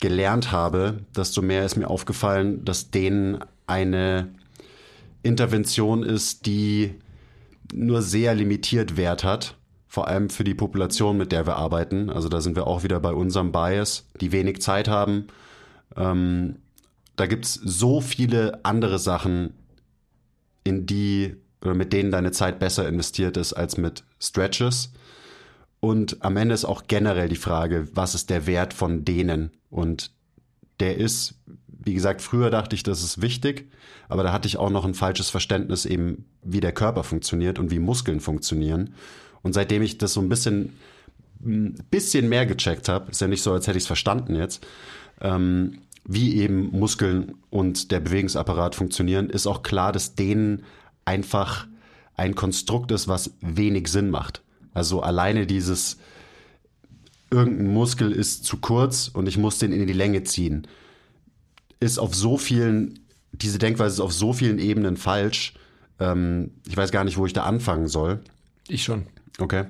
gelernt 0.00 0.50
habe, 0.50 1.00
desto 1.16 1.40
mehr 1.40 1.64
ist 1.64 1.76
mir 1.76 1.88
aufgefallen, 1.88 2.64
dass 2.64 2.90
denen 2.90 3.38
eine 3.66 4.34
Intervention 5.22 6.02
ist, 6.02 6.46
die 6.46 6.94
nur 7.72 8.02
sehr 8.02 8.34
limitiert 8.34 8.96
Wert 8.96 9.22
hat, 9.22 9.56
vor 9.92 10.08
allem 10.08 10.30
für 10.30 10.42
die 10.42 10.54
Population, 10.54 11.18
mit 11.18 11.32
der 11.32 11.46
wir 11.46 11.56
arbeiten. 11.56 12.08
Also 12.08 12.30
da 12.30 12.40
sind 12.40 12.56
wir 12.56 12.66
auch 12.66 12.82
wieder 12.82 12.98
bei 12.98 13.12
unserem 13.12 13.52
Bias, 13.52 14.06
die 14.22 14.32
wenig 14.32 14.62
Zeit 14.62 14.88
haben. 14.88 15.26
Ähm, 15.94 16.56
da 17.16 17.26
gibt's 17.26 17.60
so 17.62 18.00
viele 18.00 18.64
andere 18.64 18.98
Sachen, 18.98 19.52
in 20.64 20.86
die 20.86 21.36
oder 21.60 21.74
mit 21.74 21.92
denen 21.92 22.10
deine 22.10 22.30
Zeit 22.30 22.58
besser 22.58 22.88
investiert 22.88 23.36
ist 23.36 23.52
als 23.52 23.76
mit 23.76 24.02
Stretches. 24.18 24.94
Und 25.80 26.24
am 26.24 26.38
Ende 26.38 26.54
ist 26.54 26.64
auch 26.64 26.84
generell 26.86 27.28
die 27.28 27.36
Frage, 27.36 27.86
was 27.92 28.14
ist 28.14 28.30
der 28.30 28.46
Wert 28.46 28.72
von 28.72 29.04
denen? 29.04 29.50
Und 29.68 30.10
der 30.80 30.96
ist, 30.96 31.34
wie 31.66 31.92
gesagt, 31.92 32.22
früher 32.22 32.48
dachte 32.48 32.74
ich, 32.74 32.82
das 32.82 33.04
ist 33.04 33.20
wichtig, 33.20 33.70
aber 34.08 34.22
da 34.22 34.32
hatte 34.32 34.48
ich 34.48 34.56
auch 34.56 34.70
noch 34.70 34.86
ein 34.86 34.94
falsches 34.94 35.28
Verständnis 35.28 35.84
eben, 35.84 36.24
wie 36.42 36.60
der 36.60 36.72
Körper 36.72 37.04
funktioniert 37.04 37.58
und 37.58 37.70
wie 37.70 37.78
Muskeln 37.78 38.20
funktionieren. 38.20 38.94
Und 39.42 39.52
seitdem 39.52 39.82
ich 39.82 39.98
das 39.98 40.12
so 40.12 40.20
ein 40.20 40.28
bisschen, 40.28 40.78
ein 41.44 41.74
bisschen 41.90 42.28
mehr 42.28 42.46
gecheckt 42.46 42.88
habe, 42.88 43.10
ist 43.10 43.20
ja 43.20 43.28
nicht 43.28 43.42
so, 43.42 43.52
als 43.52 43.66
hätte 43.66 43.78
ich 43.78 43.84
es 43.84 43.88
verstanden 43.88 44.34
jetzt, 44.34 44.66
ähm, 45.20 45.78
wie 46.04 46.36
eben 46.36 46.70
Muskeln 46.78 47.34
und 47.50 47.90
der 47.90 48.00
Bewegungsapparat 48.00 48.74
funktionieren, 48.74 49.30
ist 49.30 49.46
auch 49.46 49.62
klar, 49.62 49.92
dass 49.92 50.14
denen 50.14 50.64
einfach 51.04 51.66
ein 52.16 52.34
Konstrukt 52.34 52.90
ist, 52.90 53.08
was 53.08 53.34
wenig 53.40 53.88
Sinn 53.88 54.10
macht. 54.10 54.42
Also 54.74 55.00
alleine 55.00 55.46
dieses 55.46 55.98
irgendein 57.30 57.72
Muskel 57.72 58.12
ist 58.12 58.44
zu 58.44 58.58
kurz 58.58 59.08
und 59.08 59.26
ich 59.26 59.38
muss 59.38 59.58
den 59.58 59.72
in 59.72 59.86
die 59.86 59.92
Länge 59.92 60.22
ziehen, 60.24 60.66
ist 61.80 61.98
auf 61.98 62.14
so 62.14 62.36
vielen, 62.36 63.00
diese 63.32 63.58
Denkweise 63.58 63.94
ist 63.94 64.00
auf 64.00 64.12
so 64.12 64.32
vielen 64.32 64.58
Ebenen 64.58 64.96
falsch. 64.96 65.54
Ähm, 65.98 66.52
ich 66.68 66.76
weiß 66.76 66.92
gar 66.92 67.04
nicht, 67.04 67.16
wo 67.16 67.26
ich 67.26 67.32
da 67.32 67.44
anfangen 67.44 67.88
soll. 67.88 68.20
Ich 68.68 68.84
schon. 68.84 69.06
Okay. 69.38 69.64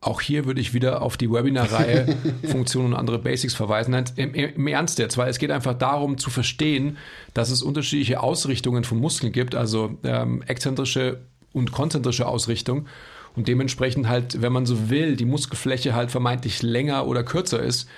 Auch 0.00 0.20
hier 0.20 0.44
würde 0.44 0.60
ich 0.60 0.74
wieder 0.74 1.02
auf 1.02 1.16
die 1.16 1.30
Webinar-Reihe 1.30 2.16
Funktionen 2.44 2.92
und 2.92 2.94
andere 2.94 3.18
Basics 3.18 3.54
verweisen. 3.54 3.90
Nein, 3.90 4.04
im, 4.14 4.32
Im 4.32 4.66
Ernst 4.68 4.98
jetzt, 5.00 5.18
weil 5.18 5.28
es 5.28 5.38
geht 5.38 5.50
einfach 5.50 5.74
darum 5.74 6.18
zu 6.18 6.30
verstehen, 6.30 6.98
dass 7.34 7.50
es 7.50 7.62
unterschiedliche 7.62 8.22
Ausrichtungen 8.22 8.84
von 8.84 8.98
Muskeln 8.98 9.32
gibt, 9.32 9.56
also 9.56 9.98
ähm, 10.04 10.42
exzentrische 10.46 11.20
und 11.52 11.72
konzentrische 11.72 12.26
Ausrichtung. 12.26 12.86
Und 13.34 13.48
dementsprechend 13.48 14.08
halt, 14.08 14.40
wenn 14.40 14.52
man 14.52 14.66
so 14.66 14.88
will, 14.88 15.16
die 15.16 15.24
Muskelfläche 15.24 15.94
halt 15.94 16.10
vermeintlich 16.10 16.62
länger 16.62 17.06
oder 17.06 17.24
kürzer 17.24 17.60
ist. 17.60 17.88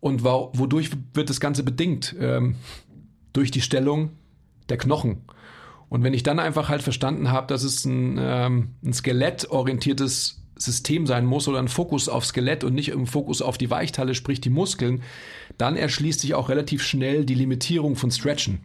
Und 0.00 0.22
wodurch 0.22 0.90
wird 1.14 1.30
das 1.30 1.40
Ganze 1.40 1.62
bedingt? 1.62 2.14
Ähm, 2.20 2.56
durch 3.32 3.50
die 3.50 3.60
Stellung 3.60 4.10
der 4.68 4.78
Knochen. 4.78 5.22
Und 5.94 6.02
wenn 6.02 6.12
ich 6.12 6.24
dann 6.24 6.40
einfach 6.40 6.70
halt 6.70 6.82
verstanden 6.82 7.30
habe, 7.30 7.46
dass 7.46 7.62
es 7.62 7.84
ein, 7.84 8.18
ähm, 8.20 8.70
ein 8.84 8.92
skelettorientiertes 8.92 10.42
System 10.56 11.06
sein 11.06 11.24
muss 11.24 11.46
oder 11.46 11.60
ein 11.60 11.68
Fokus 11.68 12.08
auf 12.08 12.26
Skelett 12.26 12.64
und 12.64 12.74
nicht 12.74 12.88
im 12.88 13.06
Fokus 13.06 13.40
auf 13.40 13.58
die 13.58 13.70
Weichteile, 13.70 14.16
sprich 14.16 14.40
die 14.40 14.50
Muskeln, 14.50 15.04
dann 15.56 15.76
erschließt 15.76 16.18
sich 16.18 16.34
auch 16.34 16.48
relativ 16.48 16.82
schnell 16.82 17.24
die 17.24 17.36
Limitierung 17.36 17.94
von 17.94 18.10
Stretchen. 18.10 18.64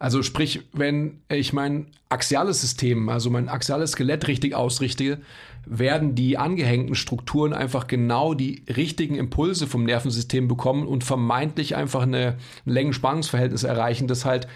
Also 0.00 0.24
sprich, 0.24 0.62
wenn 0.72 1.20
ich 1.28 1.52
mein 1.52 1.86
axiales 2.08 2.60
System, 2.60 3.10
also 3.10 3.30
mein 3.30 3.48
axiales 3.48 3.92
Skelett 3.92 4.26
richtig 4.26 4.56
ausrichte, 4.56 5.20
werden 5.66 6.16
die 6.16 6.36
angehängten 6.36 6.96
Strukturen 6.96 7.52
einfach 7.52 7.86
genau 7.86 8.34
die 8.34 8.64
richtigen 8.66 9.14
Impulse 9.14 9.68
vom 9.68 9.84
Nervensystem 9.84 10.48
bekommen 10.48 10.88
und 10.88 11.04
vermeintlich 11.04 11.76
einfach 11.76 12.02
eine, 12.02 12.38
ein 12.66 12.72
Längenspannungsverhältnis 12.72 13.62
erreichen, 13.62 14.08
das 14.08 14.24
halt 14.24 14.48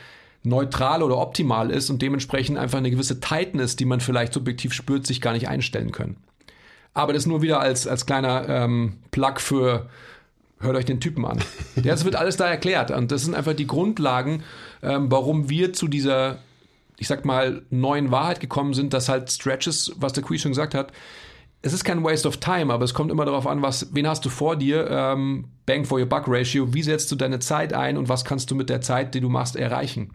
neutral 0.45 1.03
oder 1.03 1.19
optimal 1.19 1.71
ist 1.71 1.91
und 1.91 2.03
dementsprechend 2.03 2.59
einfach 2.59 2.79
eine 2.79 2.91
gewisse 2.91 3.19
Tightness, 3.19 3.77
die 3.77 3.87
man 3.87 4.01
vielleicht 4.01 4.35
subjektiv 4.35 4.73
spürt, 4.73 5.07
sich 5.07 5.21
gar 5.21 5.33
nicht 5.33 5.49
einstellen 5.49 5.91
können. 5.91 6.17
Aber 6.93 7.13
das 7.13 7.27
nur 7.27 7.43
wieder 7.43 7.61
als, 7.61 7.89
als 7.89 8.07
kleiner 8.07 8.49
ähm, 8.49 8.99
Plug 9.11 9.41
für 9.41 9.89
hört 10.61 10.77
euch 10.77 10.85
den 10.85 11.01
Typen 11.01 11.25
an. 11.25 11.41
Das 11.83 12.05
wird 12.05 12.15
alles 12.15 12.37
da 12.37 12.47
erklärt. 12.47 12.91
Und 12.91 13.11
das 13.11 13.25
sind 13.25 13.35
einfach 13.35 13.55
die 13.55 13.67
Grundlagen, 13.67 14.43
ähm, 14.83 15.11
warum 15.11 15.51
wir 15.51 15.73
zu 15.73 15.89
dieser, 15.89 16.39
ich 16.99 17.09
sag 17.09 17.25
mal, 17.25 17.63
neuen 17.71 18.11
Wahrheit 18.11 18.41
gekommen 18.41 18.75
sind, 18.75 18.93
dass 18.93 19.09
halt 19.09 19.31
Stretches, 19.31 19.93
was 19.97 20.13
der 20.13 20.23
Quiz 20.23 20.43
schon 20.43 20.53
gesagt 20.53 20.75
hat, 20.75 20.93
es 21.63 21.73
ist 21.73 21.85
kein 21.85 22.05
Waste 22.05 22.29
of 22.29 22.37
Time, 22.37 22.73
aber 22.73 22.85
es 22.85 22.93
kommt 22.93 23.11
immer 23.11 23.25
darauf 23.25 23.47
an, 23.47 23.63
was, 23.63 23.89
wen 23.95 24.07
hast 24.07 24.25
du 24.25 24.29
vor 24.29 24.57
dir, 24.57 24.87
ähm, 24.91 25.47
Bang 25.65 25.87
for 25.87 25.99
your 25.99 26.07
Buck 26.07 26.25
Ratio, 26.27 26.75
wie 26.75 26.83
setzt 26.83 27.11
du 27.11 27.17
deine 27.17 27.39
Zeit 27.39 27.73
ein 27.73 27.97
und 27.97 28.11
was 28.11 28.27
kannst 28.27 28.51
du 28.51 28.55
mit 28.55 28.69
der 28.69 28.83
Zeit, 28.83 29.15
die 29.15 29.23
du 29.23 29.31
machst, 29.31 29.57
erreichen. 29.57 30.11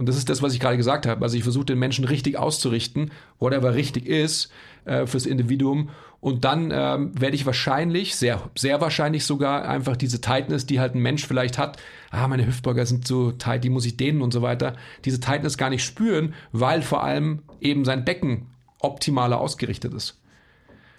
Und 0.00 0.08
das 0.08 0.16
ist 0.16 0.30
das, 0.30 0.40
was 0.40 0.54
ich 0.54 0.60
gerade 0.60 0.78
gesagt 0.78 1.06
habe. 1.06 1.22
Also 1.22 1.36
ich 1.36 1.42
versuche 1.42 1.66
den 1.66 1.78
Menschen 1.78 2.06
richtig 2.06 2.38
auszurichten, 2.38 3.10
whatever 3.38 3.74
richtig 3.74 4.06
ist 4.06 4.50
äh, 4.86 5.04
fürs 5.04 5.26
Individuum. 5.26 5.90
Und 6.20 6.46
dann 6.46 6.70
ähm, 6.72 7.12
werde 7.20 7.36
ich 7.36 7.44
wahrscheinlich, 7.44 8.16
sehr, 8.16 8.40
sehr 8.56 8.80
wahrscheinlich 8.80 9.26
sogar 9.26 9.68
einfach 9.68 9.98
diese 9.98 10.22
Tightness, 10.22 10.64
die 10.64 10.80
halt 10.80 10.94
ein 10.94 11.02
Mensch 11.02 11.26
vielleicht 11.26 11.58
hat, 11.58 11.76
ah, 12.10 12.26
meine 12.28 12.46
Hüftbeuger 12.46 12.86
sind 12.86 13.06
so 13.06 13.32
tight, 13.32 13.62
die 13.62 13.68
muss 13.68 13.84
ich 13.84 13.98
dehnen 13.98 14.22
und 14.22 14.32
so 14.32 14.40
weiter, 14.40 14.74
diese 15.04 15.20
Tightness 15.20 15.58
gar 15.58 15.68
nicht 15.68 15.84
spüren, 15.84 16.32
weil 16.50 16.80
vor 16.80 17.04
allem 17.04 17.42
eben 17.60 17.84
sein 17.84 18.06
Becken 18.06 18.46
optimaler 18.78 19.38
ausgerichtet 19.38 19.92
ist. 19.92 20.18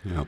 Ja. 0.04 0.28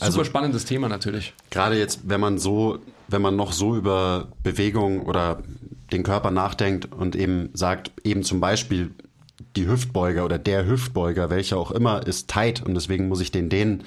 Also, 0.00 0.14
Super 0.14 0.24
spannendes 0.24 0.64
Thema 0.64 0.88
natürlich. 0.88 1.34
Gerade 1.50 1.78
jetzt, 1.78 2.00
wenn 2.08 2.20
man 2.20 2.38
so, 2.38 2.80
wenn 3.06 3.22
man 3.22 3.36
noch 3.36 3.52
so 3.52 3.76
über 3.76 4.32
Bewegung 4.42 5.02
oder 5.06 5.44
den 5.92 6.02
Körper 6.02 6.30
nachdenkt 6.30 6.92
und 6.92 7.16
eben 7.16 7.50
sagt, 7.52 7.92
eben 8.04 8.22
zum 8.22 8.40
Beispiel 8.40 8.92
die 9.56 9.66
Hüftbeuger 9.66 10.24
oder 10.24 10.38
der 10.38 10.66
Hüftbeuger, 10.66 11.30
welcher 11.30 11.58
auch 11.58 11.70
immer, 11.70 12.06
ist 12.06 12.28
tight 12.28 12.62
und 12.62 12.74
deswegen 12.74 13.08
muss 13.08 13.20
ich 13.20 13.32
den 13.32 13.48
dehnen, 13.48 13.84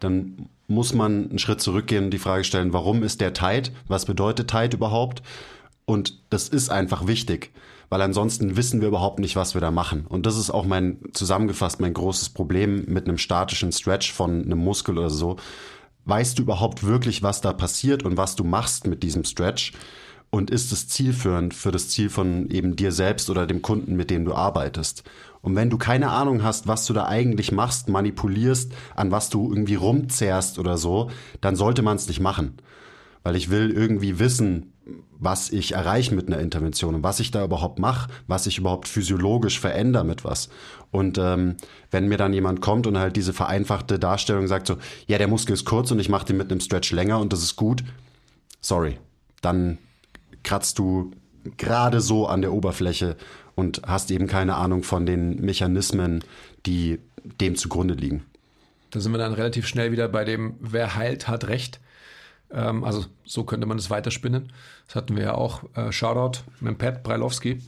dann 0.00 0.48
muss 0.66 0.92
man 0.92 1.30
einen 1.30 1.38
Schritt 1.38 1.60
zurückgehen 1.60 2.04
und 2.04 2.10
die 2.10 2.18
Frage 2.18 2.44
stellen, 2.44 2.72
warum 2.72 3.02
ist 3.02 3.20
der 3.20 3.32
tight? 3.32 3.72
Was 3.88 4.04
bedeutet 4.04 4.50
tight 4.50 4.74
überhaupt? 4.74 5.22
Und 5.86 6.20
das 6.28 6.48
ist 6.48 6.70
einfach 6.70 7.06
wichtig, 7.06 7.52
weil 7.88 8.02
ansonsten 8.02 8.56
wissen 8.56 8.82
wir 8.82 8.88
überhaupt 8.88 9.18
nicht, 9.18 9.34
was 9.34 9.54
wir 9.54 9.62
da 9.62 9.70
machen. 9.70 10.04
Und 10.06 10.26
das 10.26 10.36
ist 10.36 10.50
auch 10.50 10.66
mein, 10.66 10.98
zusammengefasst, 11.14 11.80
mein 11.80 11.94
großes 11.94 12.28
Problem 12.30 12.84
mit 12.86 13.08
einem 13.08 13.16
statischen 13.16 13.72
Stretch 13.72 14.12
von 14.12 14.44
einem 14.44 14.58
Muskel 14.58 14.98
oder 14.98 15.08
so. 15.08 15.36
Weißt 16.04 16.38
du 16.38 16.42
überhaupt 16.42 16.84
wirklich, 16.84 17.22
was 17.22 17.40
da 17.40 17.54
passiert 17.54 18.02
und 18.02 18.18
was 18.18 18.36
du 18.36 18.44
machst 18.44 18.86
mit 18.86 19.02
diesem 19.02 19.24
Stretch? 19.24 19.72
Und 20.30 20.50
ist 20.50 20.72
es 20.72 20.88
zielführend 20.88 21.54
für 21.54 21.70
das 21.70 21.88
Ziel 21.88 22.10
von 22.10 22.50
eben 22.50 22.76
dir 22.76 22.92
selbst 22.92 23.30
oder 23.30 23.46
dem 23.46 23.62
Kunden, 23.62 23.96
mit 23.96 24.10
dem 24.10 24.24
du 24.24 24.34
arbeitest? 24.34 25.04
Und 25.40 25.56
wenn 25.56 25.70
du 25.70 25.78
keine 25.78 26.10
Ahnung 26.10 26.42
hast, 26.42 26.66
was 26.66 26.84
du 26.84 26.92
da 26.92 27.06
eigentlich 27.06 27.52
machst, 27.52 27.88
manipulierst, 27.88 28.72
an 28.94 29.10
was 29.10 29.30
du 29.30 29.50
irgendwie 29.50 29.76
rumzerrst 29.76 30.58
oder 30.58 30.76
so, 30.76 31.10
dann 31.40 31.56
sollte 31.56 31.82
man 31.82 31.96
es 31.96 32.08
nicht 32.08 32.20
machen. 32.20 32.58
Weil 33.22 33.36
ich 33.36 33.48
will 33.48 33.70
irgendwie 33.70 34.18
wissen, 34.18 34.72
was 35.18 35.50
ich 35.50 35.72
erreiche 35.72 36.14
mit 36.14 36.28
einer 36.28 36.40
Intervention 36.40 36.94
und 36.94 37.02
was 37.02 37.20
ich 37.20 37.30
da 37.30 37.44
überhaupt 37.44 37.78
mache, 37.78 38.10
was 38.26 38.46
ich 38.46 38.58
überhaupt 38.58 38.88
physiologisch 38.88 39.58
verändere 39.60 40.04
mit 40.04 40.24
was. 40.24 40.48
Und 40.90 41.18
ähm, 41.18 41.56
wenn 41.90 42.08
mir 42.08 42.16
dann 42.16 42.32
jemand 42.32 42.60
kommt 42.60 42.86
und 42.86 42.98
halt 42.98 43.16
diese 43.16 43.32
vereinfachte 43.32 43.98
Darstellung 43.98 44.46
sagt 44.46 44.66
so, 44.66 44.76
ja, 45.06 45.18
der 45.18 45.28
Muskel 45.28 45.54
ist 45.54 45.64
kurz 45.64 45.90
und 45.90 45.98
ich 45.98 46.08
mache 46.08 46.26
den 46.26 46.36
mit 46.36 46.50
einem 46.50 46.60
Stretch 46.60 46.92
länger 46.92 47.18
und 47.18 47.32
das 47.32 47.42
ist 47.42 47.56
gut, 47.56 47.84
sorry, 48.60 48.98
dann 49.42 49.78
kratzt 50.42 50.78
du 50.78 51.10
gerade 51.56 52.00
so 52.00 52.26
an 52.26 52.42
der 52.42 52.52
Oberfläche 52.52 53.16
und 53.54 53.82
hast 53.86 54.10
eben 54.10 54.26
keine 54.26 54.56
Ahnung 54.56 54.82
von 54.82 55.06
den 55.06 55.40
Mechanismen, 55.40 56.22
die 56.66 57.00
dem 57.40 57.56
zugrunde 57.56 57.94
liegen. 57.94 58.24
Da 58.90 59.00
sind 59.00 59.12
wir 59.12 59.18
dann 59.18 59.34
relativ 59.34 59.66
schnell 59.66 59.92
wieder 59.92 60.08
bei 60.08 60.24
dem, 60.24 60.54
wer 60.60 60.94
heilt, 60.94 61.28
hat 61.28 61.48
Recht. 61.48 61.80
Ähm, 62.50 62.84
also 62.84 63.04
so 63.24 63.44
könnte 63.44 63.66
man 63.66 63.78
es 63.78 63.90
weiterspinnen. 63.90 64.52
Das 64.86 64.96
hatten 64.96 65.16
wir 65.16 65.24
ja 65.24 65.34
auch. 65.34 65.64
Äh, 65.74 65.92
Shoutout 65.92 66.40
mit 66.60 66.78
Pat 66.78 67.02
Breilowski. 67.02 67.60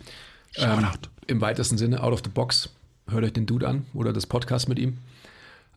Ähm, 0.56 0.86
Im 1.26 1.40
weitesten 1.40 1.78
Sinne, 1.78 2.02
out 2.02 2.12
of 2.12 2.22
the 2.24 2.30
box. 2.30 2.70
Hört 3.08 3.24
euch 3.24 3.32
den 3.32 3.46
Dude 3.46 3.68
an 3.68 3.86
oder 3.92 4.12
das 4.12 4.26
Podcast 4.26 4.68
mit 4.68 4.78
ihm. 4.78 4.98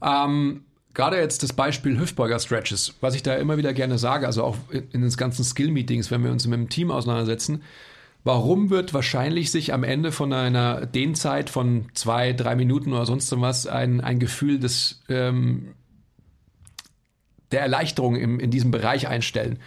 Ähm, 0.02 0.64
Gerade 0.94 1.18
jetzt 1.18 1.42
das 1.42 1.54
Beispiel 1.54 2.00
Hüftbeuger-Stretches, 2.00 2.96
was 3.02 3.16
ich 3.16 3.24
da 3.24 3.36
immer 3.36 3.58
wieder 3.58 3.74
gerne 3.74 3.98
sage, 3.98 4.28
also 4.28 4.44
auch 4.44 4.58
in 4.70 5.02
den 5.02 5.10
ganzen 5.12 5.44
Skill-Meetings, 5.44 6.12
wenn 6.12 6.24
wir 6.24 6.32
uns 6.32 6.46
mit 6.46 6.60
dem 6.60 6.70
Team 6.70 6.92
auseinandersetzen, 6.92 7.64
Warum 8.26 8.70
wird 8.70 8.94
wahrscheinlich 8.94 9.52
sich 9.52 9.74
am 9.74 9.84
Ende 9.84 10.14
von 10.14 10.32
einer 10.32 10.86
Dehnzeit 10.86 11.50
von 11.50 11.88
zwei, 11.94 12.32
drei 12.32 12.56
Minuten 12.56 12.94
oder 12.94 13.06
sonst 13.06 13.30
was 13.42 13.68
ein, 13.68 14.00
ein 14.00 14.18
Gefühl 14.18 14.60
des, 14.60 15.02
ähm, 15.10 15.74
der 17.52 17.62
Erleichterung 17.62 18.16
im, 18.16 18.40
in 18.40 18.50
diesem 18.50 18.72
Bereich 18.72 19.10
einstellen? 19.10 19.60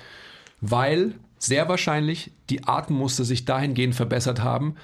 Weil 0.62 1.14
sehr 1.38 1.68
wahrscheinlich 1.68 2.30
die 2.48 2.64
Atemmuster 2.64 3.24
sich 3.24 3.44
dahingehend 3.44 3.94
verbessert 3.94 4.42
haben, 4.42 4.76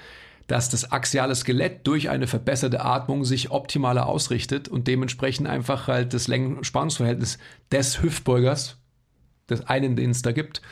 dass 0.47 0.71
das 0.71 0.93
axiale 0.93 1.35
Skelett 1.35 1.87
durch 1.87 2.11
eine 2.11 2.27
verbesserte 2.27 2.85
Atmung 2.85 3.25
sich 3.25 3.51
optimaler 3.51 4.07
ausrichtet 4.07 4.69
und 4.69 4.89
dementsprechend 4.89 5.47
einfach 5.47 5.89
halt 5.89 6.15
das 6.15 6.29
Längen-Spannungsverhältnis 6.29 7.39
des 7.71 8.03
Hüftbeugers, 8.03 8.77
des 9.49 9.67
einen, 9.67 9.97
den 9.97 10.11
es 10.11 10.23
da 10.23 10.33
gibt, 10.33 10.63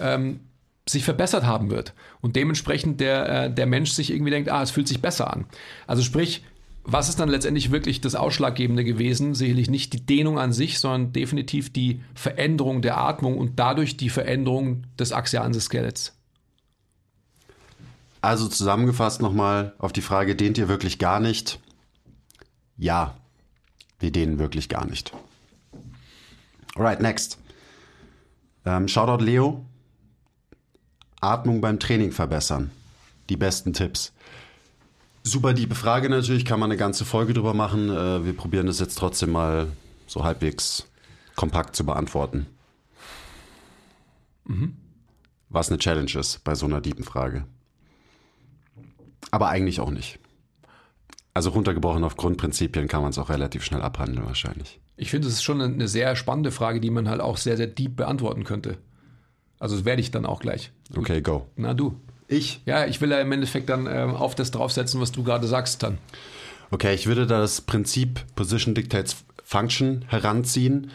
ähm, 0.00 0.40
sich 0.88 1.04
verbessert 1.04 1.44
haben 1.44 1.70
wird. 1.70 1.94
Und 2.20 2.36
dementsprechend 2.36 3.00
der, 3.00 3.44
äh, 3.44 3.52
der 3.52 3.66
Mensch 3.66 3.90
sich 3.90 4.10
irgendwie 4.10 4.30
denkt, 4.30 4.50
ah, 4.50 4.62
es 4.62 4.70
fühlt 4.70 4.88
sich 4.88 5.02
besser 5.02 5.32
an. 5.32 5.46
Also 5.86 6.02
sprich, 6.02 6.44
was 6.84 7.08
ist 7.08 7.18
dann 7.18 7.28
letztendlich 7.28 7.72
wirklich 7.72 8.00
das 8.00 8.14
Ausschlaggebende 8.14 8.84
gewesen? 8.84 9.34
Sicherlich 9.34 9.68
nicht 9.68 9.92
die 9.92 10.06
Dehnung 10.06 10.38
an 10.38 10.52
sich, 10.52 10.78
sondern 10.78 11.12
definitiv 11.12 11.72
die 11.72 12.00
Veränderung 12.14 12.80
der 12.80 12.98
Atmung 12.98 13.36
und 13.36 13.58
dadurch 13.58 13.96
die 13.96 14.08
Veränderung 14.08 14.84
des 14.96 15.12
axialen 15.12 15.52
Skeletts. 15.54 16.15
Also 18.20 18.48
zusammengefasst 18.48 19.20
nochmal 19.20 19.74
auf 19.78 19.92
die 19.92 20.02
Frage, 20.02 20.36
dehnt 20.36 20.58
ihr 20.58 20.68
wirklich 20.68 20.98
gar 20.98 21.20
nicht? 21.20 21.60
Ja, 22.76 23.16
wir 23.98 24.10
dehnen 24.10 24.38
wirklich 24.38 24.68
gar 24.68 24.84
nicht. 24.84 25.12
Alright, 26.74 27.00
next. 27.00 27.38
Ähm, 28.64 28.88
Shoutout 28.88 29.24
Leo, 29.24 29.64
Atmung 31.20 31.60
beim 31.60 31.78
Training 31.78 32.12
verbessern. 32.12 32.70
Die 33.28 33.36
besten 33.36 33.72
Tipps. 33.72 34.12
Super 35.22 35.54
diebe 35.54 35.74
Frage 35.74 36.08
natürlich, 36.08 36.44
kann 36.44 36.60
man 36.60 36.70
eine 36.70 36.78
ganze 36.78 37.04
Folge 37.04 37.32
drüber 37.32 37.54
machen. 37.54 37.88
Äh, 37.88 38.24
wir 38.24 38.36
probieren 38.36 38.66
das 38.66 38.78
jetzt 38.78 38.96
trotzdem 38.96 39.32
mal 39.32 39.68
so 40.06 40.22
halbwegs 40.22 40.86
kompakt 41.34 41.74
zu 41.74 41.84
beantworten. 41.84 42.46
Mhm. 44.44 44.76
Was 45.48 45.68
eine 45.68 45.78
Challenge 45.78 46.12
ist 46.18 46.44
bei 46.44 46.54
so 46.54 46.66
einer 46.66 46.80
dieben 46.80 47.04
Frage. 47.04 47.44
Aber 49.30 49.48
eigentlich 49.48 49.80
auch 49.80 49.90
nicht. 49.90 50.18
Also 51.34 51.50
runtergebrochen 51.50 52.04
auf 52.04 52.16
Grundprinzipien 52.16 52.88
kann 52.88 53.02
man 53.02 53.10
es 53.10 53.18
auch 53.18 53.28
relativ 53.28 53.62
schnell 53.62 53.82
abhandeln 53.82 54.26
wahrscheinlich. 54.26 54.80
Ich 54.96 55.10
finde, 55.10 55.28
es 55.28 55.34
ist 55.34 55.42
schon 55.42 55.60
eine 55.60 55.88
sehr 55.88 56.16
spannende 56.16 56.50
Frage, 56.50 56.80
die 56.80 56.90
man 56.90 57.08
halt 57.08 57.20
auch 57.20 57.36
sehr, 57.36 57.58
sehr 57.58 57.66
deep 57.66 57.96
beantworten 57.96 58.44
könnte. 58.44 58.78
Also 59.58 59.76
das 59.76 59.84
werde 59.84 60.00
ich 60.00 60.10
dann 60.10 60.24
auch 60.24 60.40
gleich. 60.40 60.72
Okay, 60.96 61.20
go. 61.20 61.46
Na 61.56 61.74
du. 61.74 62.00
Ich? 62.28 62.62
Ja, 62.64 62.86
ich 62.86 63.00
will 63.00 63.10
ja 63.10 63.20
im 63.20 63.30
Endeffekt 63.32 63.68
dann 63.68 63.86
ähm, 63.86 64.14
auf 64.14 64.34
das 64.34 64.50
draufsetzen, 64.50 65.00
was 65.00 65.12
du 65.12 65.22
gerade 65.22 65.46
sagst 65.46 65.82
dann. 65.82 65.98
Okay, 66.70 66.94
ich 66.94 67.06
würde 67.06 67.26
da 67.26 67.40
das 67.40 67.60
Prinzip 67.60 68.24
Position 68.34 68.74
Dictates 68.74 69.24
Function 69.44 70.04
heranziehen 70.08 70.90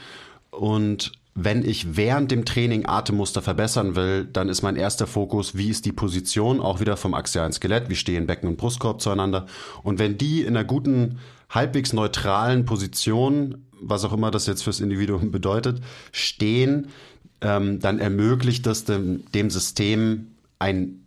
und 0.49 1.13
wenn 1.33 1.63
ich 1.63 1.95
während 1.95 2.31
dem 2.31 2.43
Training 2.43 2.85
Atemmuster 2.85 3.41
verbessern 3.41 3.95
will, 3.95 4.25
dann 4.25 4.49
ist 4.49 4.63
mein 4.63 4.75
erster 4.75 5.07
Fokus, 5.07 5.55
wie 5.55 5.69
ist 5.69 5.85
die 5.85 5.93
Position, 5.93 6.59
auch 6.59 6.79
wieder 6.81 6.97
vom 6.97 7.13
axialen 7.13 7.53
Skelett, 7.53 7.89
wie 7.89 7.95
stehen 7.95 8.27
Becken 8.27 8.49
und 8.49 8.57
Brustkorb 8.57 9.01
zueinander. 9.01 9.45
Und 9.83 9.97
wenn 9.97 10.17
die 10.17 10.41
in 10.41 10.57
einer 10.57 10.65
guten, 10.65 11.19
halbwegs 11.49 11.93
neutralen 11.93 12.65
Position, 12.65 13.65
was 13.79 14.03
auch 14.03 14.13
immer 14.13 14.31
das 14.31 14.47
jetzt 14.47 14.63
fürs 14.63 14.79
Individuum 14.81 15.31
bedeutet, 15.31 15.81
stehen, 16.11 16.87
ähm, 17.41 17.79
dann 17.79 17.99
ermöglicht 17.99 18.65
das 18.65 18.83
dem, 18.83 19.23
dem 19.31 19.49
System 19.49 20.27
ein 20.59 21.01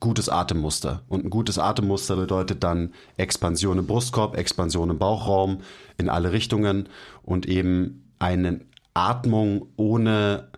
gutes 0.00 0.28
Atemmuster. 0.28 1.02
Und 1.08 1.24
ein 1.24 1.30
gutes 1.30 1.58
Atemmuster 1.58 2.16
bedeutet 2.16 2.62
dann 2.62 2.92
Expansion 3.16 3.78
im 3.78 3.86
Brustkorb, 3.86 4.36
Expansion 4.36 4.90
im 4.90 4.98
Bauchraum 4.98 5.60
in 5.96 6.08
alle 6.08 6.32
Richtungen 6.32 6.88
und 7.22 7.46
eben 7.46 8.04
eine 8.18 8.60
Atmung 8.98 9.68
ohne 9.76 10.48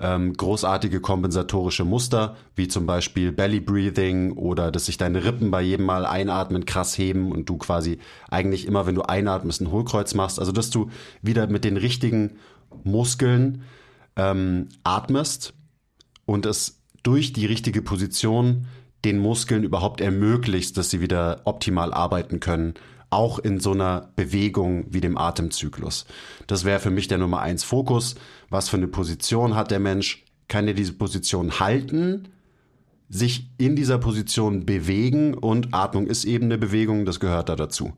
ähm, 0.00 0.32
großartige 0.34 1.00
kompensatorische 1.00 1.84
Muster, 1.84 2.36
wie 2.54 2.68
zum 2.68 2.86
Beispiel 2.86 3.32
Belly 3.32 3.58
Breathing 3.58 4.32
oder 4.32 4.70
dass 4.70 4.86
sich 4.86 4.96
deine 4.96 5.24
Rippen 5.24 5.50
bei 5.50 5.60
jedem 5.62 5.86
Mal 5.86 6.06
einatmen 6.06 6.64
krass 6.64 6.96
heben 6.96 7.32
und 7.32 7.48
du 7.48 7.56
quasi 7.58 7.98
eigentlich 8.30 8.66
immer, 8.66 8.86
wenn 8.86 8.94
du 8.94 9.02
einatmest, 9.02 9.60
ein 9.60 9.72
Hohlkreuz 9.72 10.14
machst. 10.14 10.38
Also 10.38 10.52
dass 10.52 10.70
du 10.70 10.90
wieder 11.22 11.48
mit 11.48 11.64
den 11.64 11.76
richtigen 11.76 12.36
Muskeln 12.84 13.62
ähm, 14.14 14.68
atmest 14.84 15.54
und 16.24 16.46
es 16.46 16.80
durch 17.02 17.32
die 17.32 17.46
richtige 17.46 17.82
Position 17.82 18.66
den 19.04 19.18
Muskeln 19.18 19.64
überhaupt 19.64 20.00
ermöglicht, 20.00 20.76
dass 20.76 20.90
sie 20.90 21.00
wieder 21.00 21.42
optimal 21.44 21.92
arbeiten 21.92 22.38
können, 22.40 22.74
auch 23.10 23.38
in 23.38 23.60
so 23.60 23.72
einer 23.72 24.10
Bewegung 24.16 24.86
wie 24.90 25.00
dem 25.00 25.16
Atemzyklus. 25.16 26.06
Das 26.46 26.64
wäre 26.64 26.80
für 26.80 26.90
mich 26.90 27.08
der 27.08 27.18
Nummer 27.18 27.40
eins 27.40 27.64
Fokus. 27.64 28.16
Was 28.50 28.68
für 28.68 28.76
eine 28.76 28.88
Position 28.88 29.54
hat 29.54 29.70
der 29.70 29.80
Mensch? 29.80 30.24
Kann 30.48 30.68
er 30.68 30.74
diese 30.74 30.92
Position 30.92 31.60
halten? 31.60 32.28
Sich 33.08 33.50
in 33.56 33.76
dieser 33.76 33.98
Position 33.98 34.66
bewegen 34.66 35.34
und 35.34 35.72
Atmung 35.72 36.06
ist 36.06 36.24
eben 36.24 36.44
eine 36.46 36.58
Bewegung, 36.58 37.06
das 37.06 37.20
gehört 37.20 37.48
da 37.48 37.56
dazu. 37.56 37.94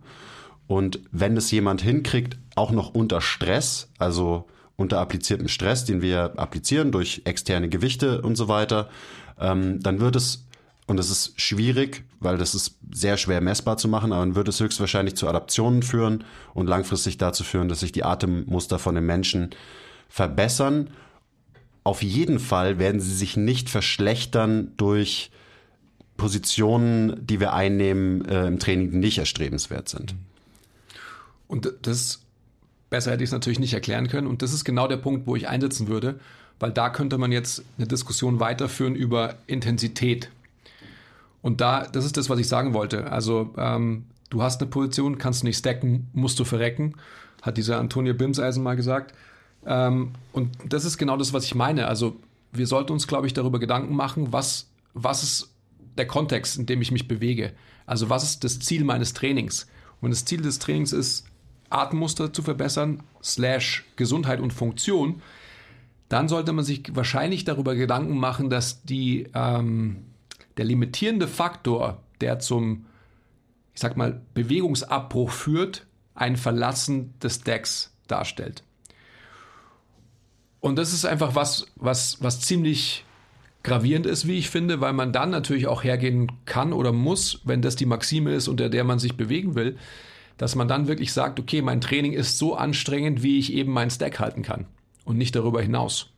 Und 0.69 1.01
wenn 1.11 1.37
es 1.37 1.51
jemand 1.51 1.83
hinkriegt, 1.83 2.39
auch 2.55 2.71
noch 2.71 2.95
unter 2.95 3.21
Stress, 3.21 3.91
also 3.99 4.47
unter 4.77 5.01
appliziertem 5.01 5.49
Stress, 5.49 5.85
den 5.85 6.01
wir 6.01 6.39
applizieren 6.39 6.93
durch 6.93 7.23
externe 7.25 7.69
Gewichte 7.69 8.23
und 8.23 8.37
so 8.37 8.47
weiter, 8.47 8.89
ähm, 9.41 9.81
dann 9.81 9.99
wird 9.99 10.15
es, 10.15 10.47
und 10.91 10.97
das 10.97 11.09
ist 11.09 11.41
schwierig, 11.41 12.03
weil 12.19 12.37
das 12.37 12.53
ist 12.53 12.77
sehr 12.91 13.17
schwer 13.17 13.41
messbar 13.41 13.77
zu 13.77 13.87
machen, 13.87 14.13
aber 14.13 14.23
dann 14.23 14.35
wird 14.35 14.49
es 14.49 14.59
höchstwahrscheinlich 14.59 15.15
zu 15.15 15.29
Adaptionen 15.29 15.85
führen 15.85 16.25
und 16.53 16.67
langfristig 16.67 17.17
dazu 17.17 17.45
führen, 17.45 17.69
dass 17.69 17.79
sich 17.79 17.93
die 17.93 18.03
Atemmuster 18.03 18.81
von 18.81 18.97
den 18.97 19.07
Menschen 19.07 19.51
verbessern. 20.09 20.91
Auf 21.85 22.03
jeden 22.03 22.41
Fall 22.41 22.81
werden 22.81 23.01
sie 23.01 23.15
sich 23.15 23.37
nicht 23.37 23.71
verschlechtern 23.71 24.73
durch 24.79 25.31
Positionen, 26.17 27.25
die 27.25 27.39
wir 27.39 27.53
einnehmen 27.53 28.25
äh, 28.25 28.49
im 28.49 28.59
Training, 28.59 28.91
die 28.91 28.99
nicht 28.99 29.19
erstrebenswert 29.19 29.89
sind. 29.89 30.17
Und 31.47 31.73
das 31.83 32.23
Besser 32.91 33.13
hätte 33.13 33.23
ich 33.23 33.29
es 33.29 33.33
natürlich 33.33 33.61
nicht 33.61 33.75
erklären 33.75 34.09
können. 34.09 34.27
Und 34.27 34.43
das 34.43 34.53
ist 34.53 34.65
genau 34.65 34.89
der 34.89 34.97
Punkt, 34.97 35.29
wo 35.29 35.37
ich 35.37 35.47
einsetzen 35.47 35.87
würde, 35.87 36.19
weil 36.59 36.73
da 36.73 36.91
könnte 36.91 37.17
man 37.17 37.31
jetzt 37.31 37.63
eine 37.79 37.87
Diskussion 37.87 38.41
weiterführen 38.41 38.97
über 38.97 39.37
Intensität. 39.47 40.31
Und 41.43 41.61
da, 41.61 41.87
das 41.87 42.05
ist 42.05 42.17
das, 42.17 42.29
was 42.29 42.39
ich 42.39 42.49
sagen 42.49 42.75
wollte. 42.75 43.11
Also 43.11 43.55
ähm, 43.57 44.07
du 44.29 44.43
hast 44.43 44.61
eine 44.61 44.71
Position, 44.71 45.19
kannst 45.19 45.43
du 45.43 45.47
nicht 45.47 45.59
stacken, 45.59 46.09
musst 46.13 46.39
du 46.39 46.45
verrecken, 46.45 46.95
hat 47.43 47.57
dieser 47.57 47.79
Antonio 47.79 48.15
Bimseisen 48.15 48.63
mal 48.63 48.77
gesagt. 48.77 49.15
Ähm, 49.65 50.13
und 50.33 50.51
das 50.69 50.85
ist 50.85 50.99
genau 50.99 51.17
das, 51.17 51.33
was 51.33 51.45
ich 51.45 51.55
meine. 51.55 51.87
Also 51.87 52.17
wir 52.53 52.67
sollten 52.67 52.93
uns, 52.93 53.07
glaube 53.07 53.27
ich, 53.27 53.33
darüber 53.33 53.59
Gedanken 53.59 53.95
machen, 53.95 54.33
was, 54.33 54.69
was 54.95 55.23
ist 55.23 55.55
der 55.97 56.07
Kontext, 56.07 56.59
in 56.59 56.67
dem 56.67 56.83
ich 56.83 56.93
mich 56.93 57.09
bewege. 57.09 57.53
Also 57.87 58.09
was 58.09 58.23
ist 58.23 58.45
das 58.45 58.61
Ziel 58.61 58.85
meines 58.85 59.15
Trainings? 59.15 59.67
Und 60.01 60.11
das 60.11 60.25
Ziel 60.25 60.41
des 60.43 60.59
Trainings 60.59 60.93
ist, 60.93 61.27
Atemmuster 61.71 62.33
zu 62.33 62.43
verbessern, 62.43 63.03
slash 63.23 63.85
Gesundheit 63.97 64.41
und 64.41 64.53
Funktion, 64.53 65.23
dann 66.09 66.29
sollte 66.29 66.53
man 66.53 66.65
sich 66.65 66.85
wahrscheinlich 66.95 67.45
darüber 67.45 67.77
Gedanken 67.77 68.19
machen, 68.19 68.51
dass 68.51 68.83
die, 68.83 69.29
ähm, 69.35 70.05
der 70.61 70.67
limitierende 70.67 71.27
Faktor, 71.27 72.03
der 72.21 72.39
zum 72.39 72.85
ich 73.81 73.81
sag 73.81 73.97
mal, 73.97 74.21
Bewegungsabbruch 74.35 75.31
führt, 75.31 75.87
ein 76.15 76.37
Verlassen 76.37 77.19
des 77.21 77.41
Decks 77.41 77.97
darstellt. 78.09 78.63
Und 80.61 80.77
das 80.77 80.93
ist 80.93 81.07
einfach 81.07 81.35
was, 81.35 81.65
was, 81.77 82.23
was 82.23 82.43
ziemlich 82.43 83.07
gravierend 83.63 84.05
ist, 84.05 84.27
wie 84.27 84.37
ich 84.37 84.51
finde, 84.51 84.83
weil 84.83 84.93
man 84.93 85.15
dann 85.15 85.31
natürlich 85.31 85.67
auch 85.67 85.83
hergehen 85.83 86.31
kann 86.45 86.75
oder 86.75 86.93
muss, 86.93 87.41
wenn 87.45 87.63
das 87.63 87.75
die 87.75 87.87
Maxime 87.87 88.35
ist, 88.35 88.49
unter 88.49 88.69
der 88.69 88.85
man 88.85 88.99
sich 88.99 89.17
bewegen 89.17 89.55
will, 89.55 89.79
dass 90.37 90.57
man 90.57 90.69
dann 90.69 90.87
wirklich 90.87 91.15
sagt, 91.15 91.41
okay, 91.41 91.63
mein 91.63 91.81
Training 91.81 92.13
ist 92.13 92.37
so 92.37 92.55
anstrengend, 92.57 93.23
wie 93.23 93.39
ich 93.39 93.53
eben 93.55 93.73
meinen 93.73 93.91
Stack 93.91 94.21
halten 94.21 94.43
kann 94.43 94.67
und 95.07 95.17
nicht 95.17 95.35
darüber 95.35 95.63
hinaus. 95.63 96.11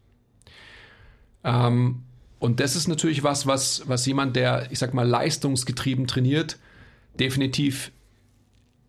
Ähm, 1.45 2.03
und 2.43 2.59
das 2.59 2.75
ist 2.75 2.89
natürlich 2.89 3.23
was, 3.23 3.47
was, 3.47 3.85
was 3.87 4.05
jemand, 4.05 4.35
der, 4.35 4.67
ich 4.73 4.81
sag 4.81 4.95
mal, 4.95 5.07
leistungsgetrieben 5.07 6.09
trainiert, 6.09 6.59
definitiv 7.17 7.93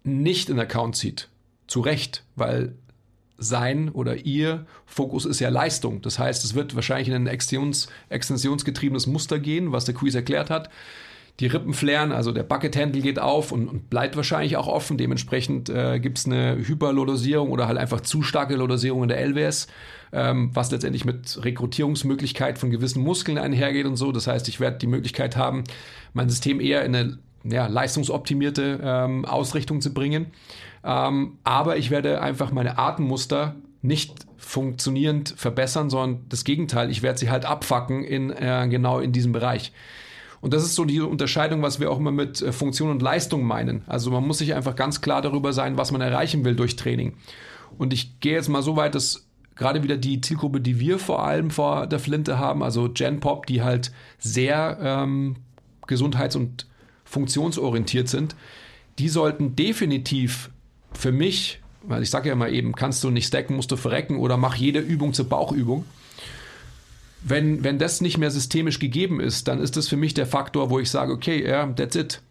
nicht 0.04 0.50
in 0.50 0.60
Account 0.60 0.96
zieht. 0.96 1.30
Zu 1.68 1.82
Recht, 1.82 2.24
weil 2.36 2.74
sein 3.38 3.90
oder 3.90 4.26
ihr 4.26 4.66
Fokus 4.88 5.26
ist 5.26 5.40
ja 5.40 5.50
Leistung. 5.50 6.02
Das 6.02 6.18
heißt, 6.18 6.44
es 6.44 6.56
wird 6.56 6.74
wahrscheinlich 6.74 7.10
in 7.10 7.14
ein 7.14 7.28
Extensions, 7.28 7.90
extensionsgetriebenes 8.10 9.06
Muster 9.06 9.38
gehen, 9.38 9.72
was 9.72 9.86
der 9.86 9.94
Quiz 9.94 10.16
erklärt 10.16 10.50
hat. 10.50 10.72
Die 11.40 11.48
Rippen 11.48 11.74
flären, 11.74 12.12
also 12.12 12.32
der 12.32 12.44
Bucket-Handle 12.44 13.02
geht 13.02 13.18
auf 13.18 13.52
und, 13.52 13.68
und, 13.68 13.90
bleibt 13.90 14.16
wahrscheinlich 14.16 14.56
auch 14.56 14.68
offen. 14.68 15.00
Dementsprechend 15.00 15.68
äh, 15.68 16.00
gibt 16.00 16.20
es 16.20 16.28
eine 16.28 16.58
Hyperlodosierung 16.58 17.50
oder 17.50 17.68
halt 17.68 17.80
einfach 17.80 18.02
zu 18.02 18.22
starke 18.22 18.56
Lodosierung 18.56 19.04
in 19.04 19.10
der 19.10 19.20
LWS, 19.20 19.68
ähm, 20.12 20.52
was 20.54 20.70
letztendlich 20.70 21.06
mit 21.06 21.44
Rekrutierungsmöglichkeit 21.44 22.60
von 22.60 22.70
gewissen 22.70 23.02
Muskeln 23.02 23.40
einhergeht 23.40 23.88
und 23.88 23.96
so. 23.96 24.12
Das 24.12 24.28
heißt, 24.28 24.48
ich 24.48 24.60
werde 24.60 24.78
die 24.78 24.88
Möglichkeit 24.88 25.36
haben, 25.36 25.64
mein 26.14 26.30
System 26.30 26.60
eher 26.60 26.86
in 26.86 26.96
eine 26.96 27.18
ja, 27.44 27.66
leistungsoptimierte 27.66 28.80
ähm, 28.84 29.26
Ausrichtung 29.26 29.82
zu 29.82 29.92
bringen. 29.92 30.28
Ähm, 30.84 31.40
aber 31.44 31.78
ich 31.78 31.90
werde 31.90 32.22
einfach 32.22 32.52
meine 32.52 32.78
Atemmuster 32.78 33.56
nicht 33.82 34.26
funktionierend 34.38 35.34
verbessern, 35.36 35.90
sondern 35.90 36.26
das 36.30 36.44
Gegenteil, 36.44 36.90
ich 36.90 37.02
werde 37.02 37.20
sie 37.20 37.30
halt 37.30 37.46
abfacken 37.46 38.04
in 38.04 38.30
äh, 38.30 38.68
genau 38.70 39.00
in 39.00 39.12
diesem 39.12 39.32
Bereich. 39.32 39.72
Und 40.44 40.54
das 40.54 40.64
ist 40.64 40.76
so 40.76 40.84
die 40.84 41.00
Unterscheidung, 41.00 41.62
was 41.62 41.80
wir 41.80 41.90
auch 41.90 41.98
immer 41.98 42.12
mit 42.12 42.42
äh, 42.42 42.52
Funktion 42.52 42.90
und 42.90 43.02
Leistung 43.02 43.46
meinen. 43.46 43.82
Also 43.88 44.12
man 44.12 44.28
muss 44.28 44.40
sich 44.40 44.54
einfach 44.54 44.76
ganz 44.76 45.00
klar 45.00 45.22
darüber 45.22 45.54
sein, 45.54 45.78
was 45.78 45.94
man 45.94 46.02
erreichen 46.02 46.44
will 46.44 46.54
durch 46.54 46.76
Training. 46.76 47.14
Und 47.78 47.94
ich 47.94 48.20
gehe 48.20 48.34
jetzt 48.34 48.50
mal 48.50 48.62
so 48.62 48.76
weit, 48.76 48.94
dass 48.94 49.26
gerade 49.56 49.84
wieder 49.84 49.96
die 49.96 50.20
Zielgruppe, 50.20 50.60
die 50.60 50.82
wir 50.82 51.00
vor 51.00 51.24
allem 51.26 51.50
vor 51.50 51.88
der 51.88 51.98
Flinte 51.98 52.40
haben, 52.40 52.62
also 52.62 52.90
Gen 52.90 53.22
Pop, 53.22 53.46
die 53.46 53.62
halt 53.62 53.94
sehr 54.20 54.80
ähm, 54.82 55.38
gesundheits- 55.88 56.36
und 56.36 56.68
funktionsorientiert 57.06 58.10
sind, 58.10 58.36
die 59.00 59.08
sollten 59.08 59.56
definitiv 59.56 60.50
für 60.92 61.14
mich, 61.14 61.62
weil 61.84 62.04
ich 62.04 62.10
sage 62.10 62.28
ja 62.28 62.34
immer 62.34 62.50
eben, 62.50 62.74
kannst 62.74 63.02
du 63.06 63.12
nicht 63.12 63.28
stacken, 63.28 63.56
musst 63.56 63.72
du 63.72 63.78
verrecken 63.78 64.18
oder 64.18 64.36
mach 64.36 64.56
jede 64.56 64.80
Übung 64.80 65.14
zur 65.14 65.30
Bauchübung. 65.30 65.86
Wenn, 67.24 67.64
wenn 67.64 67.80
das 67.80 68.02
nicht 68.02 68.18
mehr 68.18 68.32
systemisch 68.32 68.80
gegeben 68.80 69.20
ist, 69.20 69.48
dann 69.48 69.60
ist 69.60 69.78
das 69.78 69.88
für 69.88 69.98
mich 69.98 70.14
der 70.14 70.28
Faktor, 70.28 70.70
wo 70.70 70.80
ich 70.80 70.90
sage, 70.90 71.14
okay, 71.14 71.44
yeah, 71.44 71.66
that's 71.68 71.96
it. 71.96 72.22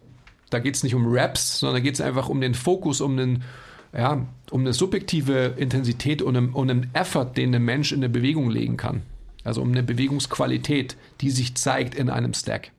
Da 0.49 0.59
geht 0.59 0.75
es 0.75 0.83
nicht 0.83 0.93
um 0.93 1.05
Raps, 1.07 1.59
sondern 1.59 1.77
da 1.77 1.79
geht 1.79 1.95
es 1.95 2.01
einfach 2.01 2.29
um 2.29 2.39
den 2.39 2.53
Fokus, 2.53 3.01
um 3.01 3.17
den, 3.17 3.43
ja, 3.91 4.25
um 4.51 4.61
eine 4.61 4.73
subjektive 4.73 5.55
Intensität 5.57 6.21
und 6.21 6.35
um, 6.35 6.53
um 6.53 6.69
einen 6.69 6.91
Effort, 6.93 7.33
den 7.35 7.55
ein 7.55 7.63
Mensch 7.63 7.91
in 7.91 7.99
eine 7.99 8.09
Bewegung 8.09 8.51
legen 8.51 8.77
kann. 8.77 9.01
Also 9.43 9.61
um 9.61 9.71
eine 9.71 9.83
Bewegungsqualität, 9.83 10.95
die 11.21 11.31
sich 11.31 11.55
zeigt 11.55 11.95
in 11.95 12.09
einem 12.09 12.33
Stack. 12.33 12.71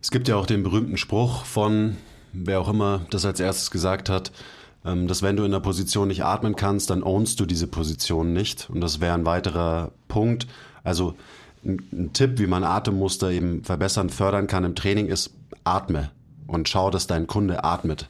Es 0.00 0.10
gibt 0.10 0.26
ja 0.26 0.36
auch 0.36 0.46
den 0.46 0.62
berühmten 0.62 0.96
Spruch 0.96 1.44
von 1.44 1.96
wer 2.32 2.60
auch 2.60 2.68
immer 2.68 3.06
das 3.10 3.24
als 3.24 3.40
erstes 3.40 3.70
gesagt 3.70 4.08
hat, 4.08 4.32
ähm, 4.84 5.08
dass 5.08 5.22
wenn 5.22 5.36
du 5.36 5.44
in 5.44 5.52
der 5.52 5.60
Position 5.60 6.08
nicht 6.08 6.24
atmen 6.24 6.56
kannst, 6.56 6.90
dann 6.90 7.02
ownst 7.02 7.38
du 7.40 7.46
diese 7.46 7.66
Position 7.66 8.32
nicht. 8.32 8.68
Und 8.70 8.80
das 8.80 9.00
wäre 9.00 9.14
ein 9.14 9.24
weiterer 9.24 9.92
Punkt. 10.08 10.46
Also 10.84 11.14
ein, 11.64 11.82
ein 11.92 12.12
Tipp, 12.12 12.38
wie 12.38 12.46
man 12.46 12.64
Atemmuster 12.64 13.30
eben 13.30 13.64
verbessern, 13.64 14.10
fördern 14.10 14.46
kann 14.46 14.64
im 14.64 14.74
Training 14.74 15.06
ist, 15.06 15.34
atme 15.64 16.10
und 16.46 16.68
schau, 16.68 16.90
dass 16.90 17.06
dein 17.06 17.26
Kunde 17.26 17.64
atmet. 17.64 18.08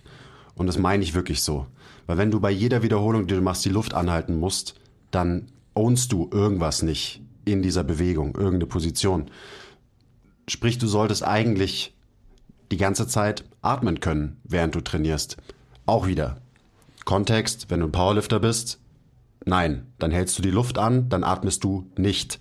Und 0.54 0.66
das 0.66 0.78
meine 0.78 1.02
ich 1.02 1.14
wirklich 1.14 1.42
so. 1.42 1.66
Weil 2.06 2.18
wenn 2.18 2.30
du 2.30 2.40
bei 2.40 2.50
jeder 2.50 2.82
Wiederholung, 2.82 3.26
die 3.26 3.34
du 3.34 3.40
machst, 3.40 3.64
die 3.64 3.70
Luft 3.70 3.94
anhalten 3.94 4.38
musst, 4.38 4.74
dann 5.10 5.48
ownst 5.74 6.12
du 6.12 6.28
irgendwas 6.32 6.82
nicht 6.82 7.22
in 7.44 7.62
dieser 7.62 7.84
Bewegung, 7.84 8.34
irgendeine 8.34 8.66
Position. 8.66 9.30
Sprich, 10.48 10.78
du 10.78 10.86
solltest 10.86 11.24
eigentlich 11.24 11.94
die 12.70 12.76
ganze 12.76 13.06
Zeit 13.06 13.44
atmen 13.60 14.00
können, 14.00 14.40
während 14.44 14.74
du 14.74 14.80
trainierst. 14.80 15.36
Auch 15.86 16.06
wieder. 16.06 16.41
Kontext, 17.04 17.70
wenn 17.70 17.80
du 17.80 17.86
ein 17.86 17.92
Powerlifter 17.92 18.40
bist, 18.40 18.80
nein, 19.44 19.86
dann 19.98 20.10
hältst 20.10 20.38
du 20.38 20.42
die 20.42 20.50
Luft 20.50 20.78
an, 20.78 21.08
dann 21.08 21.24
atmest 21.24 21.64
du 21.64 21.90
nicht. 21.96 22.38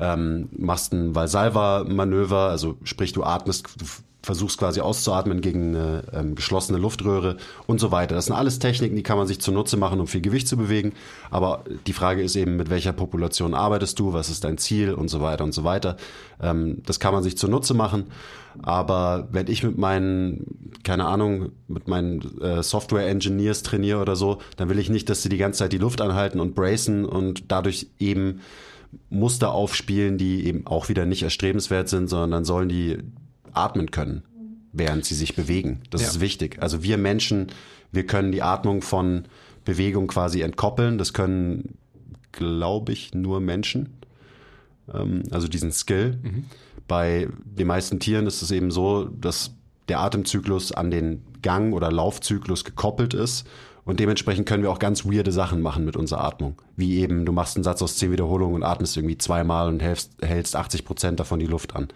Ähm, 0.00 0.48
machst 0.52 0.92
ein 0.92 1.14
Valsalva-Manöver, 1.14 2.48
also 2.48 2.78
sprich, 2.84 3.12
du 3.12 3.24
atmest, 3.24 3.68
du 3.78 3.84
versuchst 4.22 4.58
quasi 4.58 4.80
auszuatmen 4.80 5.40
gegen 5.40 5.74
eine 5.74 6.04
ähm, 6.12 6.34
geschlossene 6.34 6.78
Luftröhre 6.78 7.36
und 7.66 7.80
so 7.80 7.90
weiter. 7.90 8.14
Das 8.14 8.26
sind 8.26 8.36
alles 8.36 8.58
Techniken, 8.58 8.94
die 8.94 9.02
kann 9.02 9.18
man 9.18 9.26
sich 9.26 9.40
zunutze 9.40 9.76
machen, 9.76 10.00
um 10.00 10.06
viel 10.06 10.20
Gewicht 10.20 10.46
zu 10.46 10.56
bewegen. 10.56 10.92
Aber 11.30 11.64
die 11.86 11.92
Frage 11.92 12.22
ist 12.22 12.36
eben, 12.36 12.56
mit 12.56 12.70
welcher 12.70 12.92
Population 12.92 13.54
arbeitest 13.54 13.98
du, 13.98 14.12
was 14.12 14.30
ist 14.30 14.44
dein 14.44 14.58
Ziel 14.58 14.94
und 14.94 15.08
so 15.08 15.20
weiter 15.20 15.44
und 15.44 15.52
so 15.52 15.64
weiter. 15.64 15.96
Ähm, 16.40 16.82
das 16.86 17.00
kann 17.00 17.12
man 17.12 17.22
sich 17.22 17.36
zunutze 17.36 17.74
machen. 17.74 18.06
Aber 18.60 19.28
wenn 19.32 19.48
ich 19.48 19.62
mit 19.62 19.78
meinen, 19.78 20.70
keine 20.84 21.06
Ahnung, 21.06 21.52
mit 21.68 21.88
meinen 21.88 22.40
äh, 22.40 22.62
Software-Engineers 22.62 23.62
trainiere 23.62 24.00
oder 24.00 24.14
so, 24.14 24.38
dann 24.56 24.68
will 24.68 24.78
ich 24.78 24.90
nicht, 24.90 25.08
dass 25.08 25.22
sie 25.22 25.30
die 25.30 25.38
ganze 25.38 25.60
Zeit 25.60 25.72
die 25.72 25.78
Luft 25.78 26.00
anhalten 26.00 26.38
und 26.38 26.54
bracen 26.54 27.04
und 27.04 27.50
dadurch 27.50 27.88
eben 27.98 28.40
Muster 29.08 29.52
aufspielen, 29.52 30.18
die 30.18 30.46
eben 30.46 30.66
auch 30.66 30.88
wieder 30.88 31.06
nicht 31.06 31.22
erstrebenswert 31.22 31.88
sind, 31.88 32.08
sondern 32.08 32.30
dann 32.30 32.44
sollen 32.44 32.68
die 32.68 32.98
atmen 33.52 33.90
können, 33.90 34.22
während 34.72 35.04
sie 35.04 35.14
sich 35.14 35.34
bewegen. 35.34 35.80
Das 35.90 36.02
ja. 36.02 36.08
ist 36.08 36.20
wichtig. 36.20 36.58
Also 36.60 36.82
wir 36.82 36.98
Menschen, 36.98 37.48
wir 37.90 38.06
können 38.06 38.32
die 38.32 38.42
Atmung 38.42 38.82
von 38.82 39.24
Bewegung 39.64 40.06
quasi 40.06 40.40
entkoppeln. 40.40 40.98
Das 40.98 41.12
können, 41.12 41.76
glaube 42.32 42.92
ich, 42.92 43.14
nur 43.14 43.40
Menschen. 43.40 43.90
Ähm, 44.92 45.22
also 45.30 45.48
diesen 45.48 45.72
Skill. 45.72 46.18
Mhm. 46.22 46.44
Bei 46.88 47.28
den 47.44 47.66
meisten 47.66 48.00
Tieren 48.00 48.26
ist 48.26 48.42
es 48.42 48.50
eben 48.50 48.70
so, 48.70 49.04
dass 49.04 49.52
der 49.88 50.00
Atemzyklus 50.00 50.72
an 50.72 50.90
den 50.90 51.22
Gang- 51.42 51.74
oder 51.74 51.90
Laufzyklus 51.90 52.64
gekoppelt 52.64 53.14
ist. 53.14 53.46
Und 53.84 53.98
dementsprechend 53.98 54.46
können 54.46 54.62
wir 54.62 54.70
auch 54.70 54.78
ganz 54.78 55.04
weirde 55.04 55.32
Sachen 55.32 55.60
machen 55.60 55.84
mit 55.84 55.96
unserer 55.96 56.22
Atmung. 56.22 56.62
Wie 56.76 56.98
eben, 56.98 57.26
du 57.26 57.32
machst 57.32 57.56
einen 57.56 57.64
Satz 57.64 57.82
aus 57.82 57.96
zehn 57.96 58.12
Wiederholungen 58.12 58.56
und 58.56 58.62
atmest 58.62 58.96
irgendwie 58.96 59.18
zweimal 59.18 59.68
und 59.68 59.82
hältst, 59.82 60.12
hältst 60.22 60.54
80 60.54 60.84
Prozent 60.84 61.20
davon 61.20 61.40
die 61.40 61.46
Luft 61.46 61.74
an. 61.74 61.88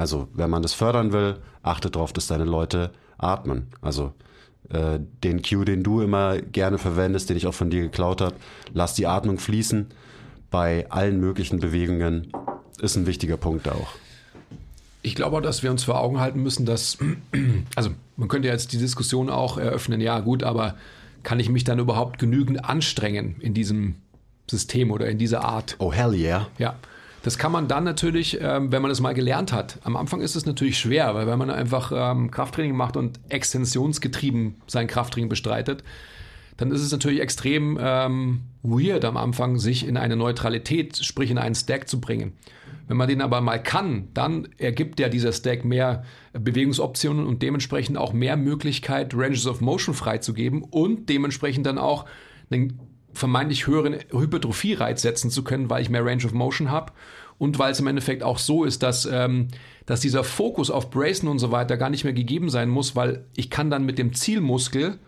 Also, 0.00 0.28
wenn 0.32 0.48
man 0.48 0.62
das 0.62 0.72
fördern 0.72 1.12
will, 1.12 1.36
achte 1.62 1.90
darauf, 1.90 2.14
dass 2.14 2.26
deine 2.26 2.46
Leute 2.46 2.90
atmen. 3.18 3.66
Also, 3.82 4.14
äh, 4.70 4.98
den 5.22 5.42
Cue, 5.42 5.66
den 5.66 5.82
du 5.82 6.00
immer 6.00 6.40
gerne 6.40 6.78
verwendest, 6.78 7.28
den 7.28 7.36
ich 7.36 7.46
auch 7.46 7.52
von 7.52 7.68
dir 7.68 7.82
geklaut 7.82 8.22
habe, 8.22 8.34
lass 8.72 8.94
die 8.94 9.06
Atmung 9.06 9.38
fließen 9.38 9.88
bei 10.50 10.90
allen 10.90 11.20
möglichen 11.20 11.60
Bewegungen, 11.60 12.32
ist 12.80 12.96
ein 12.96 13.06
wichtiger 13.06 13.36
Punkt 13.36 13.68
auch. 13.68 13.88
Ich 15.02 15.14
glaube 15.14 15.36
auch, 15.36 15.42
dass 15.42 15.62
wir 15.62 15.70
uns 15.70 15.84
vor 15.84 16.00
Augen 16.00 16.18
halten 16.18 16.42
müssen, 16.42 16.64
dass, 16.64 16.96
also 17.76 17.90
man 18.16 18.28
könnte 18.28 18.48
jetzt 18.48 18.72
die 18.72 18.78
Diskussion 18.78 19.28
auch 19.28 19.58
eröffnen, 19.58 20.00
ja 20.00 20.20
gut, 20.20 20.44
aber 20.44 20.76
kann 21.24 21.40
ich 21.40 21.50
mich 21.50 21.64
dann 21.64 21.78
überhaupt 21.78 22.18
genügend 22.18 22.64
anstrengen 22.64 23.36
in 23.40 23.52
diesem 23.52 23.96
System 24.50 24.92
oder 24.92 25.10
in 25.10 25.18
dieser 25.18 25.44
Art? 25.44 25.76
Oh, 25.78 25.92
hell 25.92 26.14
yeah. 26.14 26.46
Ja. 26.56 26.76
Das 27.22 27.36
kann 27.36 27.52
man 27.52 27.68
dann 27.68 27.84
natürlich, 27.84 28.38
ähm, 28.40 28.72
wenn 28.72 28.80
man 28.80 28.90
es 28.90 29.00
mal 29.00 29.12
gelernt 29.12 29.52
hat. 29.52 29.78
Am 29.84 29.96
Anfang 29.96 30.22
ist 30.22 30.36
es 30.36 30.46
natürlich 30.46 30.78
schwer, 30.78 31.14
weil 31.14 31.26
wenn 31.26 31.38
man 31.38 31.50
einfach 31.50 31.92
ähm, 31.94 32.30
Krafttraining 32.30 32.74
macht 32.74 32.96
und 32.96 33.20
extensionsgetrieben 33.28 34.56
sein 34.66 34.86
Krafttraining 34.86 35.28
bestreitet, 35.28 35.84
dann 36.56 36.72
ist 36.72 36.82
es 36.82 36.92
natürlich 36.92 37.20
extrem 37.20 37.78
ähm, 37.80 38.42
weird 38.62 39.04
am 39.04 39.16
Anfang, 39.16 39.58
sich 39.58 39.86
in 39.86 39.96
eine 39.96 40.16
Neutralität, 40.16 40.96
sprich 40.98 41.30
in 41.30 41.38
einen 41.38 41.54
Stack 41.54 41.88
zu 41.88 42.00
bringen. 42.00 42.32
Wenn 42.86 42.96
man 42.96 43.08
den 43.08 43.22
aber 43.22 43.40
mal 43.40 43.62
kann, 43.62 44.08
dann 44.14 44.48
ergibt 44.58 44.98
ja 44.98 45.08
dieser 45.08 45.32
Stack 45.32 45.64
mehr 45.64 46.04
Bewegungsoptionen 46.32 47.26
und 47.26 47.40
dementsprechend 47.40 47.96
auch 47.96 48.12
mehr 48.12 48.36
Möglichkeit, 48.36 49.14
Ranges 49.14 49.46
of 49.46 49.60
Motion 49.60 49.94
freizugeben 49.94 50.62
und 50.62 51.08
dementsprechend 51.08 51.66
dann 51.66 51.78
auch 51.78 52.06
einen 52.50 52.78
vermeintlich 53.20 53.66
höheren 53.66 53.96
Hypertrophie-Reiz 54.10 55.02
setzen 55.02 55.30
zu 55.30 55.44
können, 55.44 55.70
weil 55.70 55.82
ich 55.82 55.90
mehr 55.90 56.04
Range 56.04 56.24
of 56.24 56.32
Motion 56.32 56.70
habe 56.70 56.92
und 57.38 57.58
weil 57.58 57.72
es 57.72 57.78
im 57.78 57.86
Endeffekt 57.86 58.22
auch 58.22 58.38
so 58.38 58.64
ist, 58.64 58.82
dass, 58.82 59.06
ähm, 59.06 59.48
dass 59.86 60.00
dieser 60.00 60.24
Fokus 60.24 60.70
auf 60.70 60.90
Bracen 60.90 61.28
und 61.28 61.38
so 61.38 61.52
weiter 61.52 61.76
gar 61.76 61.90
nicht 61.90 62.04
mehr 62.04 62.14
gegeben 62.14 62.50
sein 62.50 62.68
muss, 62.68 62.96
weil 62.96 63.26
ich 63.36 63.50
kann 63.50 63.70
dann 63.70 63.84
mit 63.84 63.98
dem 63.98 64.14
Zielmuskel 64.14 64.98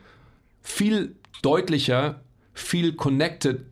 viel 0.60 1.16
deutlicher, 1.42 2.20
viel 2.54 2.92
connected 2.94 3.66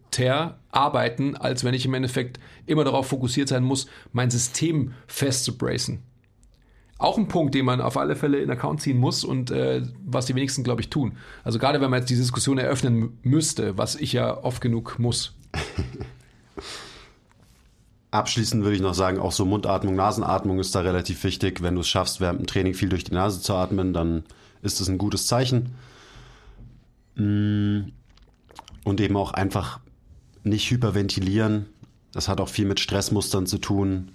arbeiten, 0.70 1.36
als 1.36 1.64
wenn 1.64 1.72
ich 1.72 1.86
im 1.86 1.94
Endeffekt 1.94 2.40
immer 2.66 2.84
darauf 2.84 3.06
fokussiert 3.06 3.48
sein 3.48 3.62
muss, 3.62 3.86
mein 4.12 4.28
System 4.28 4.92
fest 5.06 5.44
zu 5.44 5.56
bracen. 5.56 6.02
Auch 7.00 7.16
ein 7.16 7.28
Punkt, 7.28 7.54
den 7.54 7.64
man 7.64 7.80
auf 7.80 7.96
alle 7.96 8.14
Fälle 8.14 8.38
in 8.40 8.50
Account 8.50 8.82
ziehen 8.82 8.98
muss 8.98 9.24
und 9.24 9.50
äh, 9.50 9.82
was 10.04 10.26
die 10.26 10.34
wenigsten, 10.34 10.62
glaube 10.62 10.82
ich, 10.82 10.90
tun. 10.90 11.16
Also 11.44 11.58
gerade 11.58 11.80
wenn 11.80 11.90
man 11.90 12.00
jetzt 12.00 12.10
die 12.10 12.16
Diskussion 12.16 12.58
eröffnen 12.58 13.18
müsste, 13.22 13.78
was 13.78 13.96
ich 13.96 14.12
ja 14.12 14.44
oft 14.44 14.60
genug 14.60 14.98
muss. 14.98 15.34
Abschließend 18.10 18.64
würde 18.64 18.76
ich 18.76 18.82
noch 18.82 18.92
sagen, 18.92 19.18
auch 19.18 19.32
so 19.32 19.46
Mundatmung, 19.46 19.94
Nasenatmung 19.94 20.58
ist 20.58 20.74
da 20.74 20.80
relativ 20.80 21.24
wichtig. 21.24 21.62
Wenn 21.62 21.74
du 21.74 21.80
es 21.80 21.88
schaffst, 21.88 22.20
während 22.20 22.40
dem 22.40 22.46
Training 22.46 22.74
viel 22.74 22.90
durch 22.90 23.04
die 23.04 23.14
Nase 23.14 23.40
zu 23.40 23.54
atmen, 23.54 23.94
dann 23.94 24.24
ist 24.60 24.80
das 24.80 24.88
ein 24.88 24.98
gutes 24.98 25.26
Zeichen. 25.26 25.74
Mm. 27.14 27.92
Und 28.84 29.00
eben 29.00 29.16
auch 29.16 29.32
einfach 29.32 29.80
nicht 30.42 30.70
hyperventilieren. 30.70 31.66
Das 32.12 32.28
hat 32.28 32.40
auch 32.40 32.48
viel 32.48 32.66
mit 32.66 32.80
Stressmustern 32.80 33.46
zu 33.46 33.58
tun. 33.58 34.10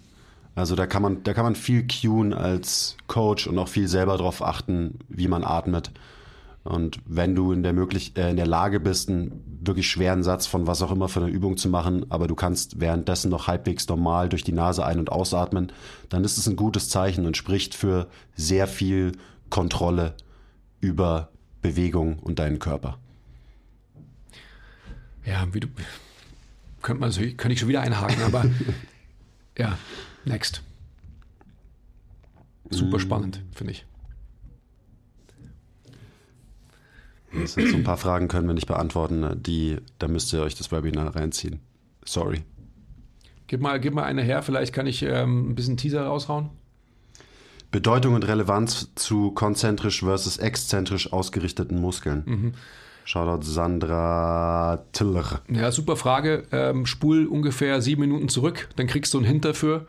Also 0.56 0.76
da 0.76 0.88
kann 0.88 1.02
man, 1.02 1.24
da 1.24 1.34
kann 1.34 1.44
man 1.44 1.56
viel 1.56 1.86
cueen 1.86 2.34
als 2.34 2.96
Coach 3.08 3.46
und 3.46 3.60
auch 3.60 3.68
viel 3.68 3.90
selber 3.90 4.18
darauf 4.18 4.42
achten, 4.42 5.00
wie 5.10 5.28
man 5.28 5.44
atmet. 5.44 5.92
Und 6.64 7.00
wenn 7.06 7.36
du 7.36 7.52
in 7.52 7.62
der, 7.62 7.74
möglich 7.74 8.18
äh, 8.18 8.32
in 8.32 8.38
der 8.38 8.48
Lage 8.48 8.80
bist, 8.80 9.10
einen 9.10 9.60
wirklich 9.62 9.88
schweren 9.88 10.24
Satz 10.24 10.48
von 10.48 10.66
was 10.66 10.82
auch 10.82 10.92
immer 10.92 11.10
für 11.10 11.22
eine 11.22 11.30
Übung 11.30 11.58
zu 11.58 11.70
machen, 11.70 12.08
aber 12.10 12.28
du 12.28 12.34
kannst 12.34 12.80
währenddessen 12.80 13.30
noch 13.30 13.48
halbwegs 13.48 13.88
normal 13.88 14.30
durch 14.30 14.44
die 14.44 14.52
Nase 14.52 14.84
ein- 14.84 14.98
und 14.98 15.12
ausatmen, 15.12 15.72
dann 16.10 16.24
ist 16.24 16.40
es 16.40 16.48
ein 16.48 16.56
gutes 16.56 16.90
Zeichen 16.90 17.28
und 17.28 17.38
spricht 17.38 17.76
für 17.76 18.08
sehr 18.36 18.66
viel 18.66 19.12
Kontrolle 19.52 20.16
über 20.80 21.30
Bewegung 21.62 22.18
und 22.20 22.40
deinen 22.40 22.58
Körper. 22.58 22.98
Ja, 25.24 25.46
wie 25.52 25.60
du 25.60 25.68
könnte 26.82 27.02
man 27.02 27.12
könnte 27.12 27.52
ich 27.52 27.60
schon 27.60 27.70
wieder 27.70 27.82
einhaken, 27.82 28.24
aber 28.24 28.46
ja, 29.58 29.78
next. 30.26 30.62
Super 32.70 33.00
spannend, 33.00 33.42
finde 33.54 33.74
ich. 33.74 33.86
Das 37.34 37.54
sind 37.54 37.70
so 37.70 37.76
ein 37.76 37.84
paar 37.84 37.98
Fragen 37.98 38.28
können 38.28 38.48
wir 38.48 38.54
nicht 38.54 38.68
beantworten, 38.68 39.42
die, 39.42 39.78
da 40.00 40.08
müsst 40.08 40.32
ihr 40.34 40.42
euch 40.42 40.56
das 40.56 40.72
Webinar 40.72 41.16
reinziehen. 41.16 41.60
Sorry. 42.06 42.44
Gib 43.48 43.62
mal, 43.62 43.80
gib 43.80 43.94
mal 43.94 44.04
eine 44.04 44.24
her, 44.24 44.42
vielleicht 44.42 44.74
kann 44.74 44.88
ich 44.88 45.04
ähm, 45.04 45.52
ein 45.52 45.56
bisschen 45.56 45.78
Teaser 45.78 46.06
raushauen. 46.06 46.50
Bedeutung 47.72 48.14
und 48.14 48.26
Relevanz 48.26 48.90
zu 48.96 49.32
konzentrisch 49.32 50.00
versus 50.00 50.38
exzentrisch 50.38 51.12
ausgerichteten 51.12 51.80
Muskeln. 51.80 52.24
Mhm. 52.26 52.52
Shoutout 53.04 53.44
Sandra 53.44 54.84
Tiller. 54.94 55.42
Ja, 55.50 55.72
super 55.72 55.96
Frage. 55.96 56.46
Ähm, 56.52 56.86
spul 56.86 57.28
ungefähr 57.28 57.82
sieben 57.82 58.02
Minuten 58.02 58.30
zurück, 58.30 58.70
dann 58.78 58.88
kriegst 58.88 59.14
du 59.14 59.20
einen 59.20 59.28
Hint 59.28 59.46
dafür. 59.46 59.86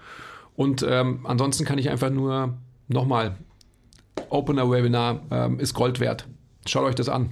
Und 0.56 0.84
ähm, 0.88 1.20
ansonsten 1.24 1.64
kann 1.64 1.78
ich 1.78 1.90
einfach 1.90 2.10
nur 2.10 2.54
nochmal, 2.88 3.36
Opener 4.30 4.70
Webinar 4.70 5.20
ähm, 5.30 5.60
ist 5.60 5.74
Gold 5.74 6.00
wert. 6.00 6.26
Schaut 6.66 6.84
euch 6.84 6.94
das 6.94 7.08
an. 7.08 7.30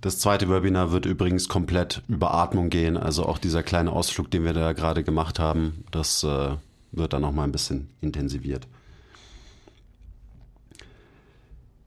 Das 0.00 0.18
zweite 0.18 0.48
Webinar 0.48 0.90
wird 0.90 1.06
übrigens 1.06 1.48
komplett 1.48 2.02
über 2.08 2.34
Atmung 2.34 2.70
gehen. 2.70 2.96
Also 2.96 3.24
auch 3.26 3.38
dieser 3.38 3.62
kleine 3.62 3.92
Ausflug, 3.92 4.30
den 4.30 4.44
wir 4.44 4.52
da 4.52 4.72
gerade 4.72 5.04
gemacht 5.04 5.38
haben, 5.38 5.84
das 5.90 6.24
äh, 6.24 6.56
wird 6.92 7.12
dann 7.12 7.22
nochmal 7.22 7.46
ein 7.46 7.52
bisschen 7.52 7.90
intensiviert. 8.00 8.66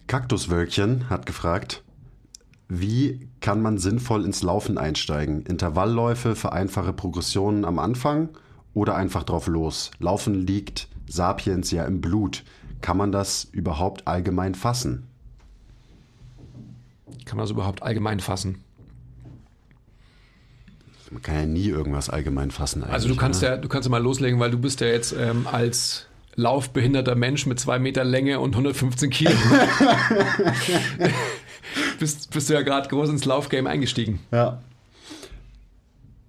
Kaktuswölkchen 0.07 1.09
hat 1.09 1.25
gefragt, 1.25 1.83
wie 2.67 3.27
kann 3.41 3.61
man 3.61 3.77
sinnvoll 3.77 4.23
ins 4.25 4.43
Laufen 4.43 4.77
einsteigen? 4.77 5.43
Intervallläufe 5.43 6.35
für 6.35 6.51
einfache 6.51 6.93
Progressionen 6.93 7.65
am 7.65 7.79
Anfang 7.79 8.29
oder 8.75 8.95
einfach 8.95 9.23
drauf 9.23 9.47
los? 9.47 9.89
Laufen 9.97 10.45
liegt 10.45 10.87
Sapiens 11.07 11.71
ja 11.71 11.85
im 11.85 12.01
Blut. 12.01 12.43
Kann 12.81 12.97
man 12.97 13.11
das 13.11 13.47
überhaupt 13.51 14.05
allgemein 14.05 14.53
fassen? 14.53 15.07
Kann 17.25 17.37
man 17.37 17.45
das 17.45 17.51
überhaupt 17.51 17.81
allgemein 17.81 18.19
fassen? 18.19 18.59
Man 21.09 21.21
kann 21.21 21.35
ja 21.35 21.45
nie 21.45 21.67
irgendwas 21.67 22.09
allgemein 22.09 22.51
fassen. 22.51 22.83
Also 22.83 23.07
du 23.07 23.15
kannst 23.15 23.41
ne? 23.41 23.47
ja, 23.47 23.57
du 23.57 23.69
kannst 23.69 23.87
ja 23.87 23.91
mal 23.91 24.03
loslegen, 24.03 24.39
weil 24.39 24.51
du 24.51 24.59
bist 24.59 24.81
ja 24.81 24.87
jetzt 24.87 25.15
ähm, 25.17 25.47
als 25.47 26.07
laufbehinderter 26.35 27.15
Mensch 27.15 27.45
mit 27.45 27.59
zwei 27.59 27.79
Meter 27.79 28.03
Länge 28.03 28.41
und 28.41 28.51
115 28.51 29.09
Kilo. 29.09 29.31
bist, 31.99 32.31
bist 32.31 32.49
du 32.49 32.53
ja 32.53 32.61
gerade 32.61 32.89
groß 32.89 33.09
ins 33.09 33.23
Laufgame 33.23 33.69
eingestiegen. 33.69 34.19
Ja. 34.31 34.61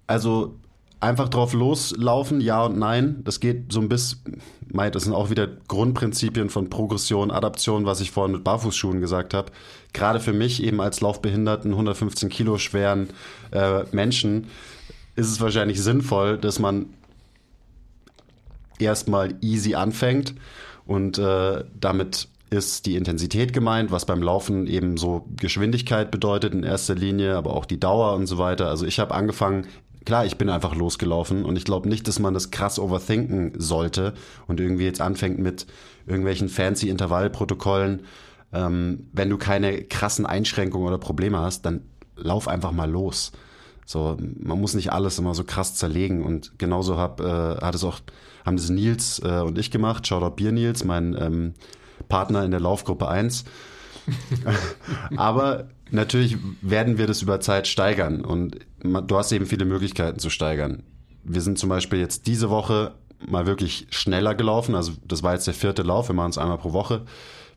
Also 0.05 0.55
einfach 0.99 1.29
drauf 1.29 1.53
loslaufen, 1.53 2.41
ja 2.41 2.65
und 2.65 2.77
nein. 2.77 3.21
Das 3.23 3.39
geht 3.39 3.71
so 3.71 3.79
ein 3.79 3.89
bisschen, 3.89 4.41
das 4.71 5.03
sind 5.03 5.13
auch 5.13 5.29
wieder 5.29 5.47
Grundprinzipien 5.67 6.49
von 6.49 6.69
Progression, 6.69 7.31
Adaption, 7.31 7.85
was 7.85 8.01
ich 8.01 8.11
vorhin 8.11 8.33
mit 8.33 8.43
Barfußschuhen 8.43 8.99
gesagt 8.99 9.33
habe. 9.33 9.51
Gerade 9.93 10.19
für 10.19 10.33
mich 10.33 10.63
eben 10.63 10.81
als 10.81 11.01
laufbehinderten, 11.01 11.71
115 11.71 12.29
Kilo 12.29 12.57
schweren 12.57 13.09
äh, 13.51 13.83
Menschen 13.91 14.47
ist 15.15 15.31
es 15.31 15.41
wahrscheinlich 15.41 15.81
sinnvoll, 15.81 16.37
dass 16.37 16.59
man 16.59 16.93
erstmal 18.79 19.35
easy 19.41 19.73
anfängt 19.73 20.35
und 20.85 21.17
äh, 21.17 21.63
damit 21.79 22.29
ist 22.49 22.85
die 22.85 22.95
Intensität 22.95 23.51
gemeint, 23.51 23.91
was 23.91 24.05
beim 24.05 24.21
Laufen 24.21 24.67
eben 24.67 24.95
so 24.95 25.25
Geschwindigkeit 25.35 26.11
bedeutet 26.11 26.53
in 26.53 26.63
erster 26.63 26.95
Linie, 26.95 27.35
aber 27.35 27.53
auch 27.53 27.65
die 27.65 27.79
Dauer 27.79 28.13
und 28.13 28.25
so 28.27 28.37
weiter. 28.37 28.69
Also 28.69 28.85
ich 28.85 28.99
habe 28.99 29.13
angefangen, 29.13 29.67
klar, 30.07 30.25
ich 30.25 30.37
bin 30.37 30.49
einfach 30.49 30.73
losgelaufen 30.73 31.43
und 31.43 31.57
ich 31.57 31.65
glaube 31.65 31.89
nicht, 31.89 32.07
dass 32.07 32.17
man 32.17 32.33
das 32.33 32.49
krass 32.49 32.79
overthinken 32.79 33.59
sollte 33.59 34.13
und 34.47 34.61
irgendwie 34.61 34.85
jetzt 34.85 35.01
anfängt 35.01 35.37
mit 35.37 35.67
irgendwelchen 36.05 36.47
fancy 36.47 36.87
Intervallprotokollen. 36.87 38.05
Ähm, 38.53 39.09
wenn 39.11 39.29
du 39.29 39.37
keine 39.37 39.83
krassen 39.83 40.25
Einschränkungen 40.25 40.87
oder 40.87 40.97
Probleme 40.97 41.39
hast, 41.39 41.65
dann 41.65 41.81
lauf 42.15 42.47
einfach 42.47 42.71
mal 42.71 42.89
los. 42.89 43.33
So, 43.85 44.15
man 44.39 44.61
muss 44.61 44.75
nicht 44.75 44.93
alles 44.93 45.19
immer 45.19 45.35
so 45.35 45.43
krass 45.43 45.75
zerlegen 45.75 46.23
und 46.23 46.57
genauso 46.57 46.95
hab, 46.95 47.19
äh, 47.19 47.57
hat 47.57 47.75
es 47.75 47.83
auch, 47.83 47.99
haben 48.45 48.55
das 48.55 48.69
Nils 48.69 49.21
äh, 49.25 49.41
und 49.41 49.57
ich 49.57 49.71
gemacht. 49.71 50.07
Shoutout 50.07 50.37
Bier 50.37 50.53
Nils, 50.53 50.85
mein 50.85 51.17
ähm, 51.19 51.53
Partner 52.07 52.45
in 52.45 52.51
der 52.51 52.61
Laufgruppe 52.61 53.09
1. 53.09 53.43
Aber 55.17 55.67
natürlich 55.91 56.37
werden 56.61 56.97
wir 56.97 57.07
das 57.07 57.21
über 57.21 57.39
Zeit 57.39 57.67
steigern 57.67 58.23
und 58.23 58.59
du 58.83 59.17
hast 59.17 59.31
eben 59.31 59.45
viele 59.45 59.65
Möglichkeiten 59.65 60.19
zu 60.19 60.29
steigern. 60.29 60.83
Wir 61.23 61.41
sind 61.41 61.59
zum 61.59 61.69
Beispiel 61.69 61.99
jetzt 61.99 62.27
diese 62.27 62.49
Woche 62.49 62.93
mal 63.25 63.45
wirklich 63.45 63.87
schneller 63.89 64.35
gelaufen. 64.35 64.75
Also 64.75 64.93
das 65.05 65.23
war 65.23 65.33
jetzt 65.33 65.47
der 65.47 65.53
vierte 65.53 65.83
Lauf, 65.83 66.09
wir 66.09 66.15
machen 66.15 66.29
es 66.29 66.37
einmal 66.37 66.57
pro 66.57 66.73
Woche. 66.73 67.03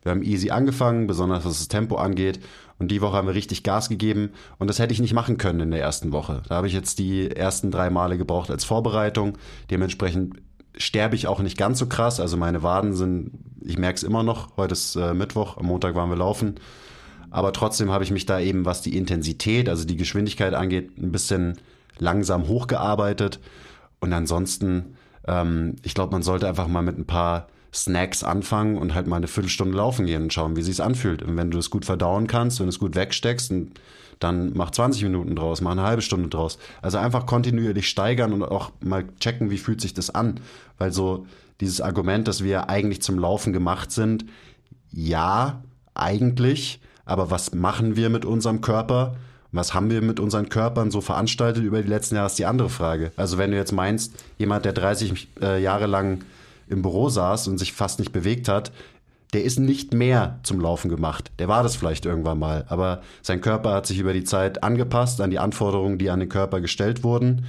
Wir 0.03 0.13
haben 0.13 0.23
easy 0.23 0.51
angefangen, 0.51 1.07
besonders 1.07 1.45
was 1.45 1.59
das 1.59 1.69
Tempo 1.69 1.97
angeht. 1.97 2.41
Und 2.79 2.91
die 2.91 3.03
Woche 3.03 3.17
haben 3.17 3.29
wir 3.29 3.35
richtig 3.35 3.63
Gas 3.63 3.91
gegeben. 3.91 4.31
Und 4.59 4.69
das 4.69 4.79
hätte 4.79 4.95
ich 4.95 5.01
nicht 5.01 5.13
machen 5.13 5.37
können 5.37 5.61
in 5.61 5.71
der 5.71 5.81
ersten 5.81 6.13
Woche. 6.13 6.43
Da 6.49 6.57
habe 6.57 6.67
ich 6.67 6.73
jetzt 6.73 6.99
die 6.99 7.31
ersten 7.31 7.71
drei 7.71 7.91
Male 7.91 8.17
gebraucht 8.17 8.51
als 8.51 8.65
Vorbereitung. 8.65 9.37
Dementsprechend 9.71 10.41
sterbe 10.77 11.15
ich 11.15 11.27
auch 11.27 11.41
nicht 11.41 11.59
ganz 11.59 11.79
so 11.79 11.87
krass. 11.87 12.21
Also 12.21 12.39
meine 12.39 12.63
Waden 12.63 12.95
sind, 12.95 13.33
ich 13.61 13.77
merke 13.77 13.97
es 13.97 14.03
immer 14.03 14.23
noch. 14.23 14.57
Heute 14.57 14.73
ist 14.73 14.97
äh, 14.97 15.13
Mittwoch, 15.13 15.59
am 15.59 15.67
Montag 15.67 15.95
waren 15.95 16.09
wir 16.09 16.17
laufen. 16.17 16.55
Aber 17.31 17.53
trotzdem 17.53 17.91
habe 17.91 18.05
ich 18.05 18.11
mich 18.11 18.27
da 18.27 18.41
eben, 18.41 18.65
was 18.65 18.83
die 18.83 18.97
Intensität, 18.97 19.69
also 19.69 19.85
die 19.85 19.97
Geschwindigkeit 19.97 20.55
angeht, 20.55 20.99
ein 20.99 21.13
bisschen 21.13 21.59
langsam 21.99 22.49
hochgearbeitet. 22.49 23.41
Und 24.01 24.13
ansonsten, 24.13 24.97
ähm, 25.27 25.77
ich 25.83 25.95
glaube, 25.95 26.13
man 26.13 26.23
sollte 26.23 26.49
einfach 26.49 26.69
mal 26.69 26.83
mit 26.83 26.99
ein 26.99 27.07
paar 27.07 27.49
Snacks 27.73 28.25
anfangen 28.25 28.77
und 28.77 28.95
halt 28.95 29.07
mal 29.07 29.17
eine 29.17 29.29
Viertelstunde 29.29 29.77
laufen 29.77 30.07
gehen 30.07 30.25
und 30.25 30.33
schauen, 30.33 30.57
wie 30.57 30.63
sich's 30.63 30.81
anfühlt. 30.81 31.23
Und 31.23 31.37
wenn 31.37 31.51
du 31.51 31.59
es 31.59 31.71
gut 31.71 31.85
verdauen 31.85 32.27
kannst, 32.27 32.59
wenn 32.59 32.67
du 32.67 32.71
es 32.71 32.81
gut 32.81 32.97
wegsteckst, 32.97 33.53
dann 34.19 34.53
mach 34.55 34.71
20 34.71 35.05
Minuten 35.05 35.37
draus, 35.37 35.61
mach 35.61 35.73
eine 35.73 35.83
halbe 35.83 36.03
Stunde 36.03 36.29
draus. 36.29 36.59
Also 36.83 36.99
einfach 36.99 37.27
kontinuierlich 37.27 37.89
steigern 37.89 38.33
und 38.33 38.43
auch 38.43 38.73
mal 38.81 39.05
checken, 39.21 39.51
wie 39.51 39.59
fühlt 39.59 39.81
sich 39.81 39.95
das 39.95 40.11
an. 40.11 40.41
Weil 40.79 40.93
so 40.93 41.27
dieses 41.61 41.81
Argument, 41.81 42.27
dass 42.27 42.43
wir 42.43 42.69
eigentlich 42.69 43.03
zum 43.03 43.19
Laufen 43.19 43.53
gemacht 43.53 43.93
sind, 43.93 44.25
ja, 44.91 45.63
eigentlich, 45.95 46.81
aber 47.11 47.31
was 47.31 47.55
machen 47.55 47.97
wir 47.97 48.09
mit 48.09 48.25
unserem 48.25 48.61
Körper? 48.61 49.17
Was 49.53 49.75
haben 49.75 49.91
wir 49.91 50.01
mit 50.01 50.21
unseren 50.21 50.49
Körpern 50.49 50.93
so 50.93 51.01
veranstaltet 51.01 51.65
über 51.65 51.83
die 51.83 51.89
letzten 51.89 52.15
Jahre, 52.15 52.29
ist 52.29 52.39
die 52.39 52.47
andere 52.47 52.69
Frage. 52.69 53.11
Also 53.17 53.37
wenn 53.37 53.51
du 53.51 53.57
jetzt 53.57 53.73
meinst, 53.73 54.13
jemand, 54.39 54.65
der 54.65 54.73
30 54.73 55.29
äh, 55.43 55.61
Jahre 55.61 55.87
lang 55.87 56.21
im 56.69 56.83
Büro 56.83 57.09
saß 57.09 57.49
und 57.49 57.59
sich 57.59 57.73
fast 57.73 57.99
nicht 57.99 58.13
bewegt 58.13 58.49
hat, 58.49 58.71
der 59.33 59.43
ist 59.43 59.59
nicht 59.59 59.93
mehr 59.93 60.39
zum 60.45 60.61
Laufen 60.61 60.89
gemacht. 60.89 61.33
Der 61.41 61.49
war 61.49 61.65
das 61.65 61.75
vielleicht 61.75 62.07
irgendwann 62.07 62.39
mal, 62.39 62.65
aber 62.69 63.03
sein 63.23 63.41
Körper 63.41 63.73
hat 63.73 63.87
sich 63.87 63.99
über 63.99 64.13
die 64.13 64.25
Zeit 64.25 64.63
angepasst 64.63 65.21
an 65.21 65.31
die 65.31 65.39
Anforderungen, 65.41 65.99
die 65.99 66.11
an 66.11 66.21
den 66.21 66.29
Körper 66.29 66.61
gestellt 66.61 67.03
wurden 67.03 67.47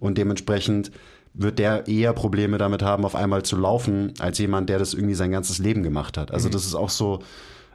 und 0.00 0.16
dementsprechend 0.16 0.90
wird 1.34 1.58
der 1.58 1.86
eher 1.86 2.14
Probleme 2.14 2.56
damit 2.56 2.82
haben, 2.82 3.04
auf 3.04 3.14
einmal 3.14 3.42
zu 3.42 3.56
laufen, 3.56 4.12
als 4.20 4.38
jemand, 4.38 4.70
der 4.70 4.78
das 4.78 4.94
irgendwie 4.94 5.14
sein 5.14 5.30
ganzes 5.30 5.58
Leben 5.58 5.82
gemacht 5.82 6.16
hat. 6.16 6.30
Also 6.30 6.48
mhm. 6.48 6.52
das 6.52 6.64
ist 6.64 6.74
auch 6.74 6.90
so, 6.90 7.20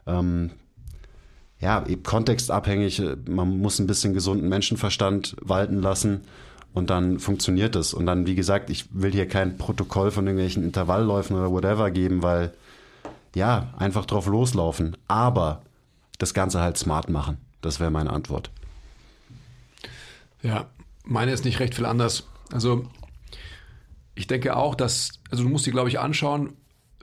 ähm, 0.06 0.52
ja, 1.60 1.84
kontextabhängig. 2.04 3.02
Man 3.28 3.60
muss 3.60 3.80
ein 3.80 3.88
bisschen 3.88 4.14
gesunden 4.14 4.50
Menschenverstand 4.50 5.36
walten 5.42 5.82
lassen 5.82 6.22
und 6.74 6.90
dann 6.90 7.20
funktioniert 7.20 7.76
es. 7.76 7.94
Und 7.94 8.06
dann, 8.06 8.28
wie 8.28 8.36
gesagt, 8.36 8.70
ich 8.70 8.86
will 8.92 9.12
hier 9.12 9.28
kein 9.28 9.58
Protokoll 9.58 10.12
von 10.12 10.26
irgendwelchen 10.28 10.64
Intervallläufen 10.64 11.36
oder 11.36 11.52
whatever 11.52 11.90
geben, 11.92 12.22
weil 12.22 12.54
ja, 13.36 13.74
einfach 13.78 14.06
drauf 14.06 14.28
loslaufen, 14.28 14.98
aber 15.08 15.62
das 16.18 16.34
Ganze 16.34 16.62
halt 16.62 16.78
smart 16.78 17.10
machen. 17.10 17.38
Das 17.62 17.80
wäre 17.80 17.92
meine 17.92 18.12
Antwort. 18.12 18.50
Ja, 20.42 20.68
meine 21.04 21.32
ist 21.32 21.46
nicht 21.46 21.60
recht 21.60 21.76
viel 21.76 21.86
anders. 21.86 22.28
Also 22.52 22.88
ich 24.16 24.28
denke 24.28 24.56
auch, 24.56 24.76
dass, 24.76 25.12
also 25.30 25.44
du 25.44 25.50
musst 25.50 25.66
dir, 25.66 25.72
glaube 25.72 25.90
ich, 25.90 26.00
anschauen, 26.00 26.54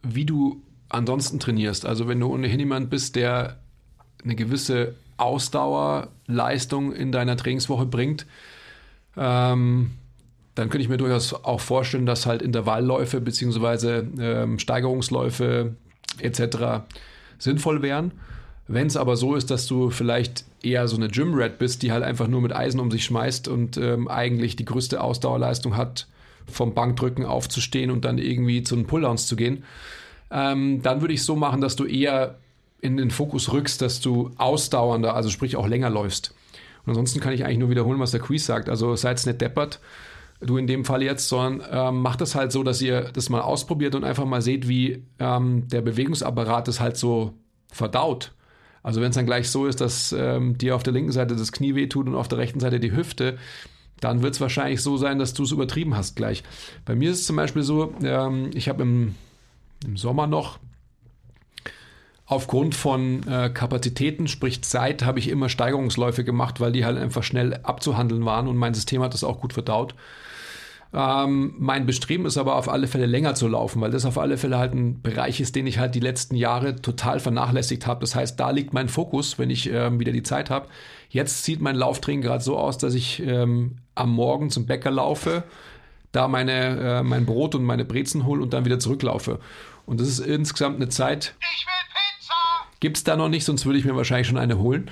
wie 0.03 0.25
du 0.25 0.63
ansonsten 0.89 1.41
trainierst. 1.41 1.87
Also 1.87 2.09
wenn 2.09 2.21
du 2.21 2.33
ohnehin 2.33 2.61
jemand 2.61 2.91
bist, 2.91 3.17
der 3.17 3.61
eine 4.25 4.35
gewisse 4.35 4.95
Ausdauerleistung 5.17 6.93
in 6.93 7.13
deiner 7.13 7.37
Trainingswoche 7.37 7.87
bringt, 7.87 8.27
ähm, 9.17 9.93
dann 10.55 10.69
könnte 10.69 10.83
ich 10.83 10.89
mir 10.89 10.97
durchaus 10.97 11.35
auch 11.35 11.61
vorstellen, 11.61 12.07
dass 12.07 12.27
halt 12.27 12.43
Intervallläufe 12.43 13.21
bzw. 13.21 14.03
Ähm, 14.19 14.59
Steigerungsläufe 14.59 15.75
etc. 16.19 16.85
sinnvoll 17.39 17.83
wären. 17.83 18.13
Wenn 18.67 18.87
es 18.87 18.97
aber 18.97 19.17
so 19.17 19.35
ist, 19.35 19.51
dass 19.51 19.67
du 19.67 19.91
vielleicht 19.91 20.45
eher 20.63 20.89
so 20.89 20.97
eine 20.97 21.09
Gym-Rat 21.09 21.59
bist, 21.59 21.83
die 21.83 21.93
halt 21.93 22.03
einfach 22.03 22.29
nur 22.29 22.41
mit 22.41 22.55
Eisen 22.55 22.81
um 22.81 22.91
sich 22.91 23.05
schmeißt 23.05 23.49
und 23.49 23.77
ähm, 23.77 24.09
eigentlich 24.09 24.57
die 24.57 24.65
größte 24.65 25.03
Ausdauerleistung 25.03 25.77
hat, 25.77 26.07
vom 26.47 26.75
Bankdrücken 26.75 27.25
aufzustehen 27.25 27.91
und 27.91 28.05
dann 28.05 28.19
irgendwie 28.19 28.63
zu 28.63 28.77
den 28.77 28.87
Pulldowns 28.87 29.27
zu 29.27 29.37
gehen, 29.37 29.65
ähm, 30.31 30.83
dann 30.83 31.01
würde 31.01 31.15
ich 31.15 31.23
so 31.23 31.37
machen, 31.37 31.61
dass 31.61 31.77
du 31.77 31.85
eher 31.85 32.39
in 32.85 32.99
den 32.99 33.11
Fokus 33.11 33.53
rückst, 33.53 33.81
dass 33.81 34.01
du 34.01 34.31
ausdauernder, 34.37 35.15
also 35.15 35.31
sprich 35.31 35.57
auch 35.57 35.67
länger 35.67 35.91
läufst. 35.91 36.35
Und 36.85 36.91
ansonsten 36.91 37.21
kann 37.21 37.33
ich 37.33 37.45
eigentlich 37.45 37.59
nur 37.59 37.71
wiederholen, 37.71 37.99
was 37.99 38.11
der 38.11 38.21
Quiz 38.21 38.45
sagt. 38.45 38.69
Also 38.69 38.95
seid 38.95 39.25
nicht 39.25 39.41
deppert, 39.41 39.81
du 40.41 40.59
in 40.59 40.67
dem 40.67 40.85
Fall 40.85 41.03
jetzt, 41.03 41.29
sondern 41.29 41.67
ähm, 41.71 42.03
macht 42.03 42.21
das 42.21 42.35
halt 42.35 42.53
so, 42.53 42.63
dass 42.63 42.83
ihr 42.83 43.11
das 43.13 43.31
mal 43.31 43.41
ausprobiert 43.41 43.95
und 43.95 44.05
einfach 44.05 44.27
mal 44.27 44.43
seht, 44.43 44.69
wie 44.69 45.03
ähm, 45.19 45.67
der 45.69 45.81
Bewegungsapparat 45.81 46.69
das 46.69 46.81
halt 46.81 46.97
so 46.97 47.33
verdaut. 47.73 48.33
Also 48.83 49.01
wenn 49.01 49.09
es 49.09 49.17
dann 49.17 49.25
gleich 49.25 49.49
so 49.49 49.67
ist, 49.67 49.81
dass 49.81 50.13
ähm, 50.13 50.59
dir 50.59 50.77
auf 50.77 50.83
der 50.83 50.93
linken 50.93 51.13
Seite 51.13 51.37
das 51.37 51.53
Knie 51.53 51.75
wehtut 51.75 52.07
und 52.07 52.15
auf 52.15 52.29
der 52.29 52.39
rechten 52.39 52.61
Seite 52.61 52.81
die 52.81 52.95
Hüfte, 52.95 53.39
dann 54.01 54.21
wird 54.21 54.35
es 54.35 54.41
wahrscheinlich 54.43 54.83
so 54.83 54.99
sein, 54.99 55.19
dass 55.19 55.33
du 55.33 55.45
es 55.45 55.53
übertrieben 55.53 55.97
hast 55.97 56.17
gleich. 56.17 56.43
Bei 56.85 56.95
mir 56.95 57.11
ist 57.11 57.21
es 57.21 57.27
zum 57.27 57.37
Beispiel 57.37 57.63
so, 57.63 57.95
ähm, 58.03 58.51
ich 58.53 58.69
habe 58.69 58.83
im, 58.83 59.15
im 59.87 59.97
Sommer 59.97 60.27
noch 60.27 60.59
aufgrund 62.27 62.75
von 62.75 63.27
äh, 63.29 63.51
Kapazitäten, 63.51 64.29
sprich 64.29 64.63
Zeit, 64.63 65.05
habe 65.05 65.19
ich 65.19 65.29
immer 65.29 65.49
Steigerungsläufe 65.49 66.25
gemacht, 66.25 66.61
weil 66.61 66.73
die 66.73 66.85
halt 66.85 66.99
einfach 66.99 67.23
schnell 67.23 67.61
abzuhandeln 67.63 68.25
waren 68.25 68.49
und 68.49 68.57
mein 68.57 68.75
System 68.75 69.03
hat 69.03 69.15
das 69.15 69.25
auch 69.25 69.41
gut 69.41 69.53
verdaut. 69.53 69.95
Ähm, 70.95 71.55
mein 71.59 71.87
Bestreben 71.87 72.25
ist 72.25 72.39
aber 72.39 72.55
auf 72.55 72.69
alle 72.69 72.87
Fälle 72.87 73.07
länger 73.07 73.35
zu 73.35 73.49
laufen, 73.49 73.81
weil 73.81 73.91
das 73.91 74.05
auf 74.05 74.17
alle 74.17 74.39
Fälle 74.39 74.59
halt 74.59 74.75
ein 74.75 75.03
Bereich 75.03 75.41
ist, 75.41 75.57
den 75.57 75.67
ich 75.67 75.79
halt 75.79 75.97
die 75.97 76.01
letzten 76.01 76.37
Jahre 76.37 76.77
total 76.77 77.19
vernachlässigt 77.19 77.87
habe. 77.87 78.01
Das 78.01 78.15
heißt, 78.15 78.39
da 78.39 78.51
liegt 78.51 78.73
mein 78.73 78.89
Fokus, 78.89 79.39
wenn 79.39 79.51
ich 79.51 79.69
ähm, 79.71 79.99
wieder 79.99 80.13
die 80.13 80.23
Zeit 80.23 80.51
habe. 80.51 80.69
Jetzt 81.11 81.45
sieht 81.45 81.61
mein 81.61 81.75
Lauftraining 81.75 82.23
gerade 82.23 82.45
so 82.45 82.57
aus, 82.57 82.79
dass 82.79 82.95
ich 82.95 83.21
ähm, 83.27 83.79
am 83.97 84.11
Morgen 84.11 84.51
zum 84.51 84.67
Bäcker 84.67 84.93
laufe, 84.93 85.43
da 86.13 86.29
meine, 86.29 87.01
äh, 87.01 87.03
mein 87.03 87.27
Brot 87.27 87.57
und 87.57 87.65
meine 87.65 87.85
Brezen 87.85 88.25
hole 88.25 88.41
und 88.41 88.55
dann 88.55 88.65
wieder 88.65 88.79
zurücklaufe. 88.79 89.41
Und 89.87 90.01
das 90.01 90.07
ist 90.07 90.21
insgesamt 90.21 90.77
eine 90.77 90.89
Zeit. 90.89 91.35
Ich 91.41 91.67
will! 91.67 91.94
Gibt 92.81 92.97
es 92.97 93.05
da 93.05 93.17
noch 93.17 93.29
nicht, 93.29 93.45
sonst 93.45 93.67
würde 93.67 93.79
ich 93.79 93.85
mir 93.85 93.97
wahrscheinlich 93.97 94.27
schon 94.29 94.39
eine 94.39 94.59
holen. 94.59 94.91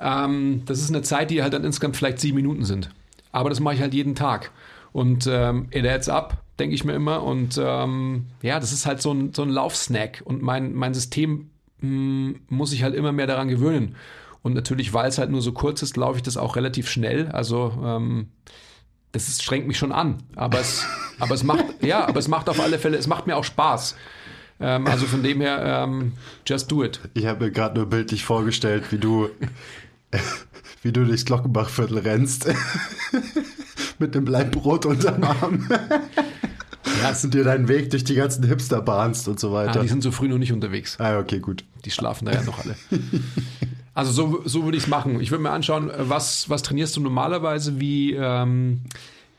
Ähm, 0.00 0.62
das 0.66 0.80
ist 0.80 0.90
eine 0.90 1.02
Zeit, 1.02 1.30
die 1.30 1.42
halt 1.42 1.52
dann 1.52 1.64
insgesamt 1.64 1.96
vielleicht 1.96 2.20
sieben 2.20 2.36
Minuten 2.36 2.64
sind. 2.64 2.90
Aber 3.32 3.50
das 3.50 3.60
mache 3.60 3.74
ich 3.74 3.80
halt 3.80 3.94
jeden 3.94 4.14
Tag. 4.14 4.50
Und 4.92 5.26
ähm, 5.30 5.68
it 5.72 5.86
adds 5.86 6.08
up, 6.08 6.38
denke 6.58 6.74
ich 6.74 6.84
mir 6.84 6.94
immer. 6.94 7.22
Und 7.22 7.60
ähm, 7.62 8.26
ja, 8.42 8.60
das 8.60 8.72
ist 8.72 8.86
halt 8.86 9.02
so 9.02 9.12
ein, 9.12 9.34
so 9.34 9.42
ein 9.42 9.50
Laufsnack. 9.50 10.22
Und 10.24 10.42
mein, 10.42 10.74
mein 10.74 10.94
System 10.94 11.50
mh, 11.80 11.88
hm, 11.88 12.40
muss 12.48 12.70
sich 12.70 12.82
halt 12.82 12.94
immer 12.94 13.12
mehr 13.12 13.26
daran 13.26 13.48
gewöhnen. 13.48 13.96
Und 14.42 14.54
natürlich, 14.54 14.94
weil 14.94 15.08
es 15.08 15.18
halt 15.18 15.30
nur 15.30 15.42
so 15.42 15.52
kurz 15.52 15.82
ist, 15.82 15.96
laufe 15.96 16.18
ich 16.18 16.22
das 16.22 16.36
auch 16.36 16.56
relativ 16.56 16.88
schnell. 16.88 17.28
Also 17.28 17.72
ähm, 17.84 18.28
das 19.12 19.28
ist, 19.28 19.42
strengt 19.42 19.66
mich 19.66 19.78
schon 19.78 19.92
an. 19.92 20.22
Aber 20.36 20.60
es, 20.60 20.86
aber 21.18 21.34
es 21.34 21.42
macht, 21.42 21.64
ja, 21.82 22.06
aber 22.06 22.18
es 22.18 22.28
macht 22.28 22.48
auf 22.48 22.60
alle 22.60 22.78
Fälle, 22.78 22.96
es 22.96 23.06
macht 23.06 23.26
mir 23.26 23.36
auch 23.36 23.44
Spaß. 23.44 23.96
Ähm, 24.60 24.86
also 24.86 25.06
von 25.06 25.22
dem 25.22 25.40
her, 25.40 25.84
ähm, 25.84 26.12
just 26.46 26.70
do 26.70 26.82
it. 26.82 27.00
Ich 27.14 27.26
habe 27.26 27.44
mir 27.44 27.50
gerade 27.50 27.76
nur 27.76 27.86
bildlich 27.86 28.24
vorgestellt, 28.24 28.84
wie 28.90 28.98
du, 28.98 29.28
wie 30.82 30.92
du 30.92 31.04
durchs 31.04 31.24
Glockenbachviertel 31.24 31.98
rennst 31.98 32.48
mit 33.98 34.14
dem 34.14 34.26
Leibbrot 34.26 34.86
unterm 34.86 35.24
Arm. 35.24 35.68
Ja. 37.02 37.14
und 37.22 37.34
dir 37.34 37.44
deinen 37.44 37.68
Weg 37.68 37.90
durch 37.90 38.04
die 38.04 38.14
ganzen 38.14 38.44
Hipster 38.44 38.80
bahnst 38.80 39.28
und 39.28 39.38
so 39.40 39.52
weiter. 39.52 39.80
Ah, 39.80 39.82
die 39.82 39.88
sind 39.88 40.02
so 40.02 40.12
früh 40.12 40.28
noch 40.28 40.38
nicht 40.38 40.52
unterwegs. 40.52 40.96
Ah, 40.98 41.18
okay, 41.18 41.40
gut. 41.40 41.64
Die 41.84 41.90
schlafen 41.90 42.26
da 42.26 42.32
ja 42.32 42.42
noch 42.42 42.64
alle. 42.64 42.76
Also 43.92 44.12
so, 44.12 44.42
so 44.44 44.64
würde 44.64 44.76
ich 44.76 44.84
es 44.84 44.88
machen. 44.88 45.20
Ich 45.20 45.30
würde 45.30 45.42
mir 45.42 45.50
anschauen, 45.50 45.90
was, 45.98 46.48
was 46.48 46.62
trainierst 46.62 46.96
du 46.96 47.00
normalerweise, 47.00 47.80
wie, 47.80 48.12
ähm, 48.12 48.82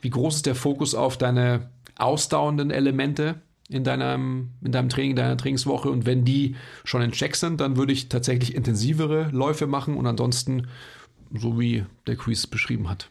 wie 0.02 0.10
groß 0.10 0.36
ist 0.36 0.46
der 0.46 0.54
Fokus 0.54 0.94
auf 0.94 1.16
deine 1.16 1.68
ausdauernden 1.96 2.70
Elemente 2.70 3.36
in 3.68 3.84
deinem, 3.84 4.50
in 4.62 4.72
deinem 4.72 4.88
Training, 4.88 5.16
deiner 5.16 5.36
Trainingswoche 5.36 5.90
und 5.90 6.06
wenn 6.06 6.24
die 6.24 6.56
schon 6.84 7.02
in 7.02 7.12
Check 7.12 7.36
sind, 7.36 7.60
dann 7.60 7.76
würde 7.76 7.92
ich 7.92 8.08
tatsächlich 8.08 8.54
intensivere 8.54 9.28
Läufe 9.30 9.66
machen 9.66 9.96
und 9.96 10.06
ansonsten 10.06 10.68
so 11.34 11.60
wie 11.60 11.84
der 12.06 12.16
Quiz 12.16 12.46
beschrieben 12.46 12.88
hat. 12.88 13.10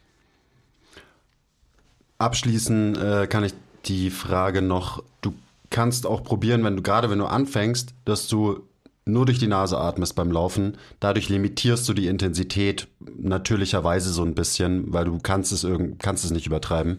Abschließen 2.18 2.96
äh, 2.96 3.26
kann 3.28 3.44
ich 3.44 3.54
die 3.84 4.10
Frage 4.10 4.60
noch, 4.60 5.04
du 5.20 5.34
kannst 5.70 6.06
auch 6.06 6.24
probieren, 6.24 6.64
wenn 6.64 6.76
du 6.76 6.82
gerade 6.82 7.10
wenn 7.10 7.20
du 7.20 7.26
anfängst, 7.26 7.94
dass 8.04 8.26
du 8.26 8.64
nur 9.04 9.24
durch 9.24 9.38
die 9.38 9.46
Nase 9.46 9.78
atmest 9.78 10.14
beim 10.16 10.30
Laufen. 10.30 10.76
Dadurch 11.00 11.28
limitierst 11.28 11.88
du 11.88 11.94
die 11.94 12.08
Intensität 12.08 12.88
natürlicherweise 13.18 14.12
so 14.12 14.22
ein 14.22 14.34
bisschen, 14.34 14.92
weil 14.92 15.06
du 15.06 15.18
kannst 15.18 15.50
es 15.52 15.64
irgend, 15.64 15.98
kannst 15.98 16.24
es 16.24 16.30
nicht 16.30 16.46
übertreiben. 16.46 16.98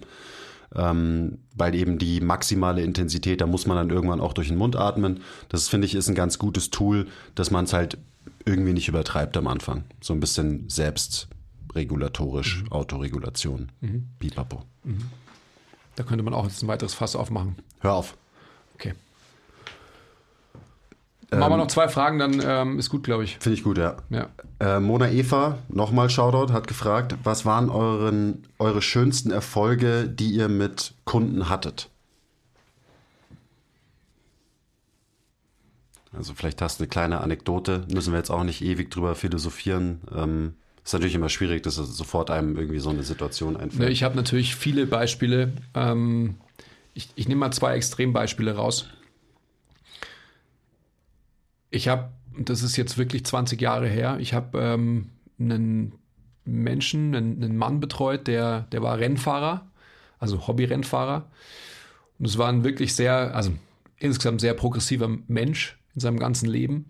Ähm, 0.75 1.39
weil 1.55 1.73
eben 1.73 1.97
die 1.97 2.21
maximale 2.21 2.83
Intensität, 2.83 3.41
da 3.41 3.47
muss 3.47 3.65
man 3.65 3.77
dann 3.77 3.89
irgendwann 3.89 4.21
auch 4.21 4.33
durch 4.33 4.49
den 4.49 4.57
Mund 4.57 4.75
atmen. 4.75 5.21
Das 5.49 5.67
finde 5.67 5.87
ich 5.87 5.95
ist 5.95 6.07
ein 6.09 6.15
ganz 6.15 6.37
gutes 6.37 6.69
Tool, 6.69 7.07
dass 7.35 7.49
man 7.49 7.65
es 7.65 7.73
halt 7.73 7.97
irgendwie 8.45 8.73
nicht 8.73 8.87
übertreibt 8.87 9.35
am 9.37 9.47
Anfang. 9.47 9.83
So 10.01 10.13
ein 10.13 10.19
bisschen 10.19 10.69
selbst 10.69 11.27
regulatorisch, 11.73 12.63
mhm. 12.63 12.71
Autoregulation. 12.71 13.71
Mhm. 13.81 14.09
Pipapo. 14.19 14.63
Mhm. 14.83 15.05
Da 15.95 16.03
könnte 16.03 16.23
man 16.23 16.33
auch 16.33 16.45
jetzt 16.45 16.63
ein 16.63 16.67
weiteres 16.67 16.93
Fass 16.93 17.15
aufmachen. 17.15 17.55
Hör 17.79 17.93
auf. 17.93 18.15
Okay. 18.75 18.93
Ähm, 21.31 21.39
Machen 21.39 21.53
wir 21.53 21.57
noch 21.57 21.67
zwei 21.67 21.87
Fragen, 21.87 22.17
dann 22.17 22.41
ähm, 22.43 22.79
ist 22.79 22.89
gut, 22.89 23.03
glaube 23.03 23.23
ich. 23.23 23.37
Finde 23.39 23.57
ich 23.57 23.63
gut, 23.63 23.77
ja. 23.77 23.97
ja. 24.09 24.29
Äh, 24.59 24.79
Mona 24.79 25.11
Eva, 25.11 25.59
nochmal 25.69 26.09
Shoutout, 26.09 26.51
hat 26.51 26.67
gefragt, 26.67 27.15
was 27.23 27.45
waren 27.45 27.69
euren, 27.69 28.47
eure 28.57 28.81
schönsten 28.81 29.29
Erfolge, 29.29 30.09
die 30.09 30.31
ihr 30.31 30.49
mit 30.49 30.95
Kunden 31.05 31.49
hattet? 31.49 31.89
Also 36.11 36.33
vielleicht 36.33 36.61
hast 36.61 36.79
du 36.79 36.83
eine 36.83 36.89
kleine 36.89 37.21
Anekdote, 37.21 37.85
müssen 37.93 38.11
wir 38.11 38.17
jetzt 38.17 38.31
auch 38.31 38.43
nicht 38.43 38.63
ewig 38.63 38.89
drüber 38.89 39.13
philosophieren. 39.13 40.01
Ähm, 40.15 40.53
ist 40.83 40.93
natürlich 40.93 41.13
immer 41.13 41.29
schwierig, 41.29 41.61
dass 41.61 41.75
sofort 41.75 42.31
einem 42.31 42.57
irgendwie 42.57 42.79
so 42.79 42.89
eine 42.89 43.03
Situation 43.03 43.55
einfällt. 43.55 43.91
Ich 43.91 44.01
habe 44.01 44.15
natürlich 44.15 44.55
viele 44.55 44.87
Beispiele. 44.87 45.53
Ähm, 45.75 46.37
ich, 46.95 47.09
ich 47.15 47.27
nehme 47.27 47.41
mal 47.41 47.51
zwei 47.51 47.75
Extrembeispiele 47.75 48.55
raus. 48.55 48.87
Ich 51.69 51.87
habe, 51.87 52.11
das 52.37 52.63
ist 52.63 52.77
jetzt 52.77 52.97
wirklich 52.97 53.25
20 53.25 53.61
Jahre 53.61 53.87
her, 53.87 54.17
ich 54.19 54.33
habe 54.33 54.59
ähm, 54.59 55.09
einen 55.39 55.93
Menschen, 56.45 57.15
einen, 57.15 57.43
einen, 57.43 57.57
Mann 57.57 57.79
betreut, 57.79 58.27
der, 58.27 58.61
der 58.71 58.81
war 58.81 58.97
Rennfahrer, 58.97 59.69
also 60.17 60.47
Hobby-Rennfahrer. 60.47 61.29
Und 62.17 62.25
es 62.25 62.37
war 62.37 62.49
ein 62.49 62.63
wirklich 62.63 62.95
sehr, 62.95 63.35
also 63.35 63.51
insgesamt 63.97 64.41
sehr 64.41 64.53
progressiver 64.53 65.09
Mensch 65.27 65.79
in 65.95 66.01
seinem 66.01 66.19
ganzen 66.19 66.49
Leben. 66.49 66.85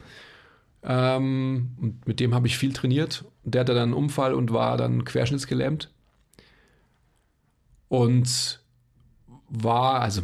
Ähm, 0.84 1.76
und 1.80 2.08
mit 2.08 2.20
dem 2.20 2.34
habe 2.34 2.48
ich 2.48 2.58
viel 2.58 2.74
trainiert. 2.74 3.26
Der 3.44 3.62
hatte 3.62 3.74
dann 3.74 3.90
einen 3.90 3.94
Unfall 3.94 4.34
und 4.34 4.52
war 4.52 4.78
dann 4.78 5.04
querschnittsgelähmt. 5.04 5.92
Und 7.90 8.64
war, 9.50 10.02
also 10.02 10.22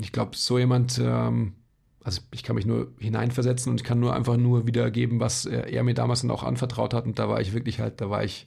ich 0.00 0.12
glaube, 0.12 0.36
so 0.36 0.58
jemand, 0.58 1.00
ähm, 1.02 1.54
also 2.02 2.22
ich 2.30 2.42
kann 2.42 2.56
mich 2.56 2.66
nur 2.66 2.88
hineinversetzen 2.98 3.70
und 3.70 3.80
ich 3.80 3.86
kann 3.86 4.00
nur 4.00 4.14
einfach 4.14 4.36
nur 4.36 4.66
wiedergeben, 4.66 5.20
was 5.20 5.44
er, 5.44 5.66
er, 5.68 5.82
mir 5.82 5.94
damals 5.94 6.22
dann 6.22 6.30
auch 6.30 6.42
anvertraut 6.42 6.94
hat. 6.94 7.04
Und 7.04 7.18
da 7.18 7.28
war 7.28 7.40
ich 7.40 7.52
wirklich 7.52 7.80
halt, 7.80 8.00
da 8.00 8.08
war 8.08 8.24
ich 8.24 8.46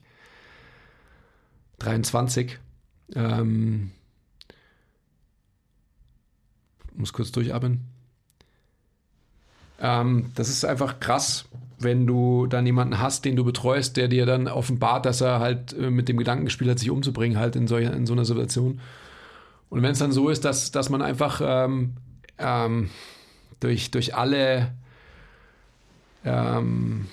23. 1.78 2.58
Ähm, 3.14 3.92
muss 6.94 7.12
kurz 7.12 7.30
durchatmen. 7.32 7.82
Ähm, 9.80 10.32
das 10.34 10.48
ist 10.48 10.64
einfach 10.64 11.00
krass, 11.00 11.46
wenn 11.78 12.06
du 12.06 12.46
dann 12.46 12.66
jemanden 12.66 12.98
hast, 12.98 13.24
den 13.24 13.36
du 13.36 13.44
betreust, 13.44 13.96
der 13.96 14.08
dir 14.08 14.26
dann 14.26 14.48
offenbart, 14.48 15.06
dass 15.06 15.20
er 15.20 15.40
halt 15.40 15.72
äh, 15.74 15.90
mit 15.90 16.08
dem 16.08 16.16
Gedanken 16.16 16.46
gespielt 16.46 16.70
hat, 16.70 16.78
sich 16.78 16.90
umzubringen, 16.90 17.38
halt 17.38 17.56
in, 17.56 17.68
solch, 17.68 17.86
in 17.86 18.06
so 18.06 18.14
einer 18.14 18.24
Situation. 18.24 18.80
Und 19.68 19.82
wenn 19.82 19.92
es 19.92 19.98
dann 19.98 20.12
so 20.12 20.28
ist, 20.28 20.44
dass, 20.44 20.70
dass 20.70 20.88
man 20.90 21.02
einfach 21.02 21.40
ähm, 21.44 21.94
ähm, 22.38 22.90
durch, 23.64 23.90
durch 23.90 24.14
alle 24.14 24.72
ähm, 26.24 27.06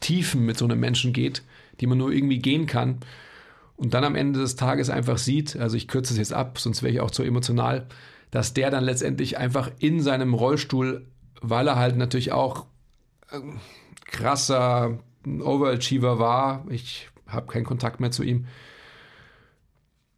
Tiefen 0.00 0.44
mit 0.46 0.56
so 0.58 0.64
einem 0.64 0.78
Menschen 0.78 1.12
geht, 1.12 1.42
die 1.80 1.86
man 1.86 1.98
nur 1.98 2.12
irgendwie 2.12 2.38
gehen 2.38 2.66
kann 2.66 2.98
und 3.76 3.94
dann 3.94 4.04
am 4.04 4.14
Ende 4.14 4.40
des 4.40 4.56
Tages 4.56 4.90
einfach 4.90 5.18
sieht, 5.18 5.56
also 5.56 5.76
ich 5.76 5.88
kürze 5.88 6.12
es 6.12 6.18
jetzt 6.18 6.32
ab, 6.32 6.58
sonst 6.58 6.82
wäre 6.82 6.92
ich 6.92 7.00
auch 7.00 7.10
zu 7.10 7.22
emotional, 7.22 7.86
dass 8.30 8.52
der 8.52 8.70
dann 8.70 8.84
letztendlich 8.84 9.38
einfach 9.38 9.70
in 9.78 10.00
seinem 10.00 10.34
Rollstuhl, 10.34 11.06
weil 11.40 11.66
er 11.66 11.76
halt 11.76 11.96
natürlich 11.96 12.32
auch 12.32 12.66
äh, 13.30 13.40
krasser 14.04 14.98
Overachiever 15.26 16.18
war, 16.18 16.64
ich 16.68 17.08
habe 17.26 17.50
keinen 17.50 17.64
Kontakt 17.64 18.00
mehr 18.00 18.10
zu 18.10 18.22
ihm, 18.22 18.46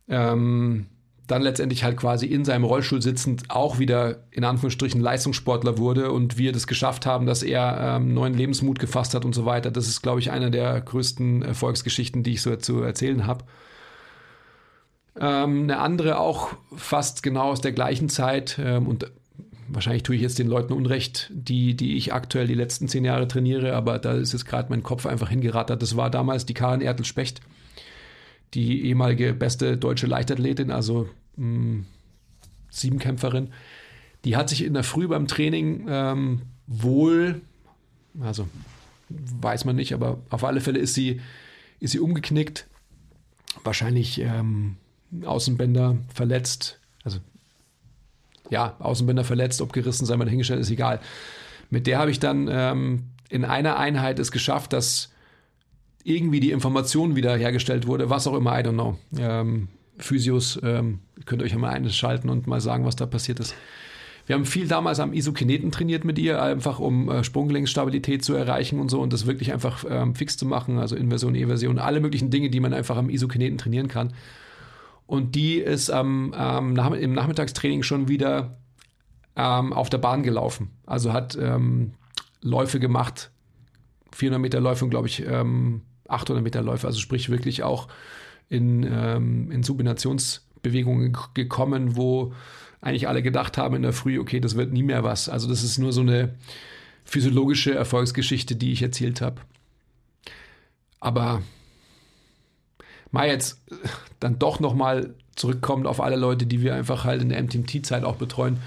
ähm, 0.08 0.86
dann 1.30 1.42
letztendlich 1.42 1.84
halt 1.84 1.96
quasi 1.96 2.26
in 2.26 2.44
seinem 2.44 2.64
Rollstuhl 2.64 3.00
sitzend 3.00 3.44
auch 3.48 3.78
wieder 3.78 4.24
in 4.30 4.44
Anführungsstrichen 4.44 5.00
Leistungssportler 5.00 5.78
wurde 5.78 6.10
und 6.10 6.38
wir 6.38 6.52
das 6.52 6.66
geschafft 6.66 7.06
haben, 7.06 7.26
dass 7.26 7.42
er 7.42 7.96
ähm, 7.96 8.14
neuen 8.14 8.34
Lebensmut 8.34 8.78
gefasst 8.78 9.14
hat 9.14 9.24
und 9.24 9.34
so 9.34 9.44
weiter. 9.44 9.70
Das 9.70 9.86
ist, 9.86 10.02
glaube 10.02 10.20
ich, 10.20 10.30
eine 10.30 10.50
der 10.50 10.80
größten 10.80 11.42
Erfolgsgeschichten, 11.42 12.22
die 12.22 12.32
ich 12.32 12.42
so 12.42 12.54
zu 12.56 12.82
erzählen 12.82 13.26
habe. 13.26 13.44
Ähm, 15.18 15.64
eine 15.64 15.78
andere 15.78 16.18
auch 16.18 16.50
fast 16.74 17.22
genau 17.22 17.50
aus 17.50 17.60
der 17.60 17.72
gleichen 17.72 18.08
Zeit 18.08 18.58
ähm, 18.60 18.88
und 18.88 19.10
wahrscheinlich 19.68 20.02
tue 20.02 20.16
ich 20.16 20.22
jetzt 20.22 20.38
den 20.38 20.48
Leuten 20.48 20.72
Unrecht, 20.72 21.30
die, 21.32 21.76
die 21.76 21.96
ich 21.96 22.12
aktuell 22.12 22.46
die 22.46 22.54
letzten 22.54 22.88
zehn 22.88 23.04
Jahre 23.04 23.28
trainiere, 23.28 23.74
aber 23.74 23.98
da 23.98 24.14
ist 24.14 24.32
jetzt 24.32 24.46
gerade 24.46 24.68
mein 24.70 24.82
Kopf 24.82 25.06
einfach 25.06 25.28
hingerattert. 25.28 25.80
Das 25.80 25.96
war 25.96 26.10
damals 26.10 26.46
die 26.46 26.54
Karin 26.54 26.80
Ertel-Specht 26.80 27.40
die 28.54 28.86
ehemalige 28.86 29.32
beste 29.32 29.76
deutsche 29.76 30.06
Leichtathletin, 30.06 30.70
also 30.70 31.08
mh, 31.36 31.44
hm, 31.44 31.86
Siebenkämpferin, 32.70 33.48
die 34.24 34.36
hat 34.36 34.48
sich 34.48 34.64
in 34.64 34.74
der 34.74 34.84
Früh 34.84 35.08
beim 35.08 35.26
Training 35.26 35.86
ähm, 35.88 36.42
wohl, 36.66 37.40
also 38.20 38.48
weiß 39.08 39.64
man 39.64 39.76
nicht, 39.76 39.92
aber 39.92 40.18
auf 40.30 40.44
alle 40.44 40.60
Fälle 40.60 40.78
ist 40.78 40.94
sie, 40.94 41.20
ist 41.80 41.92
sie 41.92 42.00
umgeknickt, 42.00 42.66
wahrscheinlich 43.64 44.20
ähm, 44.20 44.76
Außenbänder 45.24 45.98
verletzt, 46.14 46.78
also 47.02 47.18
ja, 48.50 48.76
Außenbänder 48.78 49.24
verletzt, 49.24 49.60
ob 49.60 49.72
gerissen, 49.72 50.06
sei 50.06 50.16
mal 50.16 50.24
dahingestellt, 50.24 50.60
ist 50.60 50.70
egal. 50.70 51.00
Mit 51.70 51.86
der 51.86 51.98
habe 51.98 52.10
ich 52.10 52.18
dann 52.18 52.48
ähm, 52.50 53.04
in 53.28 53.44
einer 53.44 53.78
Einheit 53.78 54.18
es 54.18 54.32
geschafft, 54.32 54.72
dass 54.72 55.12
irgendwie 56.04 56.40
die 56.40 56.50
Information 56.50 57.16
wieder 57.16 57.36
hergestellt 57.36 57.86
wurde, 57.86 58.10
was 58.10 58.26
auch 58.26 58.34
immer, 58.34 58.58
I 58.58 58.62
don't 58.62 58.72
know. 58.72 58.98
Ähm, 59.18 59.68
Physios, 59.98 60.58
ähm, 60.62 61.00
könnt 61.26 61.42
ihr 61.42 61.44
euch 61.44 61.52
ja 61.52 61.58
mal 61.58 61.70
einschalten 61.70 62.30
und 62.30 62.46
mal 62.46 62.60
sagen, 62.60 62.84
was 62.84 62.96
da 62.96 63.06
passiert 63.06 63.40
ist. 63.40 63.54
Wir 64.26 64.34
haben 64.34 64.44
viel 64.44 64.68
damals 64.68 65.00
am 65.00 65.12
Isokineten 65.12 65.72
trainiert 65.72 66.04
mit 66.04 66.18
ihr, 66.18 66.40
einfach 66.40 66.78
um 66.78 67.10
äh, 67.10 67.24
Sprunggelenksstabilität 67.24 68.24
zu 68.24 68.34
erreichen 68.34 68.78
und 68.78 68.88
so 68.88 69.00
und 69.00 69.12
das 69.12 69.26
wirklich 69.26 69.52
einfach 69.52 69.84
ähm, 69.88 70.14
fix 70.14 70.36
zu 70.36 70.46
machen, 70.46 70.78
also 70.78 70.94
Inversion, 70.94 71.34
Eversion, 71.34 71.78
alle 71.78 72.00
möglichen 72.00 72.30
Dinge, 72.30 72.48
die 72.48 72.60
man 72.60 72.72
einfach 72.72 72.96
am 72.96 73.10
Isokineten 73.10 73.58
trainieren 73.58 73.88
kann. 73.88 74.12
Und 75.06 75.34
die 75.34 75.56
ist 75.56 75.90
am, 75.90 76.32
ähm, 76.38 76.72
nach, 76.74 76.92
im 76.92 77.12
Nachmittagstraining 77.12 77.82
schon 77.82 78.06
wieder 78.06 78.58
ähm, 79.34 79.72
auf 79.72 79.90
der 79.90 79.98
Bahn 79.98 80.22
gelaufen. 80.22 80.70
Also 80.86 81.12
hat 81.12 81.36
ähm, 81.40 81.94
Läufe 82.40 82.78
gemacht, 82.78 83.32
400 84.12 84.40
Meter 84.40 84.60
Läufe 84.60 84.84
und 84.84 84.90
glaube 84.90 85.08
ich 85.08 85.26
ähm, 85.26 85.82
800 86.10 86.42
Meter 86.42 86.62
Läufe, 86.62 86.86
also 86.86 86.98
sprich 86.98 87.28
wirklich 87.28 87.62
auch 87.62 87.88
in, 88.48 88.82
ähm, 88.82 89.50
in 89.50 89.62
Subinationsbewegungen 89.62 91.16
gekommen, 91.34 91.96
wo 91.96 92.32
eigentlich 92.80 93.08
alle 93.08 93.22
gedacht 93.22 93.58
haben 93.58 93.76
in 93.76 93.82
der 93.82 93.92
Früh, 93.92 94.18
okay, 94.18 94.40
das 94.40 94.56
wird 94.56 94.72
nie 94.72 94.82
mehr 94.82 95.04
was. 95.04 95.28
Also 95.28 95.48
das 95.48 95.62
ist 95.62 95.78
nur 95.78 95.92
so 95.92 96.00
eine 96.00 96.34
physiologische 97.04 97.74
Erfolgsgeschichte, 97.74 98.56
die 98.56 98.72
ich 98.72 98.82
erzählt 98.82 99.20
habe. 99.20 99.40
Aber 100.98 101.42
mal 103.10 103.28
jetzt 103.28 103.60
dann 104.20 104.38
doch 104.38 104.60
nochmal 104.60 105.14
zurückkommt 105.34 105.86
auf 105.86 106.00
alle 106.00 106.16
Leute, 106.16 106.46
die 106.46 106.62
wir 106.62 106.74
einfach 106.74 107.04
halt 107.04 107.22
in 107.22 107.30
der 107.30 107.42
MTMT-Zeit 107.42 108.04
auch 108.04 108.16
betreuen. 108.16 108.58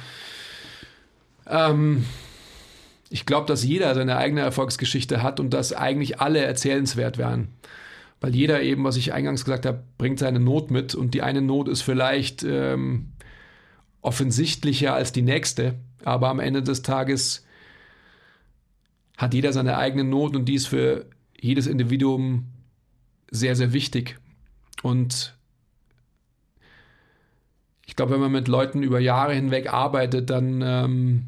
Ähm, 1.47 2.05
ich 3.13 3.27
glaube, 3.27 3.45
dass 3.45 3.63
jeder 3.63 3.93
seine 3.93 4.17
eigene 4.17 4.41
Erfolgsgeschichte 4.41 5.21
hat 5.21 5.39
und 5.39 5.53
dass 5.53 5.71
eigentlich 5.71 6.19
alle 6.19 6.39
erzählenswert 6.39 7.19
wären. 7.19 7.49
Weil 8.19 8.33
jeder 8.33 8.63
eben, 8.63 8.83
was 8.83 8.97
ich 8.97 9.13
eingangs 9.13 9.45
gesagt 9.45 9.67
habe, 9.67 9.83
bringt 9.99 10.17
seine 10.17 10.39
Not 10.39 10.71
mit 10.71 10.95
und 10.95 11.13
die 11.13 11.21
eine 11.21 11.43
Not 11.43 11.67
ist 11.67 11.83
vielleicht 11.83 12.41
ähm, 12.41 13.11
offensichtlicher 14.01 14.95
als 14.95 15.11
die 15.11 15.21
nächste, 15.21 15.75
aber 16.03 16.29
am 16.29 16.39
Ende 16.39 16.63
des 16.63 16.81
Tages 16.81 17.45
hat 19.15 19.35
jeder 19.35 19.53
seine 19.53 19.77
eigene 19.77 20.05
Not 20.05 20.35
und 20.35 20.45
die 20.45 20.55
ist 20.55 20.65
für 20.65 21.05
jedes 21.39 21.67
Individuum 21.67 22.47
sehr, 23.29 23.55
sehr 23.55 23.73
wichtig. 23.73 24.17
Und 24.81 25.37
ich 27.85 27.95
glaube, 27.95 28.13
wenn 28.13 28.21
man 28.21 28.31
mit 28.31 28.47
Leuten 28.47 28.81
über 28.81 28.99
Jahre 28.99 29.35
hinweg 29.35 29.71
arbeitet, 29.71 30.31
dann 30.31 30.63
ähm, 30.65 31.27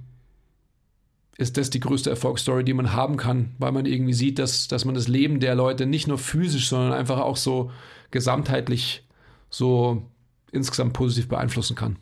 ist 1.38 1.58
das 1.58 1.70
die 1.70 1.80
größte 1.80 2.10
Erfolgsstory, 2.10 2.64
die 2.64 2.74
man 2.74 2.94
haben 2.94 3.18
kann, 3.18 3.56
weil 3.58 3.72
man 3.72 3.86
irgendwie 3.86 4.14
sieht, 4.14 4.40
dass, 4.40 4.68
dass 4.68 4.86
man 4.86 4.96
das 4.96 5.08
Leben 5.08 5.40
der 5.40 5.56
Leute 5.56 5.86
nicht 5.86 6.08
nur 6.08 6.18
physisch, 6.18 6.70
sondern 6.70 6.94
einfach 6.94 7.20
auch 7.20 7.38
so 7.38 7.72
gesamtheitlich 8.12 9.04
so 9.50 10.04
insgesamt 10.52 10.94
positiv 10.94 11.28
beeinflussen 11.28 11.76
kann. 11.76 11.98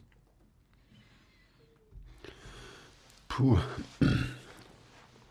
Puh. 3.28 3.58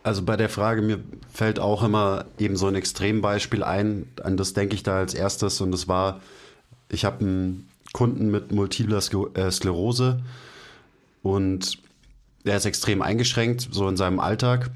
Also 0.03 0.23
bei 0.23 0.37
der 0.37 0.49
Frage, 0.49 0.83
mir 0.83 0.99
fällt 1.33 1.61
auch 1.61 1.85
immer 1.85 2.25
eben 2.39 2.57
so 2.57 2.67
ein 2.67 2.75
Extrembeispiel 2.75 3.63
ein, 3.63 4.07
an 4.25 4.37
das 4.37 4.53
denke 4.53 4.75
ich 4.75 4.83
da 4.83 4.97
als 4.97 5.15
erstes 5.15 5.61
und 5.61 5.71
das 5.71 5.87
war, 5.87 6.21
ich 6.89 7.05
habe 7.05 7.21
einen 7.21 7.69
Kunden 7.93 8.33
mit 8.33 8.51
multipler 8.51 8.99
äh, 9.35 9.51
Sklerose 9.53 10.21
und 11.23 11.79
der 12.45 12.57
ist 12.57 12.67
extrem 12.67 13.03
eingeschränkt, 13.03 13.69
so 13.71 13.89
in 13.89 13.97
seinem 13.97 14.21
Alltag. 14.21 14.71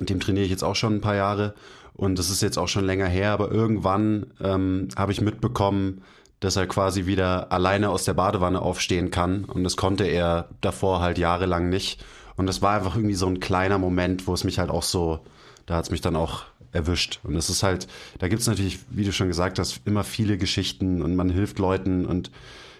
Dem 0.00 0.20
trainiere 0.20 0.44
ich 0.44 0.50
jetzt 0.50 0.64
auch 0.64 0.76
schon 0.76 0.96
ein 0.96 1.00
paar 1.00 1.16
Jahre. 1.16 1.54
Und 1.94 2.18
das 2.18 2.30
ist 2.30 2.40
jetzt 2.40 2.58
auch 2.58 2.68
schon 2.68 2.86
länger 2.86 3.06
her, 3.06 3.32
aber 3.32 3.50
irgendwann 3.50 4.26
ähm, 4.40 4.88
habe 4.96 5.12
ich 5.12 5.20
mitbekommen, 5.20 6.02
dass 6.40 6.56
er 6.56 6.66
quasi 6.66 7.04
wieder 7.04 7.52
alleine 7.52 7.90
aus 7.90 8.04
der 8.04 8.14
Badewanne 8.14 8.62
aufstehen 8.62 9.10
kann. 9.10 9.44
Und 9.44 9.64
das 9.64 9.76
konnte 9.76 10.04
er 10.04 10.48
davor 10.62 11.00
halt 11.00 11.18
jahrelang 11.18 11.68
nicht. 11.68 12.02
Und 12.36 12.46
das 12.46 12.62
war 12.62 12.74
einfach 12.74 12.96
irgendwie 12.96 13.14
so 13.14 13.26
ein 13.26 13.40
kleiner 13.40 13.78
Moment, 13.78 14.26
wo 14.26 14.32
es 14.32 14.44
mich 14.44 14.58
halt 14.58 14.70
auch 14.70 14.82
so, 14.82 15.20
da 15.66 15.76
hat 15.76 15.84
es 15.84 15.90
mich 15.90 16.00
dann 16.00 16.16
auch 16.16 16.44
erwischt. 16.72 17.20
Und 17.22 17.36
es 17.36 17.50
ist 17.50 17.62
halt, 17.62 17.86
da 18.18 18.28
gibt 18.28 18.40
es 18.40 18.48
natürlich, 18.48 18.78
wie 18.88 19.04
du 19.04 19.12
schon 19.12 19.28
gesagt 19.28 19.58
hast, 19.58 19.82
immer 19.84 20.04
viele 20.04 20.38
Geschichten 20.38 21.02
und 21.02 21.16
man 21.16 21.28
hilft 21.28 21.58
Leuten 21.58 22.06
und 22.06 22.30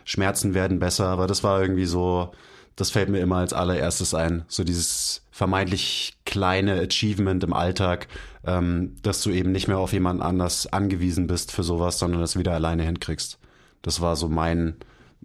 Schmerzen 0.07 0.55
werden 0.55 0.79
besser. 0.79 1.09
Aber 1.09 1.27
das 1.27 1.45
war 1.45 1.61
irgendwie 1.61 1.85
so, 1.85 2.33
das 2.81 2.91
fällt 2.91 3.11
mir 3.11 3.21
immer 3.21 3.37
als 3.37 3.53
allererstes 3.53 4.15
ein. 4.15 4.45
So 4.49 4.65
dieses 4.65 5.23
vermeintlich 5.31 6.17
kleine 6.25 6.81
Achievement 6.81 7.45
im 7.45 7.53
Alltag, 7.53 8.09
ähm, 8.47 8.97
dass 9.03 9.23
du 9.23 9.31
eben 9.31 9.53
nicht 9.53 9.69
mehr 9.69 9.79
auf 9.79 9.93
jemanden 9.93 10.23
anders 10.23 10.67
angewiesen 10.67 11.27
bist 11.27 11.53
für 11.53 11.63
sowas, 11.63 11.99
sondern 11.99 12.23
das 12.23 12.39
wieder 12.39 12.55
alleine 12.55 12.85
hinkriegst. 12.85 13.39
Das 13.83 14.01
war 14.01 14.17
so 14.17 14.31
mein 14.31 14.77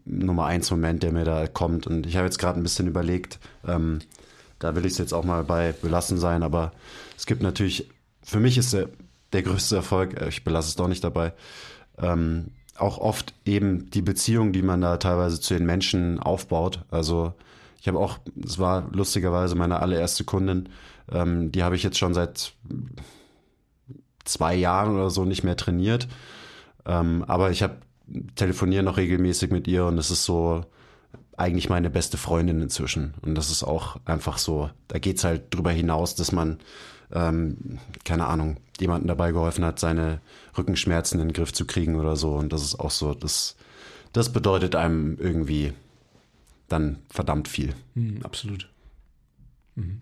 Nummer 0.04 0.46
eins 0.46 0.70
Moment, 0.70 1.02
der 1.02 1.14
mir 1.14 1.24
da 1.24 1.48
kommt. 1.48 1.88
Und 1.88 2.06
ich 2.06 2.18
habe 2.18 2.26
jetzt 2.26 2.40
gerade 2.40 2.60
ein 2.60 2.64
bisschen 2.64 2.88
überlegt, 2.88 3.40
ähm, 3.66 4.00
da 4.60 4.76
will 4.76 4.86
ich 4.86 4.92
es 4.94 4.98
jetzt 4.98 5.14
auch 5.14 5.24
mal 5.24 5.46
bei 5.46 5.72
belassen 5.72 6.18
sein, 6.18 6.44
aber 6.44 6.74
es 7.16 7.26
gibt 7.26 7.42
natürlich, 7.42 7.90
für 8.22 8.42
mich 8.42 8.58
ist 8.58 8.74
der, 8.74 8.90
der 9.32 9.44
größte 9.44 9.78
Erfolg, 9.78 10.20
äh, 10.20 10.28
ich 10.28 10.44
belasse 10.44 10.68
es 10.68 10.76
doch 10.76 10.90
nicht 10.90 11.06
dabei, 11.06 11.32
ähm, 12.02 12.52
auch 12.78 12.98
oft 12.98 13.34
eben 13.46 13.90
die 13.92 14.02
Beziehung, 14.02 14.52
die 14.52 14.62
man 14.62 14.82
da 14.82 14.98
teilweise 14.98 15.40
zu 15.40 15.54
den 15.54 15.66
Menschen 15.66 16.20
aufbaut. 16.20 16.82
Also 16.92 17.34
ich 17.86 17.88
habe 17.88 18.00
auch, 18.00 18.18
es 18.44 18.58
war 18.58 18.90
lustigerweise 18.94 19.54
meine 19.54 19.80
allererste 19.80 20.24
Kundin, 20.24 20.70
ähm, 21.12 21.52
die 21.52 21.62
habe 21.62 21.76
ich 21.76 21.84
jetzt 21.84 22.00
schon 22.00 22.16
seit 22.16 22.54
zwei 24.24 24.56
Jahren 24.56 24.96
oder 24.96 25.12
so 25.12 25.24
nicht 25.24 25.44
mehr 25.44 25.56
trainiert. 25.56 26.08
Ähm, 26.88 27.24
aber 27.28 27.52
ich 27.52 27.62
habe 27.62 27.76
telefoniere 28.34 28.82
noch 28.82 28.98
regelmäßig 28.98 29.52
mit 29.52 29.68
ihr 29.68 29.86
und 29.86 30.00
es 30.00 30.10
ist 30.10 30.26
so 30.26 30.66
eigentlich 31.38 31.70
meine 31.70 31.92
beste 31.92 32.18
Freundin 32.18 32.60
inzwischen. 32.60 33.14
Und 33.22 33.36
das 33.36 33.52
ist 33.52 33.64
auch 33.64 33.98
einfach 34.06 34.40
so, 34.40 34.72
da 34.88 34.98
geht's 34.98 35.24
halt 35.24 35.54
drüber 35.54 35.70
hinaus, 35.70 36.16
dass 36.16 36.32
man 36.32 36.58
ähm, 37.14 37.78
keine 38.04 38.26
Ahnung, 38.26 38.58
jemanden 38.80 39.08
dabei 39.08 39.32
geholfen 39.32 39.64
hat, 39.64 39.78
seine 39.78 40.22
Rückenschmerzen 40.58 41.20
in 41.20 41.28
den 41.28 41.34
Griff 41.34 41.54
zu 41.54 41.66
kriegen 41.68 42.00
oder 42.00 42.16
so. 42.16 42.34
Und 42.34 42.52
das 42.52 42.64
ist 42.64 42.80
auch 42.80 42.90
so, 42.90 43.14
das, 43.14 43.56
das 44.12 44.34
bedeutet 44.34 44.74
einem 44.74 45.20
irgendwie 45.20 45.74
dann 46.68 47.00
verdammt 47.10 47.48
viel. 47.48 47.76
Mhm, 47.94 48.22
absolut. 48.24 48.70
Mhm. 49.76 50.02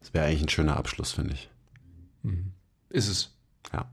Das 0.00 0.12
wäre 0.12 0.26
eigentlich 0.26 0.42
ein 0.42 0.48
schöner 0.48 0.76
Abschluss, 0.76 1.12
finde 1.12 1.34
ich. 1.34 1.48
Mhm. 2.22 2.52
Ist 2.88 3.08
es. 3.08 3.34
Ja. 3.72 3.90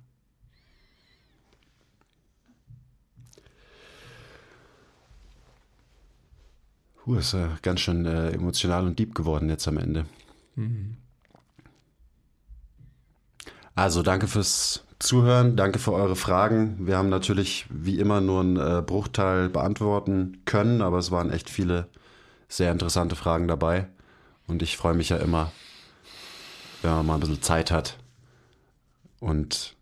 Puh, 6.95 7.16
ist 7.16 7.34
ja 7.34 7.58
ganz 7.62 7.80
schön 7.80 8.06
äh, 8.06 8.32
emotional 8.32 8.86
und 8.86 9.00
deep 9.00 9.16
geworden 9.16 9.50
jetzt 9.50 9.68
am 9.68 9.78
Ende. 9.78 10.06
Mhm. 10.56 10.97
Also 13.76 14.04
danke 14.04 14.28
fürs 14.28 14.84
Zuhören, 15.00 15.56
danke 15.56 15.80
für 15.80 15.93
eure 15.93 16.18
Fragen. 16.18 16.86
Wir 16.86 16.97
haben 16.97 17.08
natürlich 17.08 17.66
wie 17.70 18.00
immer 18.00 18.20
nur 18.20 18.41
einen 18.41 18.58
äh, 18.58 18.84
Bruchteil 18.86 19.47
beantworten 19.47 20.41
können, 20.43 20.82
aber 20.82 20.97
es 20.97 21.10
waren 21.10 21.32
echt 21.32 21.50
viele 21.50 21.88
sehr 22.50 22.70
interessante 22.74 23.16
Fragen 23.16 23.47
dabei. 23.47 23.88
Und 24.45 24.62
ich 24.62 24.76
freue 24.76 24.95
mich 24.95 25.08
ja 25.08 25.16
immer, 25.16 25.54
wenn 26.82 26.91
man 26.91 27.06
mal 27.06 27.14
ein 27.14 27.20
bisschen 27.22 27.41
Zeit 27.41 27.72
hat 27.72 27.97
und 29.22 29.78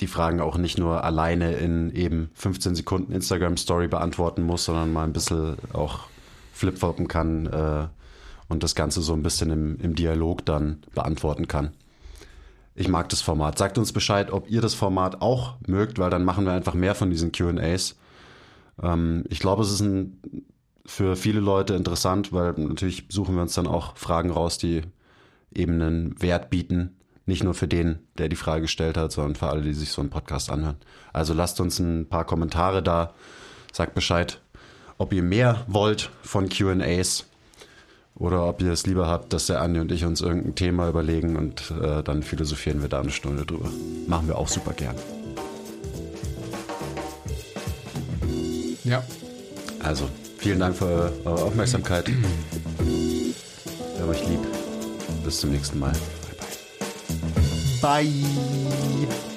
die 0.00 0.08
Fragen 0.08 0.40
auch 0.40 0.56
nicht 0.56 0.76
nur 0.76 1.04
alleine 1.04 1.52
in 1.52 1.94
eben 1.94 2.30
15 2.34 2.74
Sekunden 2.74 3.12
Instagram 3.12 3.56
Story 3.56 3.86
beantworten 3.86 4.42
muss, 4.42 4.64
sondern 4.64 4.92
mal 4.92 5.04
ein 5.04 5.12
bisschen 5.12 5.56
auch 5.72 6.08
flipfloppen 6.52 7.06
kann 7.06 7.46
äh, 7.46 7.86
und 8.48 8.64
das 8.64 8.74
Ganze 8.74 9.02
so 9.02 9.12
ein 9.12 9.22
bisschen 9.22 9.50
im, 9.50 9.78
im 9.78 9.94
Dialog 9.94 10.44
dann 10.44 10.82
beantworten 10.94 11.46
kann. 11.46 11.70
Ich 12.74 12.88
mag 12.88 13.08
das 13.10 13.20
Format. 13.20 13.58
Sagt 13.58 13.78
uns 13.78 13.92
Bescheid, 13.92 14.32
ob 14.32 14.48
ihr 14.50 14.60
das 14.60 14.74
Format 14.74 15.20
auch 15.20 15.56
mögt, 15.66 15.98
weil 15.98 16.10
dann 16.10 16.24
machen 16.24 16.44
wir 16.46 16.52
einfach 16.52 16.74
mehr 16.74 16.94
von 16.94 17.10
diesen 17.10 17.32
QAs. 17.32 17.96
Ähm, 18.82 19.24
ich 19.28 19.40
glaube, 19.40 19.62
es 19.62 19.70
ist 19.70 19.80
ein, 19.80 20.20
für 20.86 21.16
viele 21.16 21.40
Leute 21.40 21.74
interessant, 21.74 22.32
weil 22.32 22.54
natürlich 22.56 23.06
suchen 23.08 23.34
wir 23.34 23.42
uns 23.42 23.54
dann 23.54 23.66
auch 23.66 23.96
Fragen 23.96 24.30
raus, 24.30 24.58
die 24.58 24.82
eben 25.54 25.74
einen 25.74 26.20
Wert 26.22 26.50
bieten. 26.50 26.96
Nicht 27.26 27.44
nur 27.44 27.54
für 27.54 27.68
den, 27.68 28.00
der 28.18 28.28
die 28.28 28.36
Frage 28.36 28.62
gestellt 28.62 28.96
hat, 28.96 29.12
sondern 29.12 29.36
für 29.36 29.48
alle, 29.48 29.62
die 29.62 29.74
sich 29.74 29.90
so 29.90 30.00
einen 30.00 30.10
Podcast 30.10 30.50
anhören. 30.50 30.76
Also 31.12 31.34
lasst 31.34 31.60
uns 31.60 31.78
ein 31.78 32.08
paar 32.08 32.24
Kommentare 32.24 32.82
da. 32.82 33.14
Sagt 33.72 33.94
Bescheid, 33.94 34.40
ob 34.98 35.12
ihr 35.12 35.22
mehr 35.22 35.64
wollt 35.68 36.10
von 36.22 36.48
QAs 36.48 37.26
oder 38.14 38.46
ob 38.46 38.62
ihr 38.62 38.72
es 38.72 38.86
lieber 38.86 39.06
habt, 39.06 39.32
dass 39.32 39.46
der 39.46 39.60
Andi 39.60 39.80
und 39.80 39.90
ich 39.90 40.04
uns 40.04 40.20
irgendein 40.20 40.54
Thema 40.54 40.88
überlegen 40.88 41.36
und 41.36 41.72
äh, 41.82 42.02
dann 42.02 42.22
philosophieren 42.22 42.82
wir 42.82 42.88
da 42.88 43.00
eine 43.00 43.10
Stunde 43.10 43.44
drüber. 43.44 43.70
Machen 44.06 44.28
wir 44.28 44.38
auch 44.38 44.48
super 44.48 44.72
gern. 44.72 44.94
Ja. 48.84 49.02
Also, 49.82 50.08
vielen 50.38 50.60
Dank 50.60 50.76
für 50.76 51.12
eure 51.24 51.44
Aufmerksamkeit. 51.44 52.08
Wir 52.08 54.02
haben 54.02 54.10
euch 54.10 54.28
lieb. 54.28 54.40
Bis 55.24 55.40
zum 55.40 55.50
nächsten 55.50 55.78
Mal. 55.78 55.92
Bye 57.80 58.04
bye. 58.04 58.04
Bye. 58.04 59.31